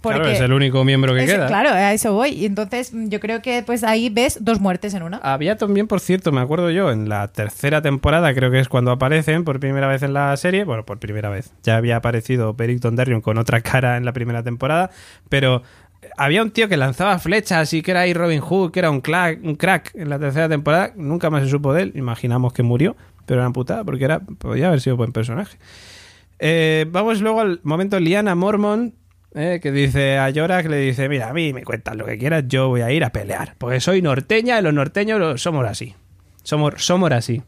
[0.00, 1.46] Porque Claro, es el único miembro que es- queda.
[1.46, 2.30] Claro, a eso voy.
[2.30, 5.18] Y entonces mm, yo creo que pues ahí ves dos muertes en una.
[5.18, 8.90] Había también, por cierto, me acuerdo yo, en la tercera temporada, creo que es cuando
[8.90, 10.64] aparecen por primera vez en la serie.
[10.64, 11.52] Bueno, por primera vez.
[11.62, 14.90] Ya había aparecido Beric Dondarrion con otra cara en la primera temporada,
[15.28, 15.62] pero
[16.16, 19.00] había un tío que lanzaba flechas y que era ahí Robin Hood, que era un
[19.00, 20.92] crack, un crack en la tercera temporada.
[20.94, 21.92] Nunca más se supo de él.
[21.96, 22.96] Imaginamos que murió,
[23.26, 25.56] pero era putada porque era, podía haber sido buen personaje.
[26.38, 28.94] Eh, vamos luego al momento Liana Mormon,
[29.36, 32.16] eh, que dice a Yora que le dice, mira, a mí me cuentas lo que
[32.16, 35.94] quieras, yo voy a ir a pelear, porque soy norteña y los norteños somos así.
[36.42, 37.42] Somos, somos así.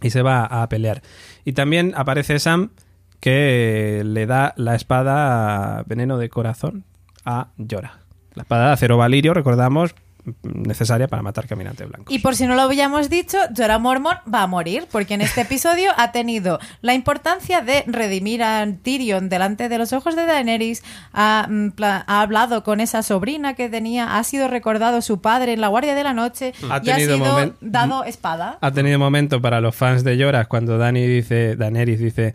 [0.00, 1.02] Y se va a pelear.
[1.44, 2.70] Y también aparece Sam
[3.18, 6.84] que le da la espada veneno de corazón
[7.24, 7.98] a Yora.
[8.34, 9.96] La espada de acero valirio, recordamos,
[10.42, 12.14] necesaria para matar caminantes blancos.
[12.14, 15.42] Y por si no lo habíamos dicho, Jorah Mormon va a morir, porque en este
[15.42, 20.82] episodio ha tenido la importancia de redimir a Tyrion delante de los ojos de Daenerys,
[21.12, 25.60] ha, mm, ha hablado con esa sobrina que tenía, ha sido recordado su padre en
[25.60, 28.58] la Guardia de la Noche Ha y ha tenido sido dado espada.
[28.60, 32.34] Ha tenido momento para los fans de Lloras cuando Dani dice, Daenerys dice,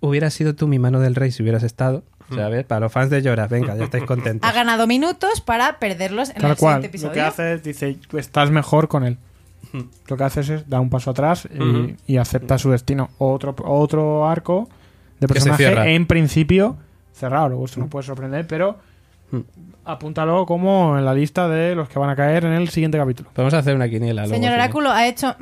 [0.00, 2.04] hubiera sido tú mi mano del rey si hubieras estado.
[2.30, 4.48] O sea, a ver, para los fans de Lloras, venga, ya estáis contentos.
[4.48, 6.82] Ha ganado minutos para perderlos en Tal el cual.
[6.82, 7.26] siguiente Lo que episodio.
[7.26, 9.16] hace es, dice, estás mejor con él.
[10.08, 13.10] Lo que haces es dar un paso atrás y, y acepta su destino.
[13.18, 14.68] Otro, otro arco
[15.20, 16.76] de Que personaje en principio
[17.12, 17.48] cerrado.
[17.50, 18.78] Luego esto no puede sorprender, pero
[19.84, 23.30] apúntalo como en la lista de los que van a caer en el siguiente capítulo.
[23.34, 24.22] Podemos hacer una quiniela.
[24.22, 24.54] luego, Señor.
[24.54, 25.34] Oráculo ha hecho...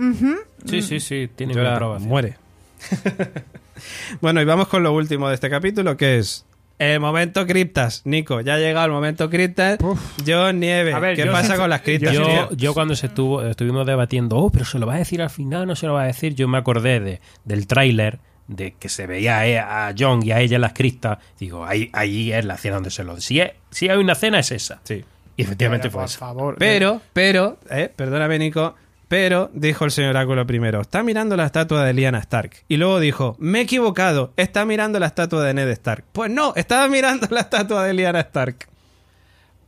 [0.65, 2.09] Sí, sí, sí, tiene aprobación.
[2.09, 2.37] muere.
[4.21, 6.46] bueno, y vamos con lo último de este capítulo, que es
[6.79, 9.79] El momento criptas, Nico, ya ha llegado el momento criptas.
[10.27, 12.13] John Nieve, A ver, ¿qué yo pasa con las criptas?
[12.13, 15.23] yo Yo, yo cuando se estuvo, estuvimos debatiendo, oh, pero se lo va a decir
[15.23, 18.75] al final, no se lo va a decir, yo me acordé de, del tráiler, de
[18.79, 21.19] que se veía a, e- a John y a ella en las cristas.
[21.41, 23.19] Digo, ahí, ahí es la cena donde se lo...
[23.21, 24.81] Si, es- si hay una cena es esa.
[24.85, 25.03] Sí.
[25.39, 26.19] Y efectivamente Pero, fue por esa.
[26.19, 26.57] favor.
[26.59, 28.75] Pero, pero, eh, perdóname, Nico,
[29.09, 32.65] pero, dijo el señor Oráculo primero, está mirando la estatua de Lyanna Stark.
[32.69, 36.05] Y luego dijo, me he equivocado, está mirando la estatua de Ned Stark.
[36.13, 38.67] Pues no, estaba mirando la estatua de Lyanna Stark.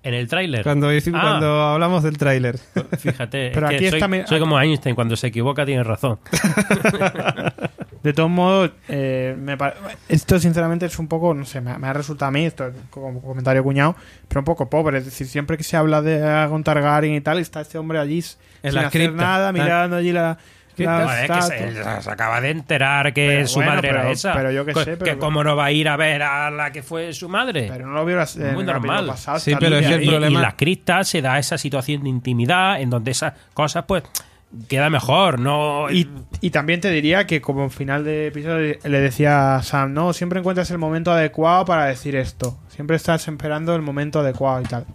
[0.03, 0.63] En el tráiler.
[0.63, 1.01] Cuando, Ah.
[1.21, 2.59] cuando hablamos del tráiler.
[2.99, 6.19] Fíjate, Pero es que aquí soy, está soy como Einstein, cuando se equivoca tiene razón.
[8.03, 9.75] De todos modos, eh, me pare-
[10.09, 12.75] esto sinceramente es un poco, no sé, me, me ha resultado a mí, esto es
[12.91, 13.97] como comentario cuñado,
[14.29, 14.99] pero un poco pobre.
[14.99, 18.19] Es decir, siempre que se habla de Aegon Targaryen y tal, está este hombre allí
[18.19, 19.23] En sin la hacer cripta.
[19.23, 20.39] nada, mirando allí la,
[20.77, 24.13] la No, es que se, acaba de enterar que Pero su bueno, madre era pero-
[24.13, 24.33] esa.
[24.33, 26.53] pero yo qué Co- sé, que pero- cómo no va a ir a ver a
[26.53, 27.67] la que fue su madre.
[27.69, 29.07] Pero no lo vio en Muy el capítulo normal.
[29.09, 32.05] pasado, Sí, pero es el y, problema- y en las cristas se da esa situación
[32.05, 34.05] de intimidad en donde esas cosas pues
[34.69, 36.09] queda mejor no Y,
[36.41, 40.39] y también te diría que como final de episodio le decía a Sam, no, siempre
[40.41, 42.59] encuentras el momento adecuado para decir esto.
[42.69, 44.87] Siempre estás esperando el momento adecuado y tal.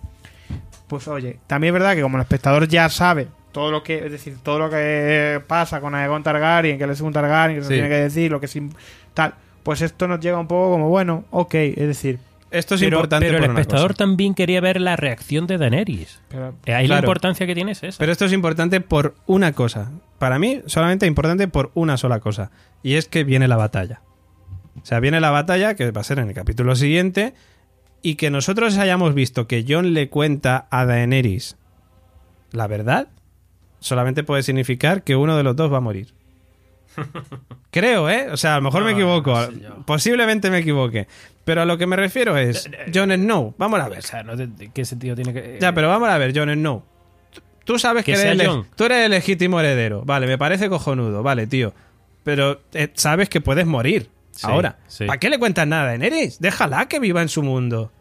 [0.88, 4.12] Pues oye, también es verdad que como el espectador ya sabe todo lo que, es
[4.12, 7.68] decir, todo lo que pasa con Aegon Targaryen, que él es un Targaryen, que se
[7.68, 7.74] Sí.
[7.76, 8.58] tiene que decir, lo que es
[9.14, 12.18] tal, pues esto nos llega un poco como, bueno, ok, es decir,
[12.54, 13.98] Esto es pero, importante pero por el una espectador cosa.
[13.98, 17.84] también quería ver la reacción de Daenerys pero Eh, ahí la importancia que tiene es
[17.84, 19.92] esa Pero esto es importante por una cosa.
[20.20, 22.52] Para mí, solamente importante por una sola cosa.
[22.82, 24.02] Y es que viene la batalla.
[24.82, 27.34] O sea, viene la batalla, que va a ser en el capítulo siguiente,
[28.02, 31.58] y que nosotros hayamos visto que John le cuenta a Daenerys
[32.54, 33.10] la verdad,
[33.80, 36.14] solamente puede significar que uno de los dos va a morir.
[37.72, 38.28] Creo, ¿eh?
[38.32, 39.32] O sea, a lo mejor me No, equivoco.
[39.34, 39.86] no sé yo.
[39.86, 41.08] Posiblemente me equivoque.
[41.44, 43.56] Pero a lo que me refiero es Jon Snow.
[43.58, 44.00] Vamos a ver.
[44.00, 46.84] o sea no te- qué sentido tiene que Ya, pero vamos a ver, Jon Snow.
[47.66, 50.04] Tú sabes que, Que eres tú eres el legítimo heredero.
[50.06, 51.24] Vale, me parece cojonudo.
[51.24, 51.74] Vale, tío.
[52.24, 54.10] Pero eh, sabes que puedes morir.
[54.32, 54.78] Sí, ahora.
[54.88, 55.06] sí.
[55.06, 56.40] ¿Para qué le cuentas nada a Daenerys?
[56.40, 57.92] Déjala que viva en su mundo.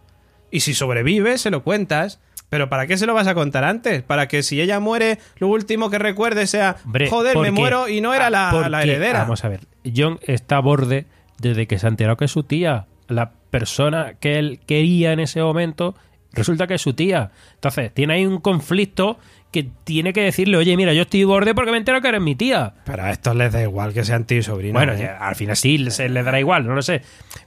[0.51, 2.21] Y si sobrevive, se lo cuentas.
[2.53, 4.03] Pero ¿para qué se lo vas a contar antes?
[4.03, 7.89] Para que si ella muere, lo último que recuerde sea, Hombre, joder, porque- me muero
[7.89, 9.21] y no era ah, la, la heredera.
[9.21, 9.61] Vamos a ver,
[9.97, 11.07] John está a borde
[11.39, 12.89] desde que se ha enterado que es su tía.
[13.09, 15.95] La persona que él quería en ese momento
[16.35, 17.31] resulta que es su tía.
[17.55, 19.19] Entonces, tiene ahí un conflicto
[19.51, 22.35] que tiene que decirle, oye, mira, yo estoy borde porque me entero que eres mi
[22.35, 22.75] tía.
[22.85, 24.75] Pero a estos les da igual que sean tío y sobrino.
[24.75, 25.09] Bueno, ¿eh?
[25.09, 27.01] al final sí se le dará igual, no lo sé.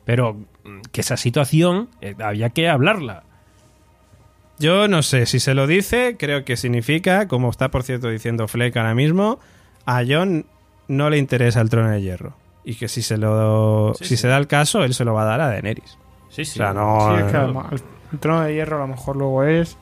[0.03, 0.33] Pero
[0.63, 3.21] mm, que esa situación eh, había que hablarla.
[4.59, 8.47] Yo no sé, si se lo dice, creo que significa, como está por cierto diciendo
[8.47, 9.39] Fleck ahora mismo,
[9.85, 10.45] a John
[10.87, 12.35] no le interesa el trono de hierro.
[12.63, 14.21] Y que si se lo Sí, si sí.
[14.21, 15.97] se da el caso, él se lo va a dar a Daenerys.
[16.29, 17.79] Sí, O sea, no sí, es que eh,
[18.13, 19.77] el trono de hierro a lo mejor luego es...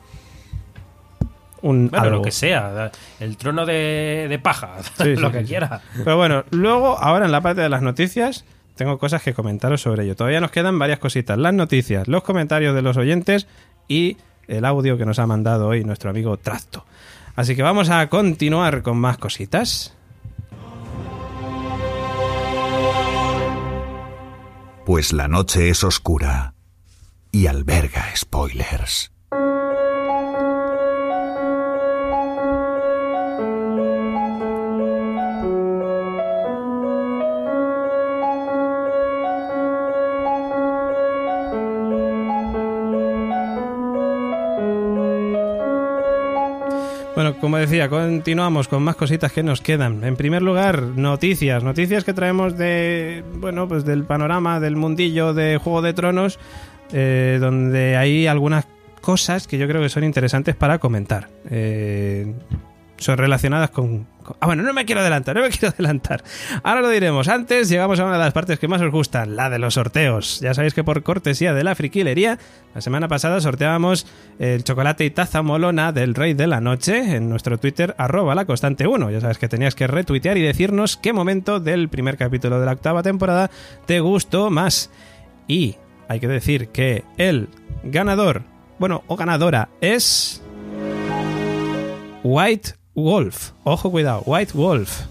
[1.62, 2.16] un Bueno, algo.
[2.18, 2.90] lo que sea,
[3.20, 5.48] el trono de, de paja, Sí, lo sí, que sí, sí.
[5.50, 5.80] quiera.
[6.04, 8.44] Pero bueno, luego, ahora en la parte de las noticias,
[8.74, 10.16] tengo cosas que comentaros sobre ello.
[10.16, 11.38] Todavía nos quedan varias cositas.
[11.38, 13.46] Las noticias, los comentarios de los oyentes
[13.88, 14.16] y
[14.48, 16.84] el audio que nos ha mandado hoy nuestro amigo Trasto.
[17.36, 19.94] Así que vamos a continuar con más cositas.
[24.84, 26.54] Pues la noche es oscura
[27.32, 29.13] y alberga spoilers.
[47.14, 50.02] Bueno, como decía, continuamos con más cositas que nos quedan.
[50.02, 55.58] En primer lugar, noticias, noticias que traemos de, bueno, pues del panorama del mundillo de
[55.58, 56.40] Juego de Tronos,
[56.92, 58.66] eh, donde hay algunas
[59.00, 61.28] cosas que yo creo que son interesantes para comentar.
[61.50, 62.34] Eh,
[62.96, 64.06] son relacionadas con,
[64.40, 66.24] Ah, bueno, no me quiero adelantar, no me quiero adelantar.
[66.62, 67.28] Ahora lo diremos.
[67.28, 70.40] Antes llegamos a una de las partes que más os gustan, la de los sorteos.
[70.40, 72.38] Ya sabéis que por cortesía de la friquilería,
[72.74, 74.06] la semana pasada sorteábamos
[74.38, 78.44] el chocolate y taza molona del Rey de la Noche en nuestro Twitter, arroba la
[78.44, 79.10] constante 1.
[79.10, 82.72] Ya sabes que tenías que retuitear y decirnos qué momento del primer capítulo de la
[82.72, 83.50] octava temporada
[83.86, 84.90] te gustó más.
[85.46, 85.76] Y
[86.08, 87.48] hay que decir que el
[87.82, 88.42] ganador,
[88.78, 90.40] bueno, o ganadora es...
[92.26, 93.50] White Wolf.
[93.64, 95.02] Ojo, cuidado, White Wolf.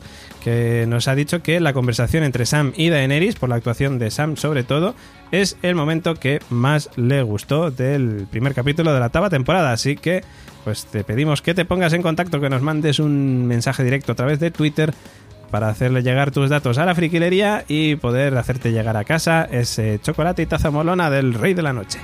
[0.44, 4.12] Que nos ha dicho que la conversación entre Sam y Daenerys, por la actuación de
[4.12, 4.94] Sam sobre todo,
[5.32, 9.72] es el momento que más le gustó del primer capítulo de la octava temporada.
[9.72, 10.22] Así que,
[10.66, 14.16] pues te pedimos que te pongas en contacto, que nos mandes un mensaje directo a
[14.16, 14.94] través de Twitter
[15.50, 20.00] para hacerle llegar tus datos a la friquilería y poder hacerte llegar a casa ese
[20.02, 22.00] chocolate y taza molona del Rey de la Noche.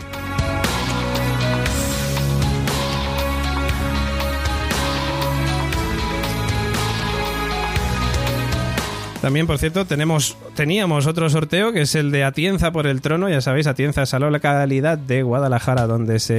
[9.22, 13.28] También, por cierto, tenemos, teníamos otro sorteo que es el de Atienza por el Trono.
[13.28, 16.34] Ya sabéis, Atienza es la localidad de Guadalajara donde se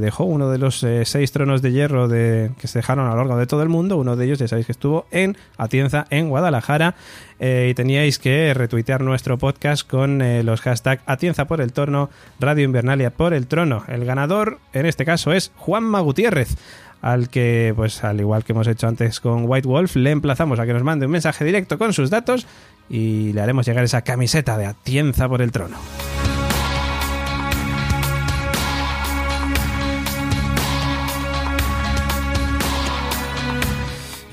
[0.00, 3.18] dejó uno de los eh, seis tronos de hierro de, que se dejaron a lo
[3.18, 3.96] largo de todo el mundo.
[3.96, 6.96] Uno de ellos, ya sabéis que estuvo en Atienza, en Guadalajara.
[7.38, 12.10] Eh, y teníais que retuitear nuestro podcast con eh, los hashtags Atienza por el Trono,
[12.40, 13.84] Radio Invernalia por el Trono.
[13.86, 16.56] El ganador, en este caso, es Juanma Gutiérrez
[17.04, 20.64] al que, pues al igual que hemos hecho antes con White Wolf, le emplazamos a
[20.64, 22.46] que nos mande un mensaje directo con sus datos
[22.88, 25.76] y le haremos llegar esa camiseta de Atienza por el trono.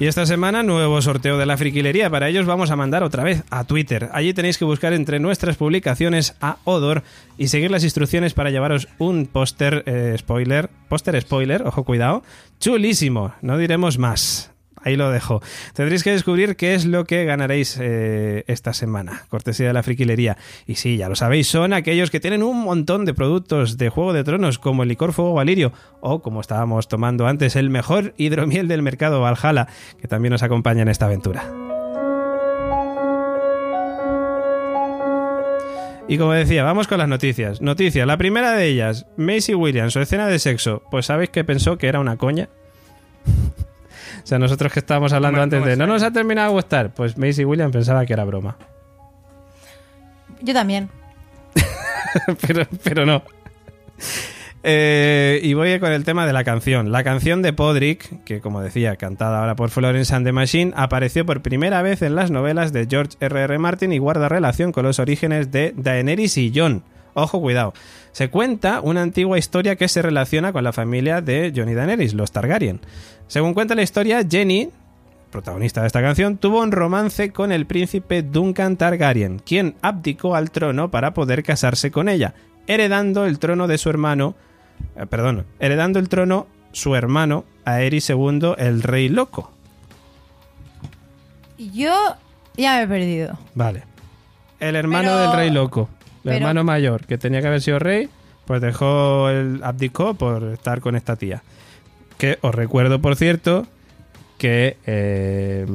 [0.02, 2.10] Y esta semana, nuevo sorteo de la friquilería.
[2.10, 4.10] Para ellos vamos a mandar otra vez a Twitter.
[4.14, 7.04] Allí tenéis que buscar entre nuestras publicaciones a Odor
[7.38, 10.72] y seguir las instrucciones para llevaros un póster eh, spoiler.
[10.90, 12.24] Póster spoiler, ojo cuidado.
[12.60, 14.51] Chulísimo, no diremos más.
[14.84, 15.42] Ahí lo dejo.
[15.74, 19.24] Tendréis que descubrir qué es lo que ganaréis eh, esta semana.
[19.30, 20.38] Cortesía de la friquilería.
[20.66, 24.14] Y sí, ya lo sabéis, son aquellos que tienen un montón de productos de Juego
[24.14, 28.68] de Tronos, como el licor Fuego Valirio, o como estábamos tomando antes, el mejor hidromiel
[28.68, 29.68] del mercado Valhalla,
[30.00, 31.46] que también nos acompaña en esta aventura.
[36.08, 37.62] Y como decía, vamos con las noticias.
[37.62, 40.84] Noticias, la primera de ellas, Macy Williams, su escena de sexo.
[40.92, 42.50] Pues sabéis que pensó que era una coña.
[44.32, 46.54] O sea, nosotros que estábamos hablando ¿Cómo- antes cómo de no nos ha terminado de
[46.54, 48.56] gustar, pues Macy Williams pensaba que era broma.
[50.42, 50.88] Yo también.
[52.48, 53.24] pero, pero no.
[54.64, 56.94] Eh, y voy con el tema de la canción.
[56.94, 61.26] La canción de Podrick, que como decía, cantada ahora por Florence and the Machine, apareció
[61.26, 63.58] por primera vez en las novelas de George R.R.
[63.58, 66.84] Martin y guarda relación con los orígenes de Daenerys y Jon.
[67.14, 67.74] Ojo, cuidado.
[68.12, 72.14] Se cuenta una antigua historia que se relaciona con la familia de Jon y Daenerys,
[72.14, 72.80] los Targaryen.
[73.28, 74.70] Según cuenta la historia, Jenny,
[75.32, 80.52] protagonista de esta canción, tuvo un romance con el príncipe Duncan Targaryen, quien abdicó al
[80.52, 82.34] trono para poder casarse con ella,
[82.68, 84.36] heredando el trono de su hermano,
[84.96, 89.52] eh, perdón, heredando el trono su hermano Aerys II, el rey loco.
[91.58, 91.94] Yo
[92.58, 93.38] ya me he perdido.
[93.56, 93.84] Vale.
[94.60, 95.90] El hermano Pero- del rey loco,
[96.24, 98.10] el hermano mayor, que tenía que haber sido rey,
[98.46, 101.44] pues dejó el abdicó por estar con esta tía.
[102.18, 103.66] Que os recuerdo, por cierto,
[104.38, 105.66] que eh,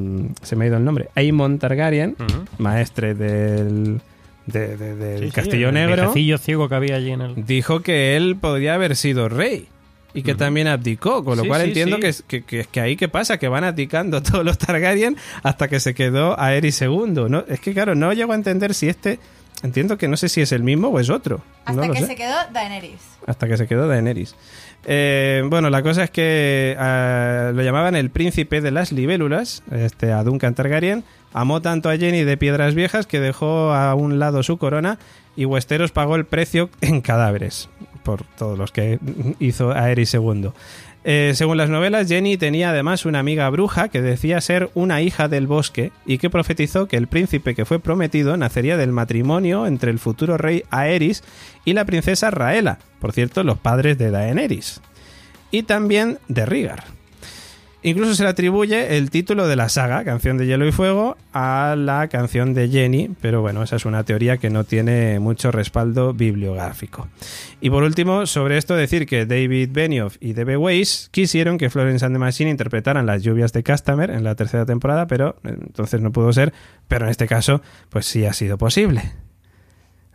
[0.43, 1.09] se me ha ido el nombre.
[1.15, 2.17] Aemon Targaryen,
[2.59, 4.01] maestre del,
[4.47, 7.47] de- de- del Sí, sí, Castillo el Negro, viejecillo ciego que había allí en el.
[7.47, 9.69] dijo que él podría haber sido rey.
[10.15, 12.03] Y que también abdicó, con lo Sí, cual sí, entiendo sí.
[12.03, 15.69] que, es- que, que, que ahí qué pasa, que van abdicando todos los Targaryen hasta
[15.69, 17.27] que se quedó Aerys II.
[17.29, 17.45] ¿no?
[17.49, 19.19] Es que claro, no llego a entender si este,
[19.63, 21.43] entiendo que no sé si es el mismo o es otro.
[21.65, 22.07] Hasta No que sé.
[22.07, 23.01] se quedó Daenerys.
[23.27, 24.35] Hasta que se quedó Daenerys.
[24.85, 30.13] Eh, bueno, la cosa es que ah, lo llamaban el príncipe de las libélulas, este,
[30.13, 31.05] a Duncan Targaryen.
[31.33, 34.99] Amó tanto a Jenny de Piedras Viejas que dejó a un lado su corona
[35.37, 37.69] y Westeros pagó el precio en cadáveres
[38.05, 39.01] por todos los que
[39.41, 40.51] hizo Aerys II.
[41.09, 45.29] Eh, según las novelas, Jenny tenía además una amiga bruja que decía ser una hija
[45.29, 49.93] del bosque y que profetizó que el príncipe que fue prometido nacería del matrimonio entre
[49.93, 51.23] el futuro rey Aerys
[51.65, 54.81] y la princesa Raela, por cierto, los padres de Daenerys,
[55.53, 56.96] y también de Rhaegar.
[57.83, 61.77] Incluso se le atribuye el título de la saga, Canción de Hielo y Fuego, a
[61.79, 66.13] la canción de Jenny, pero bueno, esa es una teoría que no tiene mucho respaldo
[66.13, 67.07] bibliográfico.
[67.61, 70.57] Y por último, sobre esto decir que David Benioff y D.B.
[70.57, 74.67] Weiss quisieron que Florence and the Machine interpretaran las lluvias de Customer en la tercera
[74.67, 76.53] temporada, pero eh, entonces no pudo ser,
[76.89, 79.13] pero en este caso, pues sí ha sido posible.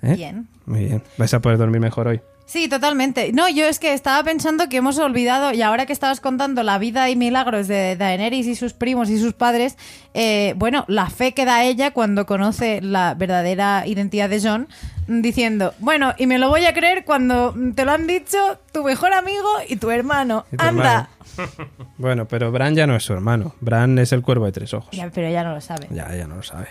[0.01, 0.15] ¿Eh?
[0.15, 0.47] Bien.
[0.65, 2.21] Muy bien, vais a poder dormir mejor hoy.
[2.45, 3.31] Sí, totalmente.
[3.31, 6.77] No, yo es que estaba pensando que hemos olvidado, y ahora que estabas contando la
[6.79, 9.77] vida y milagros de Daenerys y sus primos y sus padres,
[10.13, 14.67] eh, bueno, la fe que da ella cuando conoce la verdadera identidad de John,
[15.07, 18.37] diciendo, bueno, y me lo voy a creer cuando te lo han dicho
[18.71, 20.45] tu mejor amigo y tu hermano.
[20.51, 21.09] Y tu Anda.
[21.97, 23.55] Bueno, pero Bran ya no es su hermano.
[23.61, 24.89] Bran es el cuervo de tres ojos.
[24.91, 25.87] Ya, pero ya no lo sabe.
[25.91, 26.67] Ya, ya no lo sabe.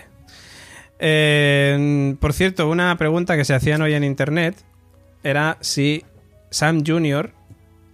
[0.99, 4.55] Eh, por cierto, una pregunta que se hacían hoy en internet
[5.23, 6.03] era si
[6.49, 7.31] Sam Jr.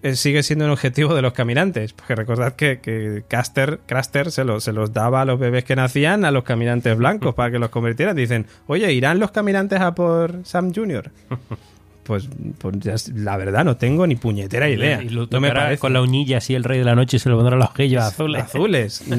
[0.03, 1.93] eh, sigue siendo un objetivo de los caminantes.
[1.93, 5.75] Porque recordad que, que Caster, Craster se, lo- se los daba a los bebés que
[5.75, 8.15] nacían a los caminantes blancos para que los convirtieran.
[8.15, 11.11] Dicen, oye, ¿irán los caminantes a por Sam Jr.?
[12.07, 15.03] pues, pues ya la verdad no tengo ni puñetera idea.
[15.03, 15.77] Y lo no me parece.
[15.77, 18.01] con la uñilla así el rey de la noche y se le pondrá los ojillos
[18.01, 18.43] azules.
[18.43, 19.03] Azules.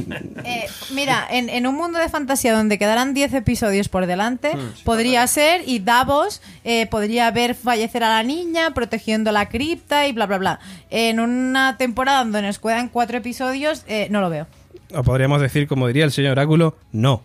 [0.45, 4.53] Eh, mira, en, en un mundo de fantasía donde quedarán 10 episodios por delante,
[4.85, 10.13] podría ser, y Davos eh, podría ver fallecer a la niña protegiendo la cripta y
[10.13, 10.61] bla, bla, bla.
[10.91, 14.47] En una temporada donde nos quedan 4 episodios, eh, no lo veo.
[14.95, 17.23] O podríamos decir, como diría el señor Oráculo, no.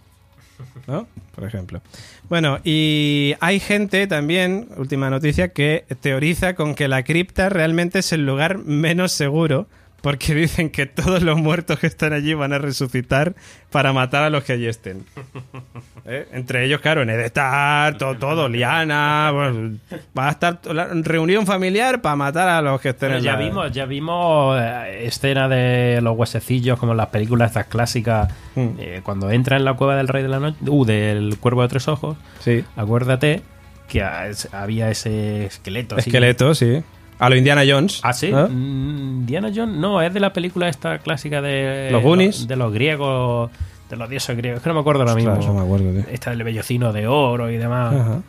[0.87, 1.07] ¿No?
[1.35, 1.81] Por ejemplo.
[2.33, 8.11] Bueno, y hay gente también, última noticia, que teoriza con que la cripta realmente es
[8.11, 9.67] el lugar menos seguro,
[10.03, 13.33] porque dicen que todos los muertos que están allí van a resucitar
[13.71, 15.05] para matar a los que allí estén.
[16.05, 16.27] ¿Eh?
[16.33, 19.77] Entre ellos, claro, Ned Stark, todo, todo, Liana, bueno,
[20.17, 23.33] va a estar la reunión familiar para matar a los que estén Pero en ya
[23.33, 28.27] la- vimos, ya vimos eh, escena de los huesecillos como en las películas estas clásicas
[28.55, 28.67] Mm.
[28.77, 31.69] eh, cuando entra en la cueva del rey de la noche, uh, del cuervo de
[31.69, 32.17] tres ojos.
[32.39, 32.63] Sí.
[32.75, 33.41] Acuérdate
[33.87, 34.03] que
[34.51, 35.97] había ese esqueleto.
[35.97, 36.83] Esqueleto, sí.
[37.19, 37.99] A lo Indiana Jones.
[38.03, 38.29] Ah, sí.
[38.31, 38.47] ¿no?
[38.49, 42.47] Mm, Diana Jones, no, es de la película esta clásica de Los Goonies.
[42.47, 43.49] de los griegos,
[43.89, 44.57] de los dioses griegos.
[44.57, 45.31] Es que no me acuerdo ahora mismo.
[45.31, 46.03] Ostras, no me acuerdo, tío.
[46.11, 47.93] Esta del vellocino de oro y demás.
[47.95, 48.21] Ajá.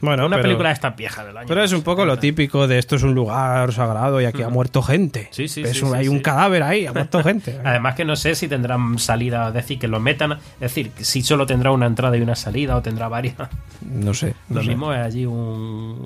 [0.00, 1.48] Bueno, Una pero, película esta vieja del año.
[1.48, 2.20] pero es un poco lo 70.
[2.20, 5.26] típico de esto es un lugar sagrado y aquí ha muerto gente.
[5.32, 7.58] Sí, sí, Es sí, un- sí, hay un cadáver ahí, ha muerto gente.
[7.64, 11.22] Además que no sé si tendrán salida, es decir, que lo metan, es decir, si
[11.22, 13.34] solo tendrá una entrada y una salida o tendrá varias.
[13.82, 14.34] No sé.
[14.48, 14.68] no Lo sé.
[14.68, 16.00] mismo es allí un,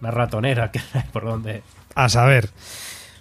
[0.00, 0.80] una ratonera que
[1.12, 1.62] por donde...
[1.94, 2.50] A saber.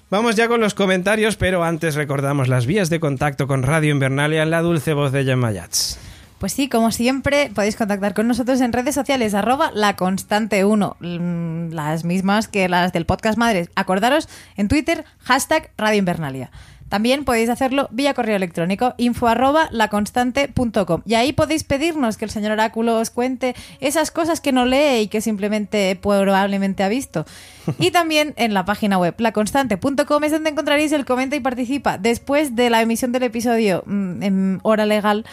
[0.10, 4.44] Vamos ya con los comentarios, pero antes recordamos las vías de contacto con Radio Invernalia
[4.44, 6.00] en la dulce voz de Gemma Yats.
[6.40, 10.96] Pues sí, como siempre, podéis contactar con nosotros en redes sociales, arroba la constante 1,
[11.00, 13.70] mm, las mismas que las del podcast Madres.
[13.76, 16.50] Acordaros en Twitter, hashtag Radio Invernalia.
[16.90, 21.02] También podéis hacerlo vía correo electrónico, info arroba laconstante.com.
[21.06, 25.02] Y ahí podéis pedirnos que el señor Oráculo os cuente esas cosas que no lee
[25.02, 27.26] y que simplemente probablemente ha visto.
[27.78, 32.00] Y también en la página web laconstante.com es donde encontraréis el comenta y participa.
[32.00, 35.24] Después de la emisión del episodio mm, en hora legal,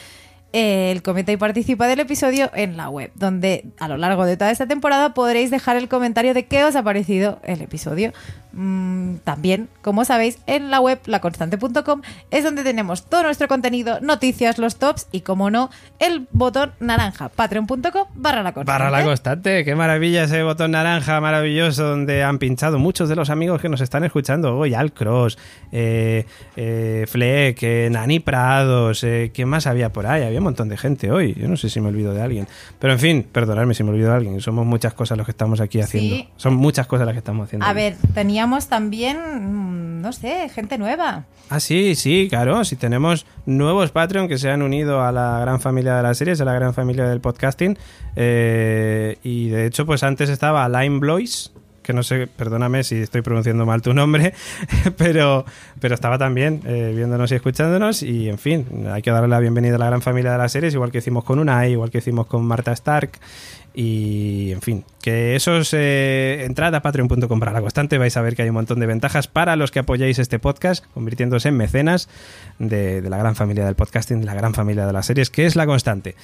[0.52, 4.36] eh, el comenta y participa del episodio en la web, donde a lo largo de
[4.36, 8.12] toda esta temporada podréis dejar el comentario de qué os ha parecido el episodio.
[8.58, 12.00] Mm, también, como sabéis, en la web laconstante.com
[12.30, 15.68] es donde tenemos todo nuestro contenido, noticias, los tops y, como no,
[15.98, 18.78] el botón naranja, patreon.com barra la constante.
[18.78, 23.28] Para la constante, qué maravilla ese botón naranja maravilloso donde han pinchado muchos de los
[23.28, 25.36] amigos que nos están escuchando hoy, Alcross,
[25.70, 26.24] eh,
[26.56, 30.22] eh, Fleck, eh, Nani Prados, eh, ¿quién más había por ahí?
[30.22, 32.94] Había un montón de gente hoy, yo no sé si me olvido de alguien, pero
[32.94, 35.78] en fin, perdonadme si me olvido de alguien, somos muchas cosas los que estamos aquí
[35.82, 36.28] haciendo, Sí.
[36.36, 37.66] son muchas cosas las que estamos haciendo.
[37.66, 41.24] A ver, teníamos también, mm, no sé, gente nueva.
[41.48, 42.64] Ah, sí, sí, claro.
[42.64, 46.40] Si tenemos nuevos Patreon que se han unido a la gran familia de las series,
[46.40, 47.78] a la gran familia del podcasting.
[48.16, 51.52] eh, y de hecho, pues antes estaba Lime Blois,
[51.86, 54.34] que no sé, perdóname si estoy pronunciando mal tu nombre,
[54.96, 55.44] pero,
[55.80, 58.02] pero estaba también eh, viéndonos y escuchándonos.
[58.02, 60.74] Y en fin, hay que darle la bienvenida a la gran familia de las series,
[60.74, 63.10] igual que hicimos con Unai, igual que hicimos con Marta Stark.
[63.78, 68.34] Y en fin, que esos eh, entrad a patreon.com para la constante, vais a ver
[68.34, 72.08] que hay un montón de ventajas para los que apoyáis este podcast, convirtiéndose en mecenas
[72.58, 75.44] de, de la gran familia del podcasting, de la gran familia de las series, que
[75.44, 76.16] es la constante.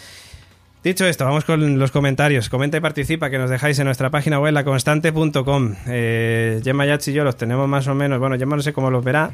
[0.82, 2.48] Dicho esto, vamos con los comentarios.
[2.48, 5.74] Comenta y participa que nos dejáis en nuestra página web laconstante.com.
[5.88, 8.18] Eh, Gemma Yats y yo los tenemos más o menos.
[8.18, 9.32] Bueno, Gemma no sé cómo los verá.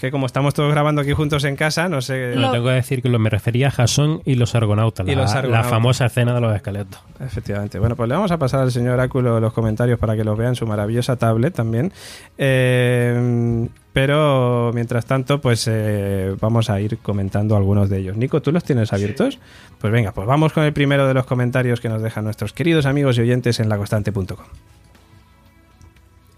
[0.00, 2.34] Que como estamos todos grabando aquí juntos en casa, no sé.
[2.36, 5.22] No, tengo que decir que lo, me refería a Jasón y los argonautas, Y la,
[5.22, 5.64] los argonautas.
[5.64, 7.00] la famosa escena de los esqueletos.
[7.20, 7.78] Efectivamente.
[7.78, 10.48] Bueno, pues le vamos a pasar al señor Oráculo los comentarios para que los vea
[10.48, 11.92] en su maravillosa tablet también.
[12.36, 18.16] Eh, pero mientras tanto, pues eh, vamos a ir comentando algunos de ellos.
[18.16, 19.38] Nico, ¿tú los tienes abiertos?
[19.80, 22.86] Pues venga, pues vamos con el primero de los comentarios que nos dejan nuestros queridos
[22.86, 24.36] amigos y oyentes en laconstante.com.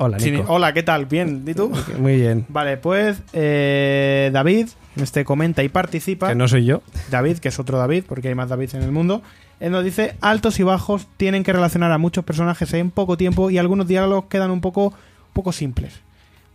[0.02, 1.04] Hola, Sí, hola, ¿qué tal?
[1.04, 1.70] Bien, ¿y tú?
[1.98, 2.46] Muy bien.
[2.48, 6.28] Vale, pues eh, David, este comenta y participa.
[6.28, 6.80] Que no soy yo.
[7.10, 9.20] David, que es otro David, porque hay más David en el mundo,
[9.60, 13.50] él nos dice, altos y bajos tienen que relacionar a muchos personajes en poco tiempo
[13.50, 14.94] y algunos diálogos quedan un poco,
[15.34, 16.00] poco simples.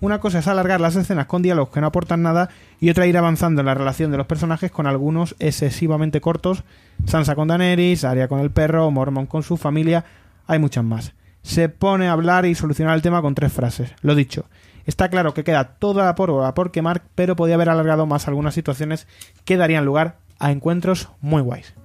[0.02, 2.50] Una cosa es alargar las escenas con diálogos que no aportan nada
[2.80, 6.64] y otra ir avanzando en la relación de los personajes con algunos excesivamente cortos,
[7.06, 10.04] Sansa con Daenerys, Arya con el perro, Mormon con su familia,
[10.48, 11.14] hay muchas más.
[11.46, 13.92] Se pone a hablar y solucionar el tema con tres frases.
[14.02, 14.46] Lo dicho,
[14.88, 18.56] está claro que queda toda la pólvora por quemar, pero podía haber alargado más algunas
[18.56, 19.06] situaciones
[19.46, 21.76] que darían lugar a encuentros muy guays.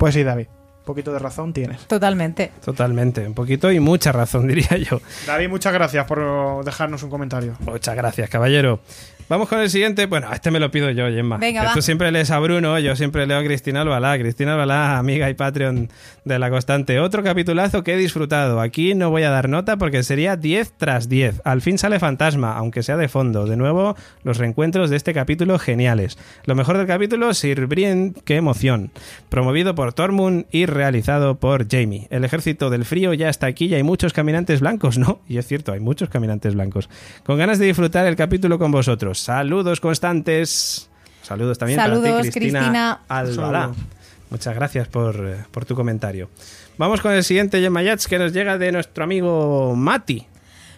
[0.00, 1.86] Pues sí, David, un poquito de razón tienes.
[1.86, 2.50] Totalmente.
[2.64, 3.24] Totalmente.
[3.24, 5.00] Un poquito y mucha razón, diría yo.
[5.28, 7.54] David, muchas gracias por dejarnos un comentario.
[7.60, 8.80] Muchas gracias, caballero.
[9.28, 10.06] Vamos con el siguiente.
[10.06, 11.38] Bueno, este me lo pido yo, Gemma.
[11.38, 11.74] Venga, Que va.
[11.74, 14.18] Tú siempre lees a Bruno, yo siempre leo a Cristina Albalá.
[14.18, 15.88] Cristina Albalá, amiga y Patreon
[16.24, 17.00] de La Constante.
[17.00, 18.60] Otro capitulazo que he disfrutado.
[18.60, 21.40] Aquí no voy a dar nota porque sería 10 tras 10.
[21.44, 23.46] Al fin sale Fantasma, aunque sea de fondo.
[23.46, 26.18] De nuevo, los reencuentros de este capítulo geniales.
[26.44, 28.90] Lo mejor del capítulo, Sir Brien, qué emoción.
[29.30, 32.08] Promovido por Tormund y realizado por Jamie.
[32.10, 35.20] El ejército del frío ya está aquí y hay muchos caminantes blancos, ¿no?
[35.28, 36.90] Y es cierto, hay muchos caminantes blancos.
[37.24, 39.13] Con ganas de disfrutar el capítulo con vosotros.
[39.18, 40.88] Saludos constantes.
[41.22, 43.72] Saludos también para Saludos, ti, Cristina, Cristina.
[44.30, 46.28] Muchas gracias por, eh, por tu comentario.
[46.76, 50.26] Vamos con el siguiente Yemayats que nos llega de nuestro amigo Mati.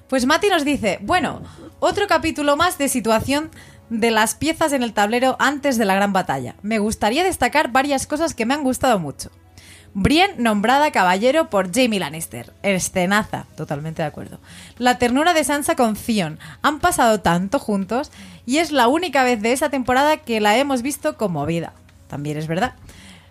[0.08, 1.42] Pues Mati nos dice, bueno,
[1.80, 3.50] otro capítulo más de situación
[3.90, 6.56] de las piezas en el tablero antes de la gran batalla.
[6.62, 9.30] Me gustaría destacar varias cosas que me han gustado mucho.
[9.98, 12.52] Brienne nombrada caballero por Jamie Lannister.
[12.62, 14.38] Escenaza, totalmente de acuerdo.
[14.76, 16.38] La ternura de Sansa con Theon.
[16.60, 18.12] Han pasado tanto juntos
[18.44, 21.72] y es la única vez de esa temporada que la hemos visto conmovida.
[22.08, 22.74] También es verdad.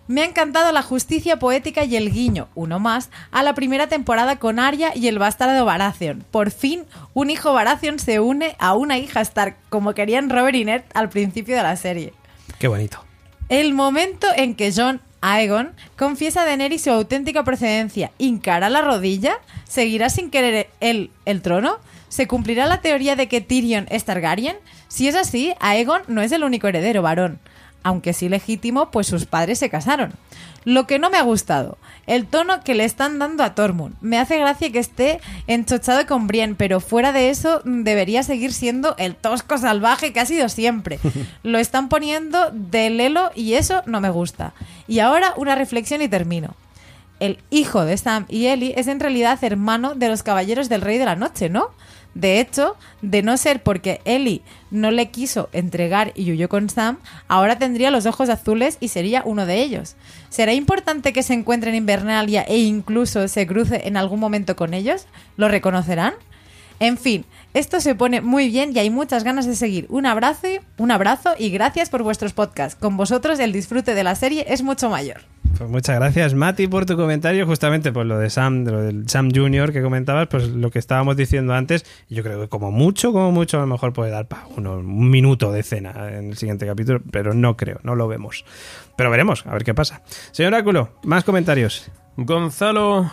[0.07, 4.39] Me ha encantado la justicia poética y el guiño, uno más, a la primera temporada
[4.39, 6.25] con Arya y el bastardo Baratheon.
[6.31, 10.65] Por fin, un hijo Baratheon se une a una hija Stark, como querían Robert y
[10.65, 12.13] Ned al principio de la serie.
[12.57, 13.05] Qué bonito.
[13.49, 19.39] El momento en que John Aegon confiesa a Daenerys su auténtica procedencia, hincará la rodilla,
[19.63, 21.79] seguirá sin querer él el trono,
[22.09, 24.55] se cumplirá la teoría de que Tyrion es Targaryen.
[24.87, 27.39] Si es así, Aegon no es el único heredero varón,
[27.85, 30.11] aunque sí legítimo, pues sus padres se casaron.
[30.63, 33.93] Lo que no me ha gustado, el tono que le están dando a Tormund.
[34.01, 38.53] Me hace gracia que esté enchochado con Brienne, pero fuera de eso mm, debería seguir
[38.53, 40.99] siendo el tosco salvaje que ha sido siempre.
[41.43, 44.55] Lo están poniendo de lelo y eso no me gusta.
[44.87, 46.55] Y ahora una reflexión y termino.
[47.19, 50.97] El hijo de Sam y Ellie es en realidad hermano de los caballeros del Rey
[50.97, 51.69] de la Noche, ¿no?
[52.15, 54.41] De hecho, de no ser porque Ellie
[54.75, 59.23] no le quiso entregar y huyó con Sam, ahora tendría los ojos azules y sería
[59.25, 59.95] uno de ellos.
[60.29, 64.73] ¿Será importante que se encuentre en Invernalia e incluso se cruce en algún momento con
[64.73, 65.07] ellos?
[65.37, 66.13] ¿Lo reconocerán?
[66.79, 69.87] En fin, esto se pone muy bien y hay muchas ganas de seguir.
[69.89, 70.47] Un abrazo,
[70.77, 72.77] un abrazo y gracias por vuestros podcasts.
[72.79, 75.34] Con vosotros el disfrute de la serie es mucho mayor.
[75.57, 77.45] Pues muchas gracias, Mati, por tu comentario.
[77.45, 80.79] Justamente, pues lo de Sam, de lo del Sam Junior que comentabas, pues lo que
[80.79, 81.85] estábamos diciendo antes.
[82.09, 85.51] Yo creo que como mucho, como mucho, a lo mejor puede dar para un minuto
[85.51, 88.43] de escena en el siguiente capítulo, pero no creo, no lo vemos.
[88.97, 90.01] Pero veremos, a ver qué pasa.
[90.31, 91.89] Señor Áculo, más comentarios.
[92.17, 93.09] Gonzalo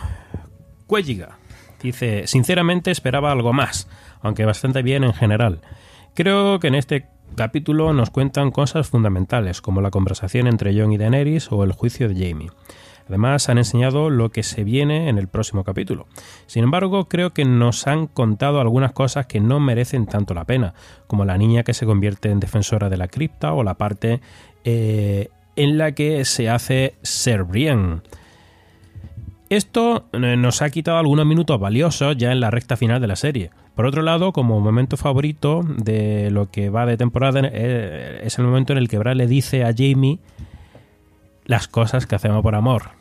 [0.87, 1.37] Cuelliga
[1.81, 3.87] dice, sinceramente esperaba algo más,
[4.21, 5.61] aunque bastante bien en general.
[6.15, 10.97] Creo que en este capítulo nos cuentan cosas fundamentales, como la conversación entre Jon y
[10.97, 12.49] Daenerys o el juicio de Jamie.
[13.07, 16.07] Además, han enseñado lo que se viene en el próximo capítulo.
[16.47, 20.73] Sin embargo, creo que nos han contado algunas cosas que no merecen tanto la pena,
[21.07, 24.21] como la niña que se convierte en defensora de la cripta o la parte
[24.63, 28.01] eh, en la que se hace Ser Brienne.
[29.49, 33.15] Esto eh, nos ha quitado algunos minutos valiosos ya en la recta final de la
[33.15, 33.51] serie.
[33.75, 38.45] Por otro lado, como momento favorito de lo que va de temporada, eh, es el
[38.45, 40.19] momento en el que Bran le dice a Jamie
[41.45, 42.91] las cosas que hacemos por amor.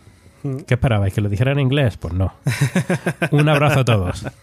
[0.66, 1.15] ¿Qué esperabais?
[1.15, 1.97] ¿Que lo dijera en inglés?
[1.97, 2.32] Pues no.
[3.31, 4.27] Un abrazo a todos.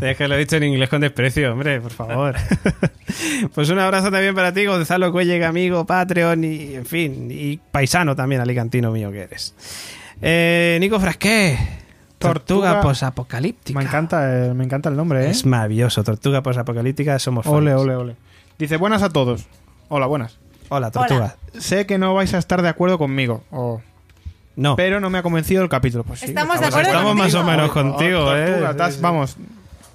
[0.00, 2.34] Es que lo he dicho en inglés con desprecio, hombre, por favor.
[3.54, 8.16] pues un abrazo también para ti, Gonzalo Cuellega, amigo, Patreon y, en fin, y paisano
[8.16, 9.54] también, alicantino mío que eres.
[10.22, 11.58] Eh, Nico Frasqué,
[12.20, 13.78] Tortuga, Tortuga- posapocalíptica.
[13.78, 15.30] Me encanta, eh, me encanta el nombre, ¿eh?
[15.30, 17.56] Es maravilloso, Tortuga posapocalíptica, somos fans.
[17.56, 18.16] Ole, ole, ole.
[18.58, 19.46] Dice, buenas a todos.
[19.88, 20.38] Hola, buenas.
[20.68, 21.36] Hola, Tortuga.
[21.58, 23.80] Sé que no vais a estar de acuerdo conmigo, o-
[24.54, 26.04] No, pero no me ha convencido el capítulo.
[26.04, 27.50] Pues sí, Estamos de acuerdo estamos más o contigo.
[27.56, 28.92] menos contigo, Tortuga, eh.
[28.92, 28.98] sí.
[29.00, 29.36] Vamos,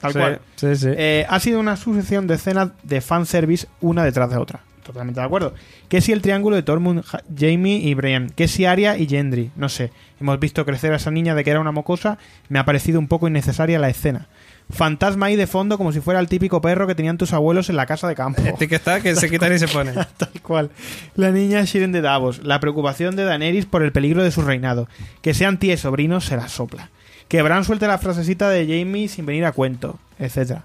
[0.02, 0.42] tal Sí, cual.
[0.56, 0.88] Sí, sí.
[0.90, 4.62] Eh, ha sido una sucesión de escenas de fanservice una detrás de otra.
[4.86, 5.54] Totalmente de acuerdo.
[5.90, 8.30] Que si el triángulo de Tormund, Ja- Jamie y Brian.
[8.30, 9.50] Que si Arya y Gendry.
[9.56, 9.92] No sé.
[10.22, 12.20] Hemos visto crecer a esa niña de que era una mocosa.
[12.50, 14.28] Me ha parecido un poco innecesaria la escena.
[14.70, 17.76] Fantasma ahí de fondo como si fuera el típico perro que tenían tus abuelos en
[17.78, 18.42] la casa de campo.
[18.46, 19.92] Este que está, que se quita y se pone.
[20.18, 20.70] Tal cual.
[21.16, 22.44] La niña Shiren de Davos.
[22.44, 24.88] La preocupación de Daenerys por el peligro de su reinado.
[25.24, 26.90] Que sean tía y sobrinos se la sopla.
[27.28, 30.60] Que Bran suelte la frasecita de Jamie sin venir a cuento, etc.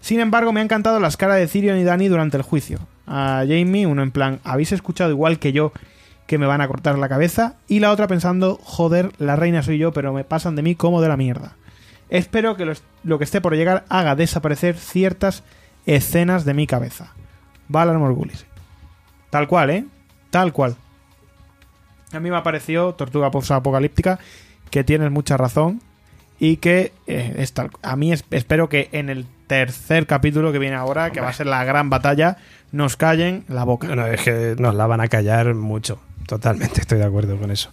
[0.00, 2.78] Sin embargo, me han encantado las caras de Tyrion y Dany durante el juicio.
[3.06, 5.72] A Jamie, uno en plan, ¿habéis escuchado igual que yo
[6.26, 7.56] que me van a cortar la cabeza?
[7.68, 11.02] Y la otra pensando, joder, la reina soy yo, pero me pasan de mí como
[11.02, 11.56] de la mierda.
[12.08, 12.72] Espero que
[13.02, 15.42] lo, que esté por llegar haga desaparecer ciertas
[15.86, 17.12] escenas de mi cabeza.
[17.68, 18.46] Valar Morgulis.
[19.30, 19.84] Tal cual, ¿eh?
[20.30, 20.76] Tal cual.
[22.12, 24.18] A mí me ha parecido, Tortuga Apocalíptica,
[24.70, 25.80] que tienes mucha razón.
[26.46, 30.58] Y que eh, es tal- a mí es- espero que en el tercer capítulo que
[30.58, 32.36] viene ahora, que va a ser la gran batalla,
[32.72, 33.86] nos callen la boca.
[33.86, 36.00] Bueno, es que nos la van a callar mucho.
[36.26, 37.70] Totalmente, estoy de acuerdo con eso.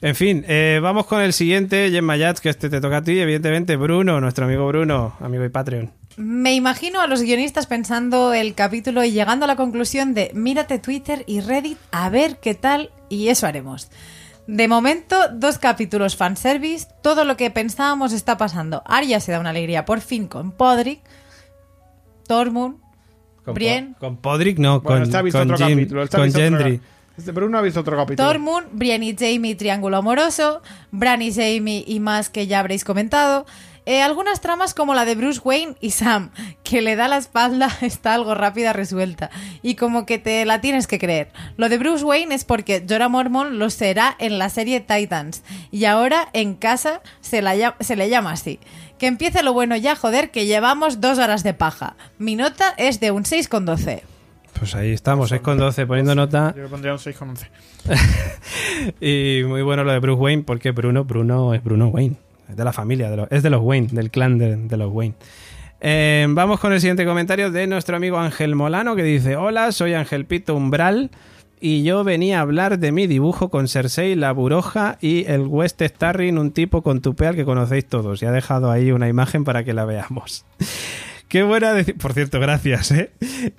[0.00, 3.18] En fin, eh, vamos con el siguiente, Gemma Yats, que este te toca a ti,
[3.18, 5.90] evidentemente, Bruno, nuestro amigo Bruno, amigo y Patreon.
[6.16, 10.78] Me imagino a los guionistas pensando el capítulo y llegando a la conclusión de mírate
[10.78, 13.88] Twitter y Reddit a ver qué tal y eso haremos.
[14.46, 18.82] De momento, dos capítulos fanservice, todo lo que pensábamos está pasando.
[18.84, 21.00] Arya se da una alegría por fin con Podrick,
[22.26, 22.76] Tormund,
[23.44, 26.02] Con, Brienne, Po- con Podrick, no, Bueno, con, este ha visto con otro Jim- capítulo.
[26.02, 26.80] este ha con visto otro- Gendry.
[27.16, 28.28] este Bruno ha visto otro capítulo.
[28.28, 33.46] Tormund, Brienne y Jamie, triángulo amoroso, Bran y Jamie y más que ya habréis comentado.
[33.86, 36.30] Eh, algunas tramas como la de Bruce Wayne y Sam,
[36.62, 39.30] que le da la espalda, está algo rápida resuelta.
[39.62, 41.30] Y como que te la tienes que creer.
[41.56, 45.42] Lo de Bruce Wayne es porque Jorah Mormon lo será en la serie Titans.
[45.70, 48.58] Y ahora en casa se, la se le llama así.
[48.98, 51.96] Que empiece lo bueno ya, joder, que llevamos dos horas de paja.
[52.18, 54.02] Mi nota es de un 6,12.
[54.58, 56.54] Pues ahí estamos, es con 12, poniendo nota.
[56.56, 57.50] Yo le pondría un 6 con 11.
[59.00, 62.16] Y muy bueno lo de Bruce Wayne, porque Bruno, Bruno es Bruno Wayne.
[62.48, 65.14] De la familia, de es de los Wayne, del clan de, los Wayne.
[65.80, 69.94] Eh, vamos con el siguiente comentario de nuestro amigo Ángel Molano, que dice: Hola, soy
[69.94, 71.10] Ángel Pito Umbral.
[71.60, 75.80] Y yo venía a hablar de mi dibujo con Cersei, la Buroja y el West
[75.80, 78.22] Starring, un tipo con tupeal que conocéis todos.
[78.22, 80.44] Y ha dejado ahí una imagen para que la veamos.
[81.34, 82.92] Qué buena, por cierto, gracias.
[82.92, 83.10] ¿eh?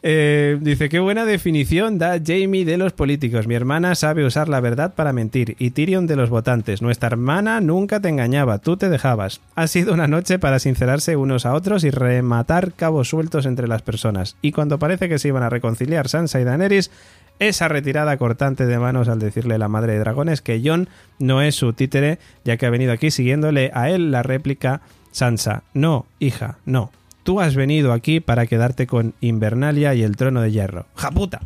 [0.01, 3.47] Eh, dice, qué buena definición da Jamie de los políticos.
[3.47, 5.57] Mi hermana sabe usar la verdad para mentir.
[5.59, 6.81] Y Tyrion de los votantes.
[6.81, 9.41] Nuestra hermana nunca te engañaba, tú te dejabas.
[9.55, 13.81] Ha sido una noche para sincerarse unos a otros y rematar cabos sueltos entre las
[13.81, 14.37] personas.
[14.41, 16.91] Y cuando parece que se iban a reconciliar Sansa y Daenerys,
[17.39, 20.87] esa retirada cortante de manos al decirle la madre de dragones que Jon
[21.19, 24.79] no es su títere, ya que ha venido aquí siguiéndole a él la réplica
[25.11, 25.63] Sansa.
[25.73, 26.89] No, hija, no.
[27.25, 30.85] Tú has venido aquí para quedarte con Invernalia y el trono de hierro.
[30.95, 31.41] ¡Japuta!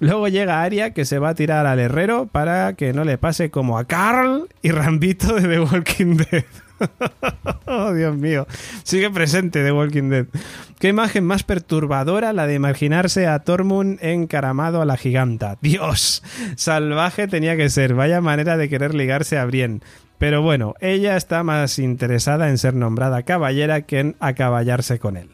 [0.00, 3.48] Luego llega Arya que se va a tirar al herrero para que no le pase
[3.48, 6.44] como a Carl y Rambito de The Walking Dead.
[7.66, 8.48] oh, Dios mío.
[8.82, 10.26] Sigue presente The Walking Dead.
[10.80, 15.56] Qué imagen más perturbadora la de imaginarse a Tormund encaramado a la giganta.
[15.62, 16.24] Dios,
[16.56, 17.94] salvaje tenía que ser.
[17.94, 19.82] Vaya manera de querer ligarse a Brienne.
[20.22, 25.30] Pero bueno, ella está más interesada en ser nombrada caballera que en acaballarse con él.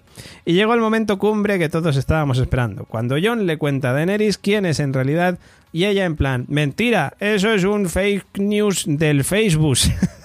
[0.46, 4.38] Y llegó el momento cumbre que todos estábamos esperando, cuando John le cuenta a Daenerys
[4.38, 5.38] quién es en realidad
[5.72, 9.76] y ella en plan, mentira, eso es un fake news del Facebook.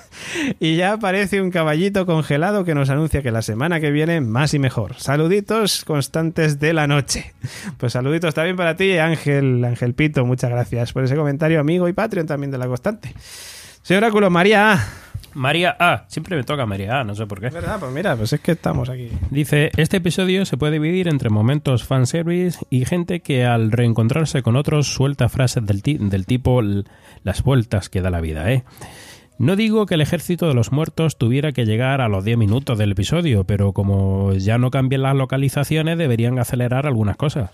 [0.61, 4.53] y ya aparece un caballito congelado que nos anuncia que la semana que viene más
[4.53, 4.93] y mejor.
[4.95, 7.33] Saluditos constantes de la noche.
[7.77, 11.93] Pues saluditos también para ti, Ángel, Ángel Pito, muchas gracias por ese comentario, amigo y
[11.93, 13.13] Patreon también de la constante.
[13.83, 14.87] Señor Oráculo, María A.
[15.35, 16.05] María A.
[16.09, 17.47] Siempre me toca María A, no sé por qué.
[17.47, 19.09] Es verdad, pues mira, pues es que estamos aquí.
[19.31, 24.55] Dice, este episodio se puede dividir entre momentos fanservice y gente que al reencontrarse con
[24.55, 26.83] otros suelta frases del, ti- del tipo "L-
[27.23, 28.63] las vueltas que da la vida, ¿eh?
[29.39, 32.77] No digo que el ejército de los muertos tuviera que llegar a los 10 minutos
[32.77, 37.49] del episodio, pero como ya no cambian las localizaciones deberían acelerar algunas cosas.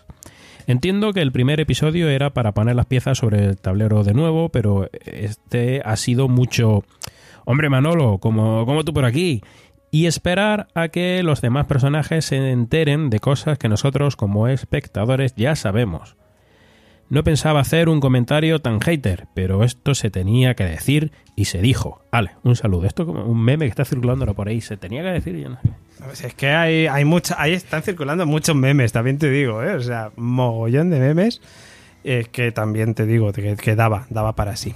[0.70, 4.50] Entiendo que el primer episodio era para poner las piezas sobre el tablero de nuevo,
[4.50, 6.84] pero este ha sido mucho...
[7.44, 9.42] Hombre Manolo, como, como tú por aquí.
[9.90, 15.34] Y esperar a que los demás personajes se enteren de cosas que nosotros como espectadores
[15.36, 16.16] ya sabemos.
[17.10, 21.60] No pensaba hacer un comentario tan hater, pero esto se tenía que decir y se
[21.60, 22.04] dijo.
[22.12, 22.86] Vale, un saludo.
[22.86, 24.62] Esto como un meme que está circulando por ahí.
[24.62, 25.70] Se tenía que decir y yo no sé.
[26.06, 29.74] Pues es que hay, hay mucha, ahí están circulando muchos memes, también te digo, ¿eh?
[29.74, 31.42] O sea, mogollón de memes
[32.04, 34.76] eh, que también te digo que, que daba, daba para sí.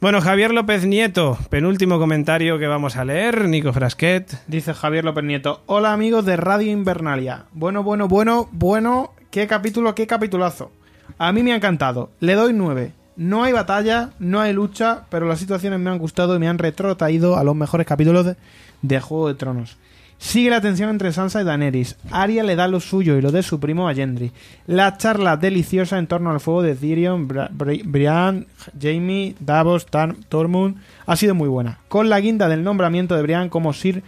[0.00, 4.46] Bueno, Javier López Nieto, penúltimo comentario que vamos a leer, Nico Frasquet.
[4.46, 5.62] Dice Javier López Nieto.
[5.66, 7.46] Hola amigos de Radio Invernalia.
[7.52, 9.12] Bueno, bueno, bueno, bueno.
[9.30, 10.70] Qué capítulo, qué capitulazo.
[11.18, 12.10] A mí me ha encantado.
[12.20, 12.92] Le doy 9.
[13.16, 16.58] No hay batalla, no hay lucha, pero las situaciones me han gustado y me han
[16.58, 18.36] retrotraído a los mejores capítulos de,
[18.80, 19.76] de Juego de Tronos.
[20.22, 21.96] Sigue la tensión entre Sansa y Daenerys.
[22.12, 24.30] Arya le da lo suyo y lo de su primo a Gendry.
[24.66, 28.46] La charla deliciosa en torno al fuego de Tyrion, Brian,
[28.80, 29.86] Jamie, Davos,
[30.28, 30.76] Tormund
[31.06, 31.80] ha sido muy buena.
[31.88, 34.04] Con la guinda del nombramiento de Brian como Sir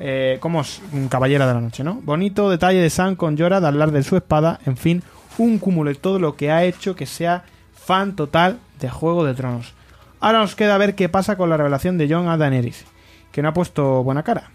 [0.00, 0.62] eh, como
[1.08, 2.00] caballera de la noche, ¿no?
[2.02, 5.02] Bonito detalle de Sam con Jorah de hablar de su espada, en fin,
[5.38, 7.44] un cúmulo de todo lo que ha hecho que sea
[7.74, 9.74] fan total de Juego de Tronos.
[10.20, 12.84] Ahora nos queda ver qué pasa con la revelación de Jon a Daenerys,
[13.32, 14.50] que no ha puesto buena cara.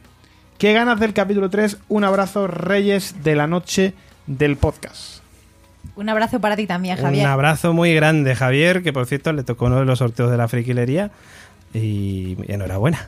[0.57, 3.93] Qué ganas del capítulo 3, un abrazo Reyes de la noche
[4.25, 5.21] del podcast.
[5.95, 7.25] Un abrazo para ti también, Javier.
[7.25, 10.37] Un abrazo muy grande, Javier, que por cierto le tocó uno de los sorteos de
[10.37, 11.11] la friquilería.
[11.73, 13.07] Y enhorabuena.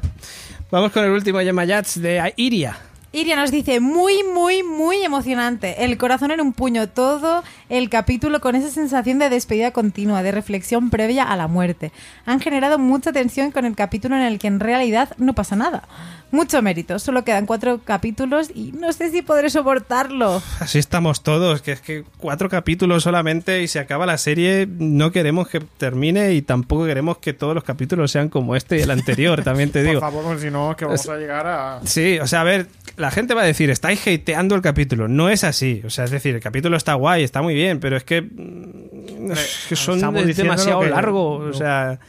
[0.69, 2.77] Vamos con el último Yemayats de Iria.
[3.11, 5.83] Iria nos dice, muy, muy, muy emocionante.
[5.83, 10.31] El corazón en un puño, todo el capítulo con esa sensación de despedida continua, de
[10.31, 11.91] reflexión previa a la muerte.
[12.27, 15.87] Han generado mucha tensión con el capítulo en el que en realidad no pasa nada.
[16.31, 20.43] Mucho mérito, solo quedan cuatro capítulos y no sé si podré soportarlo.
[20.59, 24.67] Así estamos todos, que es que cuatro capítulos solamente y se acaba la serie.
[24.69, 28.81] No queremos que termine y tampoco queremos que todos los capítulos sean como este y
[28.81, 29.99] el anterior, también te digo.
[29.99, 31.79] Por favor, porque si no, que vamos a llegar a...
[31.83, 32.67] Sí, o sea, a ver,
[32.99, 35.07] la gente va a decir, estáis hateando el capítulo.
[35.07, 35.81] No es así.
[35.85, 39.31] O sea, es decir, el capítulo está guay, está muy bien, pero es que, mm,
[39.31, 41.35] es que son es demasiado que- largo.
[41.35, 41.99] O sea,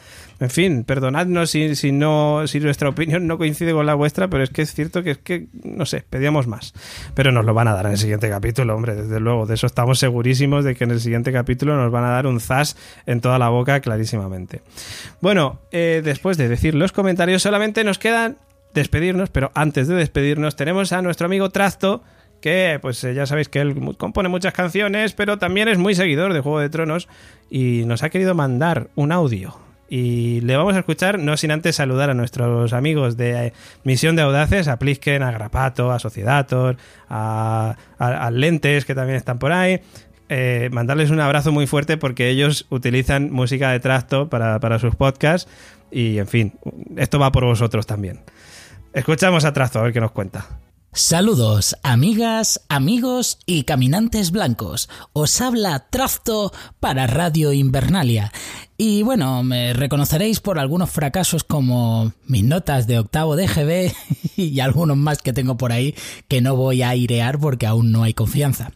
[0.41, 4.43] en fin, perdonadnos si, si no, si nuestra opinión no coincide con la vuestra, pero
[4.43, 6.73] es que es cierto que es que, no sé, pedíamos más.
[7.15, 9.47] Pero nos lo van a dar en el siguiente capítulo, hombre, desde luego.
[9.47, 12.41] De eso estamos segurísimos de que en el siguiente capítulo nos van a dar un
[12.41, 12.77] zas
[13.07, 14.63] en toda la boca clarísimamente.
[15.21, 18.39] Bueno, eh, después de decir los comentarios, solamente nos quedan
[18.75, 22.03] despedirnos, pero antes de despedirnos tenemos a nuestro amigo Trasto,
[22.41, 26.33] que pues eh, ya sabéis que él compone muchas canciones, pero también es muy seguidor
[26.33, 27.09] de Juego de Tronos
[27.51, 29.59] y nos ha querido mandar un audio.
[29.93, 33.53] Y le vamos a escuchar, no sin antes saludar a nuestros amigos de eh,
[33.83, 36.77] Misión de Audaces, a Plisken, a Grapato, a Sociedator,
[37.09, 39.81] a, a- Lentes, que también están por ahí.
[40.29, 44.95] Eh, mandarles un abrazo muy fuerte porque ellos utilizan música de trasto para, para sus
[44.95, 45.51] podcasts.
[45.91, 46.53] Y en fin,
[46.97, 48.21] esto va por vosotros también.
[48.93, 50.61] Escuchamos a Trasto a ver qué nos cuenta.
[50.93, 54.89] Saludos, amigas, amigos y caminantes blancos.
[55.13, 58.33] Os habla Trafto para Radio Invernalia.
[58.77, 63.95] Y bueno, me reconoceréis por algunos fracasos como mis notas de octavo de GB
[64.37, 65.95] y algunos más que tengo por ahí
[66.27, 68.73] que no voy a airear porque aún no hay confianza.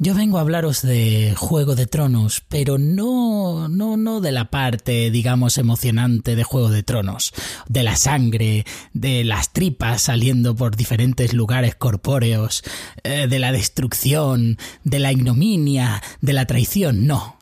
[0.00, 5.10] Yo vengo a hablaros de Juego de Tronos, pero no, no, no de la parte,
[5.10, 7.32] digamos, emocionante de Juego de Tronos,
[7.68, 12.62] de la sangre, de las tripas saliendo por diferentes lugares corpóreos,
[13.02, 17.36] eh, de la destrucción, de la ignominia, de la traición, no.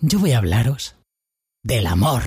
[0.00, 0.94] Yo voy a hablaros
[1.64, 2.22] del amor,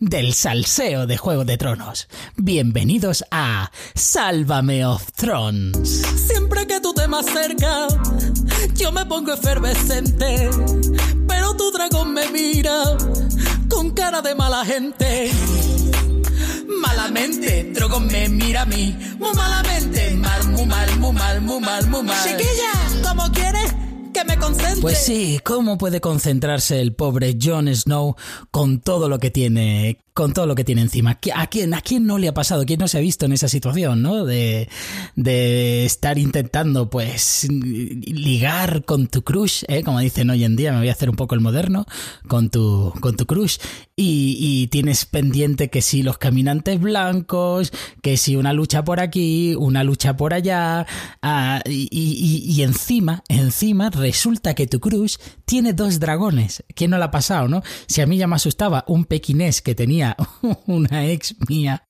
[0.00, 2.08] del salseo de Juego de Tronos.
[2.36, 6.02] Bienvenidos a Sálvame of Thrones.
[6.16, 7.96] Siempre que tú te me acercas,
[8.74, 10.50] yo me pongo efervescente,
[11.26, 12.82] pero tu dragón me mira
[13.68, 15.30] con cara de mala gente.
[16.80, 21.86] Malamente, Drogon me mira a mí, muy malamente, mal, muy mal, muy mal, muy mal,
[21.88, 22.24] muy mal.
[22.24, 23.74] Chiquilla, ¿cómo quieres?
[24.26, 24.80] Me concentre.
[24.80, 28.16] Pues sí, ¿cómo puede concentrarse el pobre Jon Snow
[28.50, 31.18] con todo lo que tiene, con todo lo que tiene encima?
[31.34, 32.66] ¿A quién, a quién no le ha pasado?
[32.66, 34.24] ¿Quién no se ha visto en esa situación, no?
[34.24, 34.68] De,
[35.14, 39.84] de estar intentando, pues, ligar con tu crush, ¿eh?
[39.84, 41.86] Como dicen hoy en día, me voy a hacer un poco el moderno,
[42.26, 43.58] con tu, con tu crush.
[44.00, 49.56] Y, y tienes pendiente que si los caminantes blancos, que si una lucha por aquí,
[49.58, 50.86] una lucha por allá,
[51.20, 56.62] ah, y, y- y encima, encima resulta que tu crush tiene dos dragones.
[56.76, 57.62] ¿Quién no le ha pasado, no?
[57.88, 60.16] Si a mí ya me asustaba un pequinés que tenía
[60.66, 61.84] una ex mía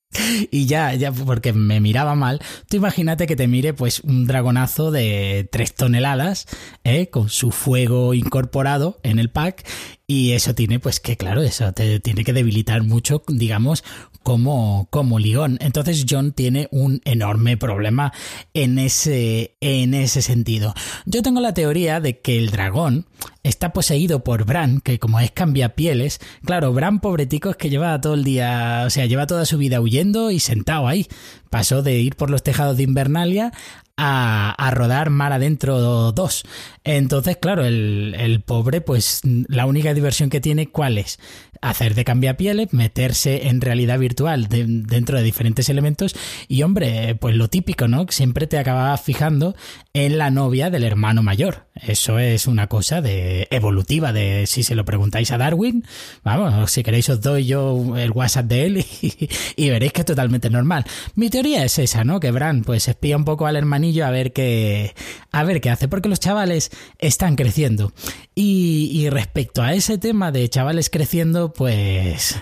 [0.51, 2.41] y ya, ya, porque me miraba mal.
[2.71, 6.47] Tú imagínate que te mire, pues, un dragonazo de tres toneladas,
[6.85, 7.11] ¿eh?
[7.11, 9.67] con su fuego incorporado en el pack.
[10.11, 13.85] Y eso tiene, pues, que claro, eso te tiene que debilitar mucho, digamos,
[14.23, 15.59] como, como ligón.
[15.61, 18.15] Entonces, John tiene un enorme problema
[18.55, 20.73] en ese, en ese sentido.
[21.05, 23.05] Yo tengo la teoría de que el dragón
[23.43, 28.15] está poseído por Bran, que como es cambiapieles, claro, Bran pobretico es que lleva todo
[28.15, 31.07] el día, o sea, lleva toda su vida huyendo y sentado ahí.
[31.51, 33.53] Pasó de ir por los tejados de Invernalia
[33.99, 36.43] a, a rodar Mar Adentro 2.
[36.85, 41.19] Entonces, claro, el, el pobre, pues la única diversión que tiene, ¿cuál es?
[41.61, 46.15] Hacer de cambiapieles, meterse en realidad virtual de- dentro de diferentes elementos
[46.49, 48.07] y, hombre, pues lo típico, ¿no?
[48.11, 49.55] Siempre te acababas fijando
[49.93, 51.67] en la novia del hermano mayor.
[51.75, 55.85] Eso es una cosa de evolutiva, de si se lo preguntáis a Darwin,
[56.25, 58.85] vamos, si queréis os doy yo el WhatsApp de él
[59.57, 60.85] y, veréis que es totalmente normal.
[61.15, 62.21] Mi teoría es esa, ¿no?
[62.21, 64.95] Que Bran pues espía un poco al hermanillo a ver qué
[65.31, 67.93] a ver qué hace, porque los chavales están creciendo.
[68.35, 72.37] Y respecto a ese tema de chavales creciendo, pues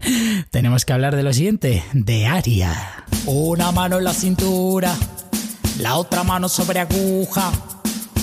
[0.50, 3.04] tenemos que hablar de lo siguiente, de Aria.
[3.26, 4.94] Una mano en la cintura,
[5.78, 7.52] la otra mano sobre aguja,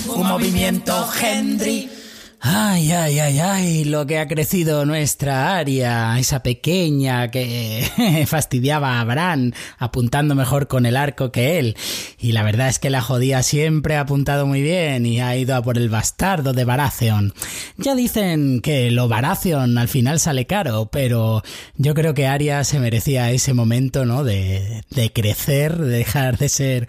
[0.08, 1.97] un movimiento Henry.
[2.40, 9.04] Ay, ay, ay, ay, lo que ha crecido nuestra área, esa pequeña que fastidiaba a
[9.04, 11.76] Bran, apuntando mejor con el arco que él.
[12.16, 15.56] Y la verdad es que la jodía siempre ha apuntado muy bien y ha ido
[15.56, 17.34] a por el bastardo de Baratheon.
[17.76, 21.42] Ya dicen que lo Baratheon al final sale caro, pero
[21.76, 24.22] yo creo que Arya se merecía ese momento, ¿no?
[24.22, 26.88] De, de crecer, de dejar de ser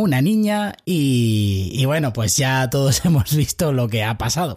[0.00, 4.56] una niña y, bueno, pues ya todos hemos visto lo que ha pasado.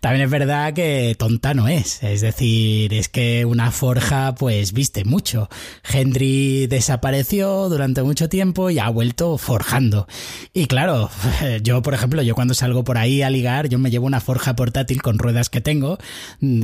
[0.00, 5.04] También es verdad que tonta no es, es decir, es que una forja pues viste
[5.04, 5.48] mucho.
[5.88, 10.06] Henry desapareció durante mucho tiempo y ha vuelto forjando.
[10.52, 11.10] Y claro,
[11.62, 14.56] yo por ejemplo, yo cuando salgo por ahí a ligar, yo me llevo una forja
[14.56, 15.98] portátil con ruedas que tengo,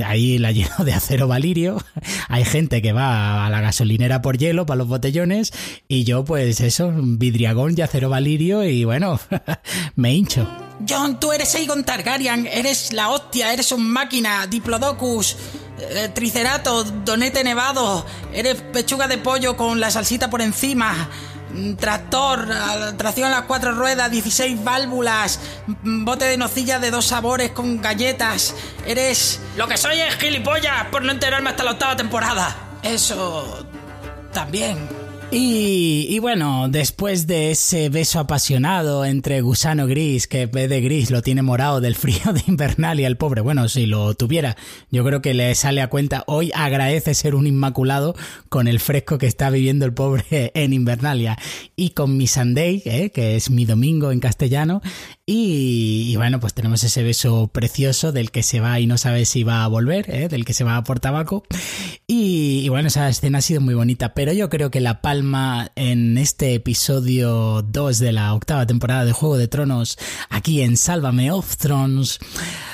[0.05, 1.83] ahí la lleno de acero valirio.
[2.29, 5.53] Hay gente que va a la gasolinera por hielo para los botellones
[5.87, 9.19] y yo pues eso, vidriagón y acero valirio y bueno,
[9.95, 10.47] me hincho.
[10.87, 15.35] John, tú eres Aegon Targaryen, eres la hostia, eres un máquina, Diplodocus,
[15.79, 21.09] eh, Tricerato, Donete Nevado, eres pechuga de pollo con la salsita por encima,
[21.53, 22.47] mm, tractor,
[22.97, 27.81] tracción a las cuatro ruedas, 16 válvulas, mm, bote de nocilla de dos sabores con
[27.81, 28.53] galletas,
[28.85, 29.39] eres...
[29.57, 32.55] Lo que soy es gilipollas por no enterarme hasta la octava temporada.
[32.83, 33.65] Eso...
[34.33, 35.02] también.
[35.35, 41.23] Y, bueno, después de ese beso apasionado entre Gusano Gris, que en de gris lo
[41.23, 44.55] tiene morado del frío de Invernalia, el pobre, bueno, si lo tuviera,
[44.91, 48.15] yo creo que le sale a cuenta, hoy agradece ser un inmaculado
[48.49, 51.35] con el fresco que está viviendo el pobre en Invernalia.
[51.75, 53.09] Y con mi Sunday, ¿eh?
[53.09, 54.83] que es mi domingo en castellano,
[55.25, 59.43] y, bueno, pues tenemos ese beso precioso del que se va y no sabe si
[59.43, 60.27] va a volver, ¿eh?
[60.27, 61.43] del que se va por tabaco.
[62.07, 65.71] Y, y, bueno, esa escena ha sido muy bonita, pero yo creo que la palma
[65.75, 69.97] en este episodio 2 de la octava temporada de Juego de Tronos,
[70.29, 72.19] aquí en Sálvame of Thrones,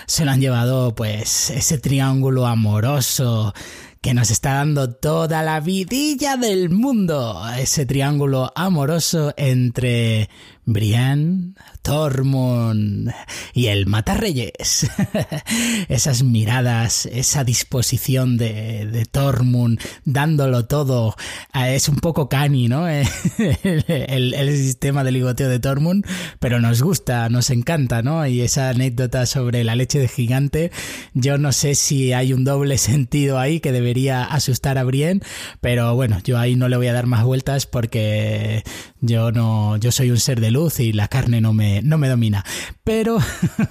[0.08, 3.54] se lo han llevado pues ese triángulo amoroso
[4.02, 10.30] que nos está dando toda la vidilla del mundo, ese triángulo amoroso entre
[10.72, 13.12] Brienne, Tormund
[13.54, 14.90] y el Matarreyes.
[15.90, 21.16] Esas miradas, esa disposición de, Tormund dándolo todo.
[21.54, 22.88] Eh, es un poco cani, ¿no?
[22.88, 26.06] el, el, sistema de ligoteo de Tormund,
[26.40, 28.26] pero nos gusta, nos encanta, ¿no?
[28.28, 30.72] Y esa anécdota sobre la leche de gigante,
[31.14, 35.22] yo no sé si hay un doble sentido ahí que debería asustar a Brienne,
[35.62, 38.64] pero bueno, yo ahí no le voy a dar más vueltas porque
[39.02, 42.10] yo no, yo soy un ser de luz y la carne no me, no me
[42.10, 42.44] domina.
[42.84, 43.18] Pero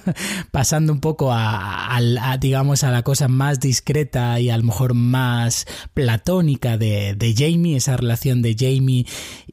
[0.51, 4.93] pasando un poco a, a, digamos, a la cosa más discreta y a lo mejor
[4.93, 9.05] más platónica de, de Jamie, esa relación de Jamie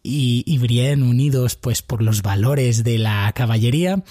[0.03, 4.05] y, y, Brienne unidos pues por los valores de la caballería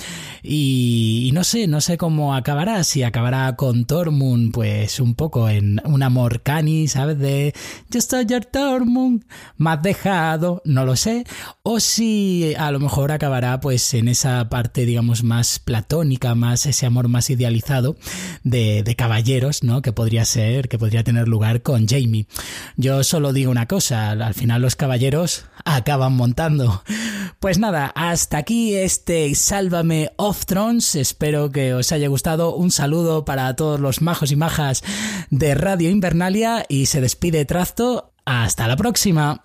[0.43, 5.47] y, y, no sé, no sé cómo acabará, si acabará con Tormund pues un poco
[5.49, 7.17] en un amor cani, ¿sabes?
[7.17, 7.53] De
[7.89, 9.23] yo soy Tormund,
[9.57, 11.25] me has dejado, no lo sé,
[11.67, 16.85] o si a lo mejor acabará pues en esa parte digamos más platónica, más ese
[16.85, 17.95] amor más idealizado
[18.43, 19.81] de, de caballeros, ¿no?
[19.81, 22.27] Que podría ser, que podría tener lugar con Jamie.
[22.77, 26.83] Yo solo digo una cosa, al final los caballeros acaban montando.
[27.39, 30.93] Pues nada, hasta aquí este Sálvame Off Thrones.
[30.93, 32.55] Espero que os haya gustado.
[32.55, 34.83] Un saludo para todos los majos y majas
[35.31, 38.13] de Radio Invernalia y se despide Trasto.
[38.23, 39.43] Hasta la próxima.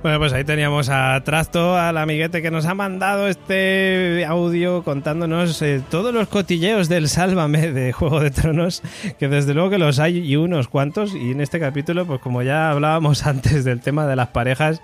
[0.00, 5.60] Bueno, pues ahí teníamos a Trasto, al amiguete que nos ha mandado este audio contándonos
[5.60, 8.82] eh, todos los cotilleos del Sálvame de Juego de Tronos,
[9.18, 12.42] que desde luego que los hay y unos cuantos, y en este capítulo, pues como
[12.42, 14.80] ya hablábamos antes del tema de las parejas,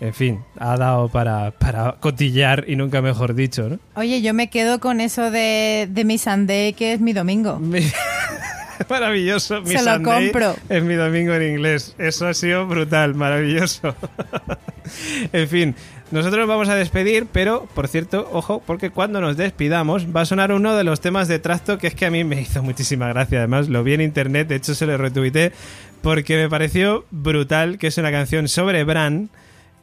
[0.00, 3.78] en fin, ha dado para, para cotillear y nunca mejor dicho, ¿no?
[3.94, 7.60] Oye, yo me quedo con eso de, de mi Sunday, que es mi domingo.
[8.88, 9.62] maravilloso.
[9.62, 10.56] Mi Se lo Sunday compro.
[10.68, 11.94] Es mi domingo en inglés.
[11.98, 13.94] Eso ha sido brutal, maravilloso.
[15.32, 15.74] en fin,
[16.10, 20.26] nosotros nos vamos a despedir, pero por cierto, ojo, porque cuando nos despidamos va a
[20.26, 23.08] sonar uno de los temas de Trasto que es que a mí me hizo muchísima
[23.08, 23.38] gracia.
[23.38, 25.52] Además, lo vi en internet, de hecho se lo retuiteé
[26.02, 29.30] porque me pareció brutal, que es una canción sobre Bran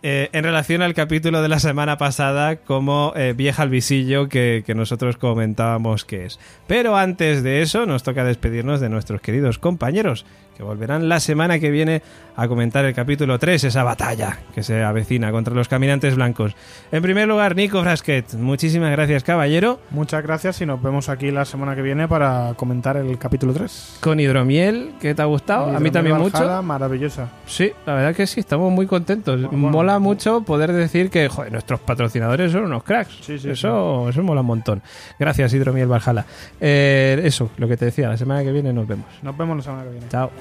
[0.03, 4.63] eh, en relación al capítulo de la semana pasada como eh, vieja al visillo que,
[4.65, 6.39] que nosotros comentábamos que es.
[6.67, 10.25] Pero antes de eso nos toca despedirnos de nuestros queridos compañeros
[10.55, 12.01] que volverán la semana que viene
[12.35, 16.55] a comentar el capítulo 3, esa batalla que se avecina contra los caminantes blancos.
[16.91, 19.79] En primer lugar, Nico Frasquet, muchísimas gracias caballero.
[19.91, 23.97] Muchas gracias y nos vemos aquí la semana que viene para comentar el capítulo 3.
[24.01, 25.75] Con hidromiel, ¿qué te ha gustado?
[25.75, 26.63] a mí también Valhalla, mucho.
[26.63, 27.29] Maravillosa.
[27.45, 29.41] Sí, la verdad que sí, estamos muy contentos.
[29.41, 33.17] Bueno, mola mucho poder decir que joder, nuestros patrocinadores son unos cracks.
[33.21, 34.81] Sí, sí, eso, eso mola un montón.
[35.19, 36.25] Gracias, Hidromiel Valhalla.
[36.59, 39.05] Eh, eso, lo que te decía, la semana que viene nos vemos.
[39.21, 40.07] Nos vemos la semana que viene.
[40.09, 40.31] Chao.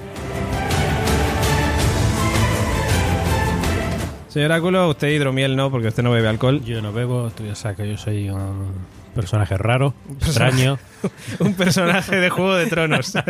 [4.33, 6.63] Señor Áculo, usted hidromiel no, porque usted no bebe alcohol.
[6.65, 8.73] Yo no bebo, tú ya sabes que yo soy un
[9.13, 10.79] personaje raro, extraño.
[11.39, 13.13] Un personaje de Juego de Tronos.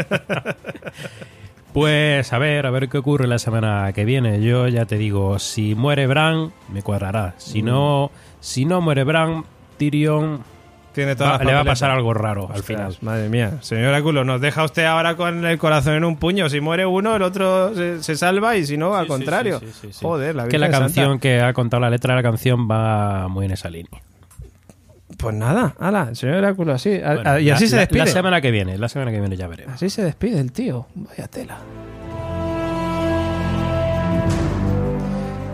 [1.73, 4.39] Pues a ver, a ver qué ocurre la semana que viene.
[4.43, 7.33] Yo ya te digo, si muere Bran, me cuadrará.
[7.37, 9.43] Si no, si no muere Bran,
[9.77, 10.43] Tyrion
[10.93, 12.95] Tiene va- le va a pasar algo raro al final.
[13.01, 13.53] Madre mía.
[13.61, 16.49] Señor Áculo, nos deja usted ahora con el corazón en un puño.
[16.49, 19.59] Si muere uno, el otro se, se salva y si no, al Sí, contrario.
[19.81, 19.89] sí.
[20.01, 21.21] Joder, la que la canción Santa.
[21.21, 24.01] que ha contado la letra de la canción va muy en esa línea.
[25.17, 26.95] Pues nada, ala, señor Áculo, así.
[27.01, 27.99] a- Bueno, a- y así la- se la- despide.
[27.99, 29.75] La, semana que viene, la semana que viene ya veremos.
[29.75, 30.87] Así se despide el tío.
[30.95, 31.57] Vaya tela.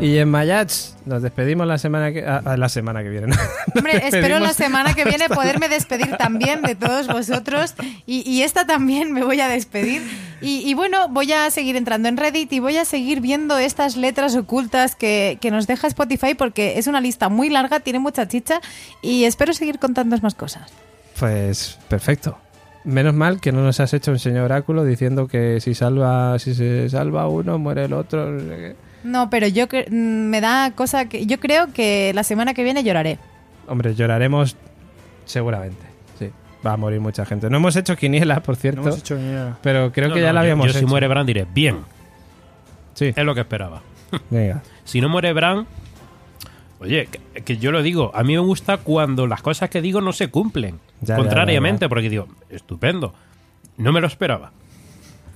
[0.01, 3.27] Y en Mayats nos despedimos la semana que, a- a la semana que viene.
[3.27, 3.35] ¿no?
[3.75, 7.73] Hombre, espero la semana que viene poderme despedir también de todos vosotros
[8.05, 10.01] y, y esta también me voy a despedir.
[10.41, 13.97] Y, y bueno, voy a seguir entrando en Reddit y voy a seguir viendo estas
[13.97, 18.25] letras ocultas que, que nos deja Spotify porque es una lista muy larga, tiene mucha
[18.27, 18.61] chicha
[19.01, 20.71] y espero seguir contando más cosas.
[21.19, 22.37] Pues perfecto.
[22.85, 26.55] Menos mal que no nos has hecho un señor oráculo diciendo que si salva, si
[26.55, 28.27] se salva uno, muere el otro.
[28.31, 28.88] no sé qué.
[29.03, 32.83] No, pero yo mm, me da cosa que yo creo que la semana que viene
[32.83, 33.17] lloraré.
[33.67, 34.55] Hombre, lloraremos
[35.25, 35.85] seguramente.
[36.17, 36.29] Sí,
[36.65, 37.49] va a morir mucha gente.
[37.49, 39.57] No hemos hecho quiniela, por No cierto, hemos hecho ni idea.
[39.61, 40.79] pero creo No, que no, ya la yo- habíamos yo, hecho.
[40.79, 41.77] si muere Bran diré, bien,
[42.93, 43.81] Sí, es lo que esperaba.
[44.29, 44.61] venga.
[44.83, 45.65] Si no muere Bran,
[46.81, 50.01] oye, que, que yo lo digo, a mí me gusta cuando las cosas que digo
[50.01, 50.79] no se cumplen.
[51.01, 51.89] Ya, ya, Contrariamente, ya, ya.
[51.89, 53.13] porque digo, estupendo.
[53.77, 54.51] No me lo esperaba.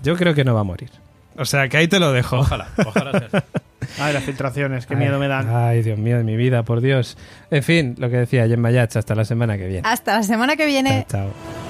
[0.03, 0.89] Yo creo que no va a morir.
[1.37, 2.37] O sea, que ahí te lo dejo.
[2.39, 3.47] Ojalá, ojalá sea así.
[3.99, 5.47] Ay, las filtraciones, qué Ay, miedo me dan.
[5.53, 7.17] Ay, Dios mío de mi vida, por Dios.
[7.51, 9.87] En fin, lo que decía Gemma Yach, hasta la semana que viene.
[9.87, 11.05] Hasta la semana que viene.
[11.09, 11.63] Chao, chao.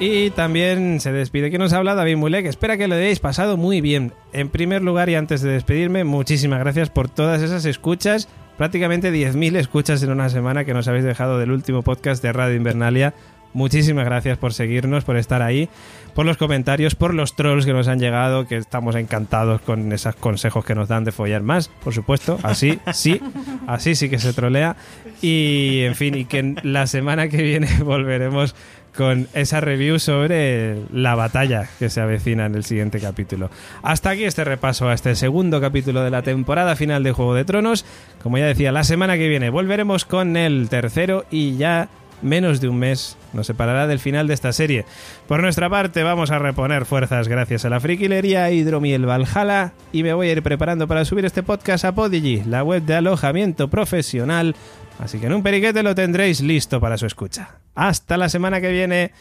[0.00, 2.46] Y también se despide que nos habla David Mulek.
[2.46, 4.14] Espera que lo hayáis pasado muy bien.
[4.32, 8.26] En primer lugar y antes de despedirme, muchísimas gracias por todas esas escuchas.
[8.56, 12.56] Prácticamente 10.000 escuchas en una semana que nos habéis dejado del último podcast de Radio
[12.56, 13.12] Invernalia.
[13.52, 15.68] Muchísimas gracias por seguirnos, por estar ahí,
[16.14, 20.14] por los comentarios, por los trolls que nos han llegado, que estamos encantados con esos
[20.16, 22.38] consejos que nos dan de follar más, por supuesto.
[22.42, 23.20] Así, sí,
[23.66, 24.76] así sí que se trolea.
[25.20, 28.54] Y, en fin, y que la semana que viene volveremos
[28.96, 33.50] con esa review sobre la batalla que se avecina en el siguiente capítulo.
[33.82, 37.44] Hasta aquí este repaso a este segundo capítulo de la temporada final de Juego de
[37.44, 37.84] Tronos.
[38.22, 41.88] Como ya decía, la semana que viene volveremos con el tercero y ya
[42.22, 44.84] menos de un mes nos separará del final de esta serie.
[45.26, 50.12] Por nuestra parte vamos a reponer fuerzas gracias a la friquilería Hidromiel Valhalla y me
[50.12, 54.54] voy a ir preparando para subir este podcast a Podigy, la web de alojamiento profesional
[55.00, 57.60] Así que en un periquete lo tendréis listo para su escucha.
[57.74, 59.12] Hasta la semana que viene.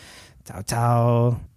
[0.43, 1.48] Chao, chao.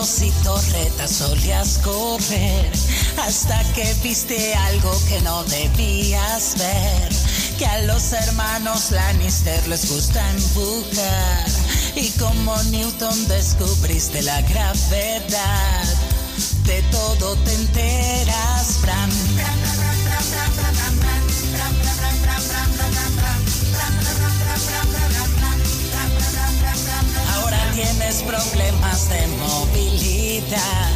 [0.00, 2.72] Muros y torretas solías correr
[3.18, 7.12] hasta que viste algo que no debías ver.
[7.58, 11.46] Que a los hermanos Lannister les gusta empujar
[11.96, 15.84] y como Newton descubriste la gravedad.
[16.64, 19.10] De todo te enteras, Bran.
[27.74, 30.90] Tienes problemas de movilidad.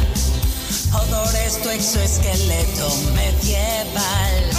[0.93, 4.49] Odor es tu exoesqueleto medieval.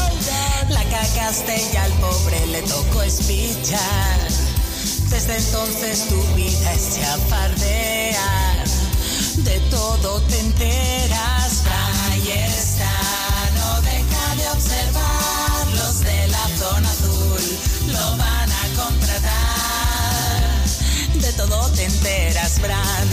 [0.71, 4.21] La cagaste y al pobre le tocó espichar.
[5.11, 8.65] Desde entonces tu vida es chafardear.
[9.37, 11.63] De todo te enteras,
[21.37, 23.09] todo te enteras, Bran.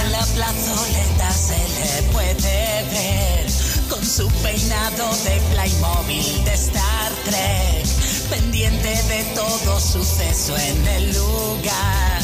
[0.00, 3.46] En la plazoleta se le puede ver
[3.88, 7.86] con su peinado de Playmobil de Star Trek,
[8.30, 12.22] pendiente de todo suceso en el lugar.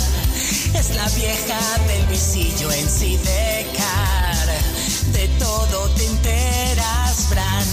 [0.75, 1.59] Es la vieja
[1.89, 4.36] del visillo en Sidecar
[5.17, 7.65] de todo te enteras, Bran.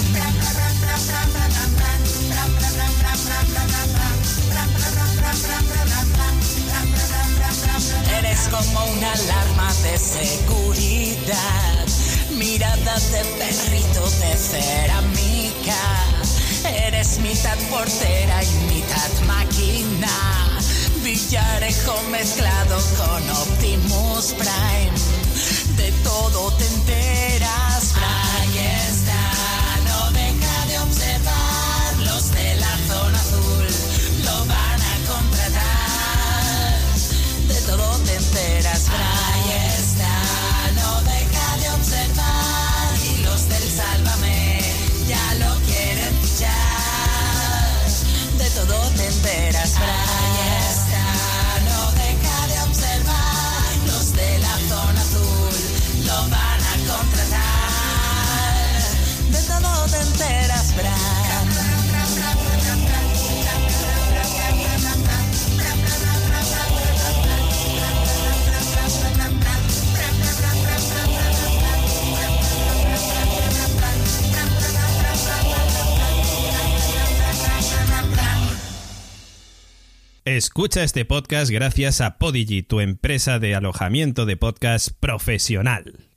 [8.17, 11.85] Eres como una alarma de seguridad,
[12.31, 15.83] mirada de perrito de cerámica.
[16.87, 20.59] Eres mitad portera y mitad máquina,
[21.03, 25.32] villarejo mezclado con Optimus Prime.
[25.77, 29.21] De todo te enteras, ahí está,
[29.87, 33.67] no deja de observar los de la zona azul,
[34.23, 35.93] lo van a contratar
[37.47, 38.87] de todo te enteras.
[38.89, 40.13] Ahí está,
[40.75, 42.97] no deja de observar.
[43.03, 44.61] Y los del Sálvame
[45.07, 47.87] ya lo quieren fichar.
[48.37, 49.73] De todo te enteras.
[80.25, 86.12] Escucha este podcast gracias a Podigy, tu empresa de alojamiento de podcast profesional.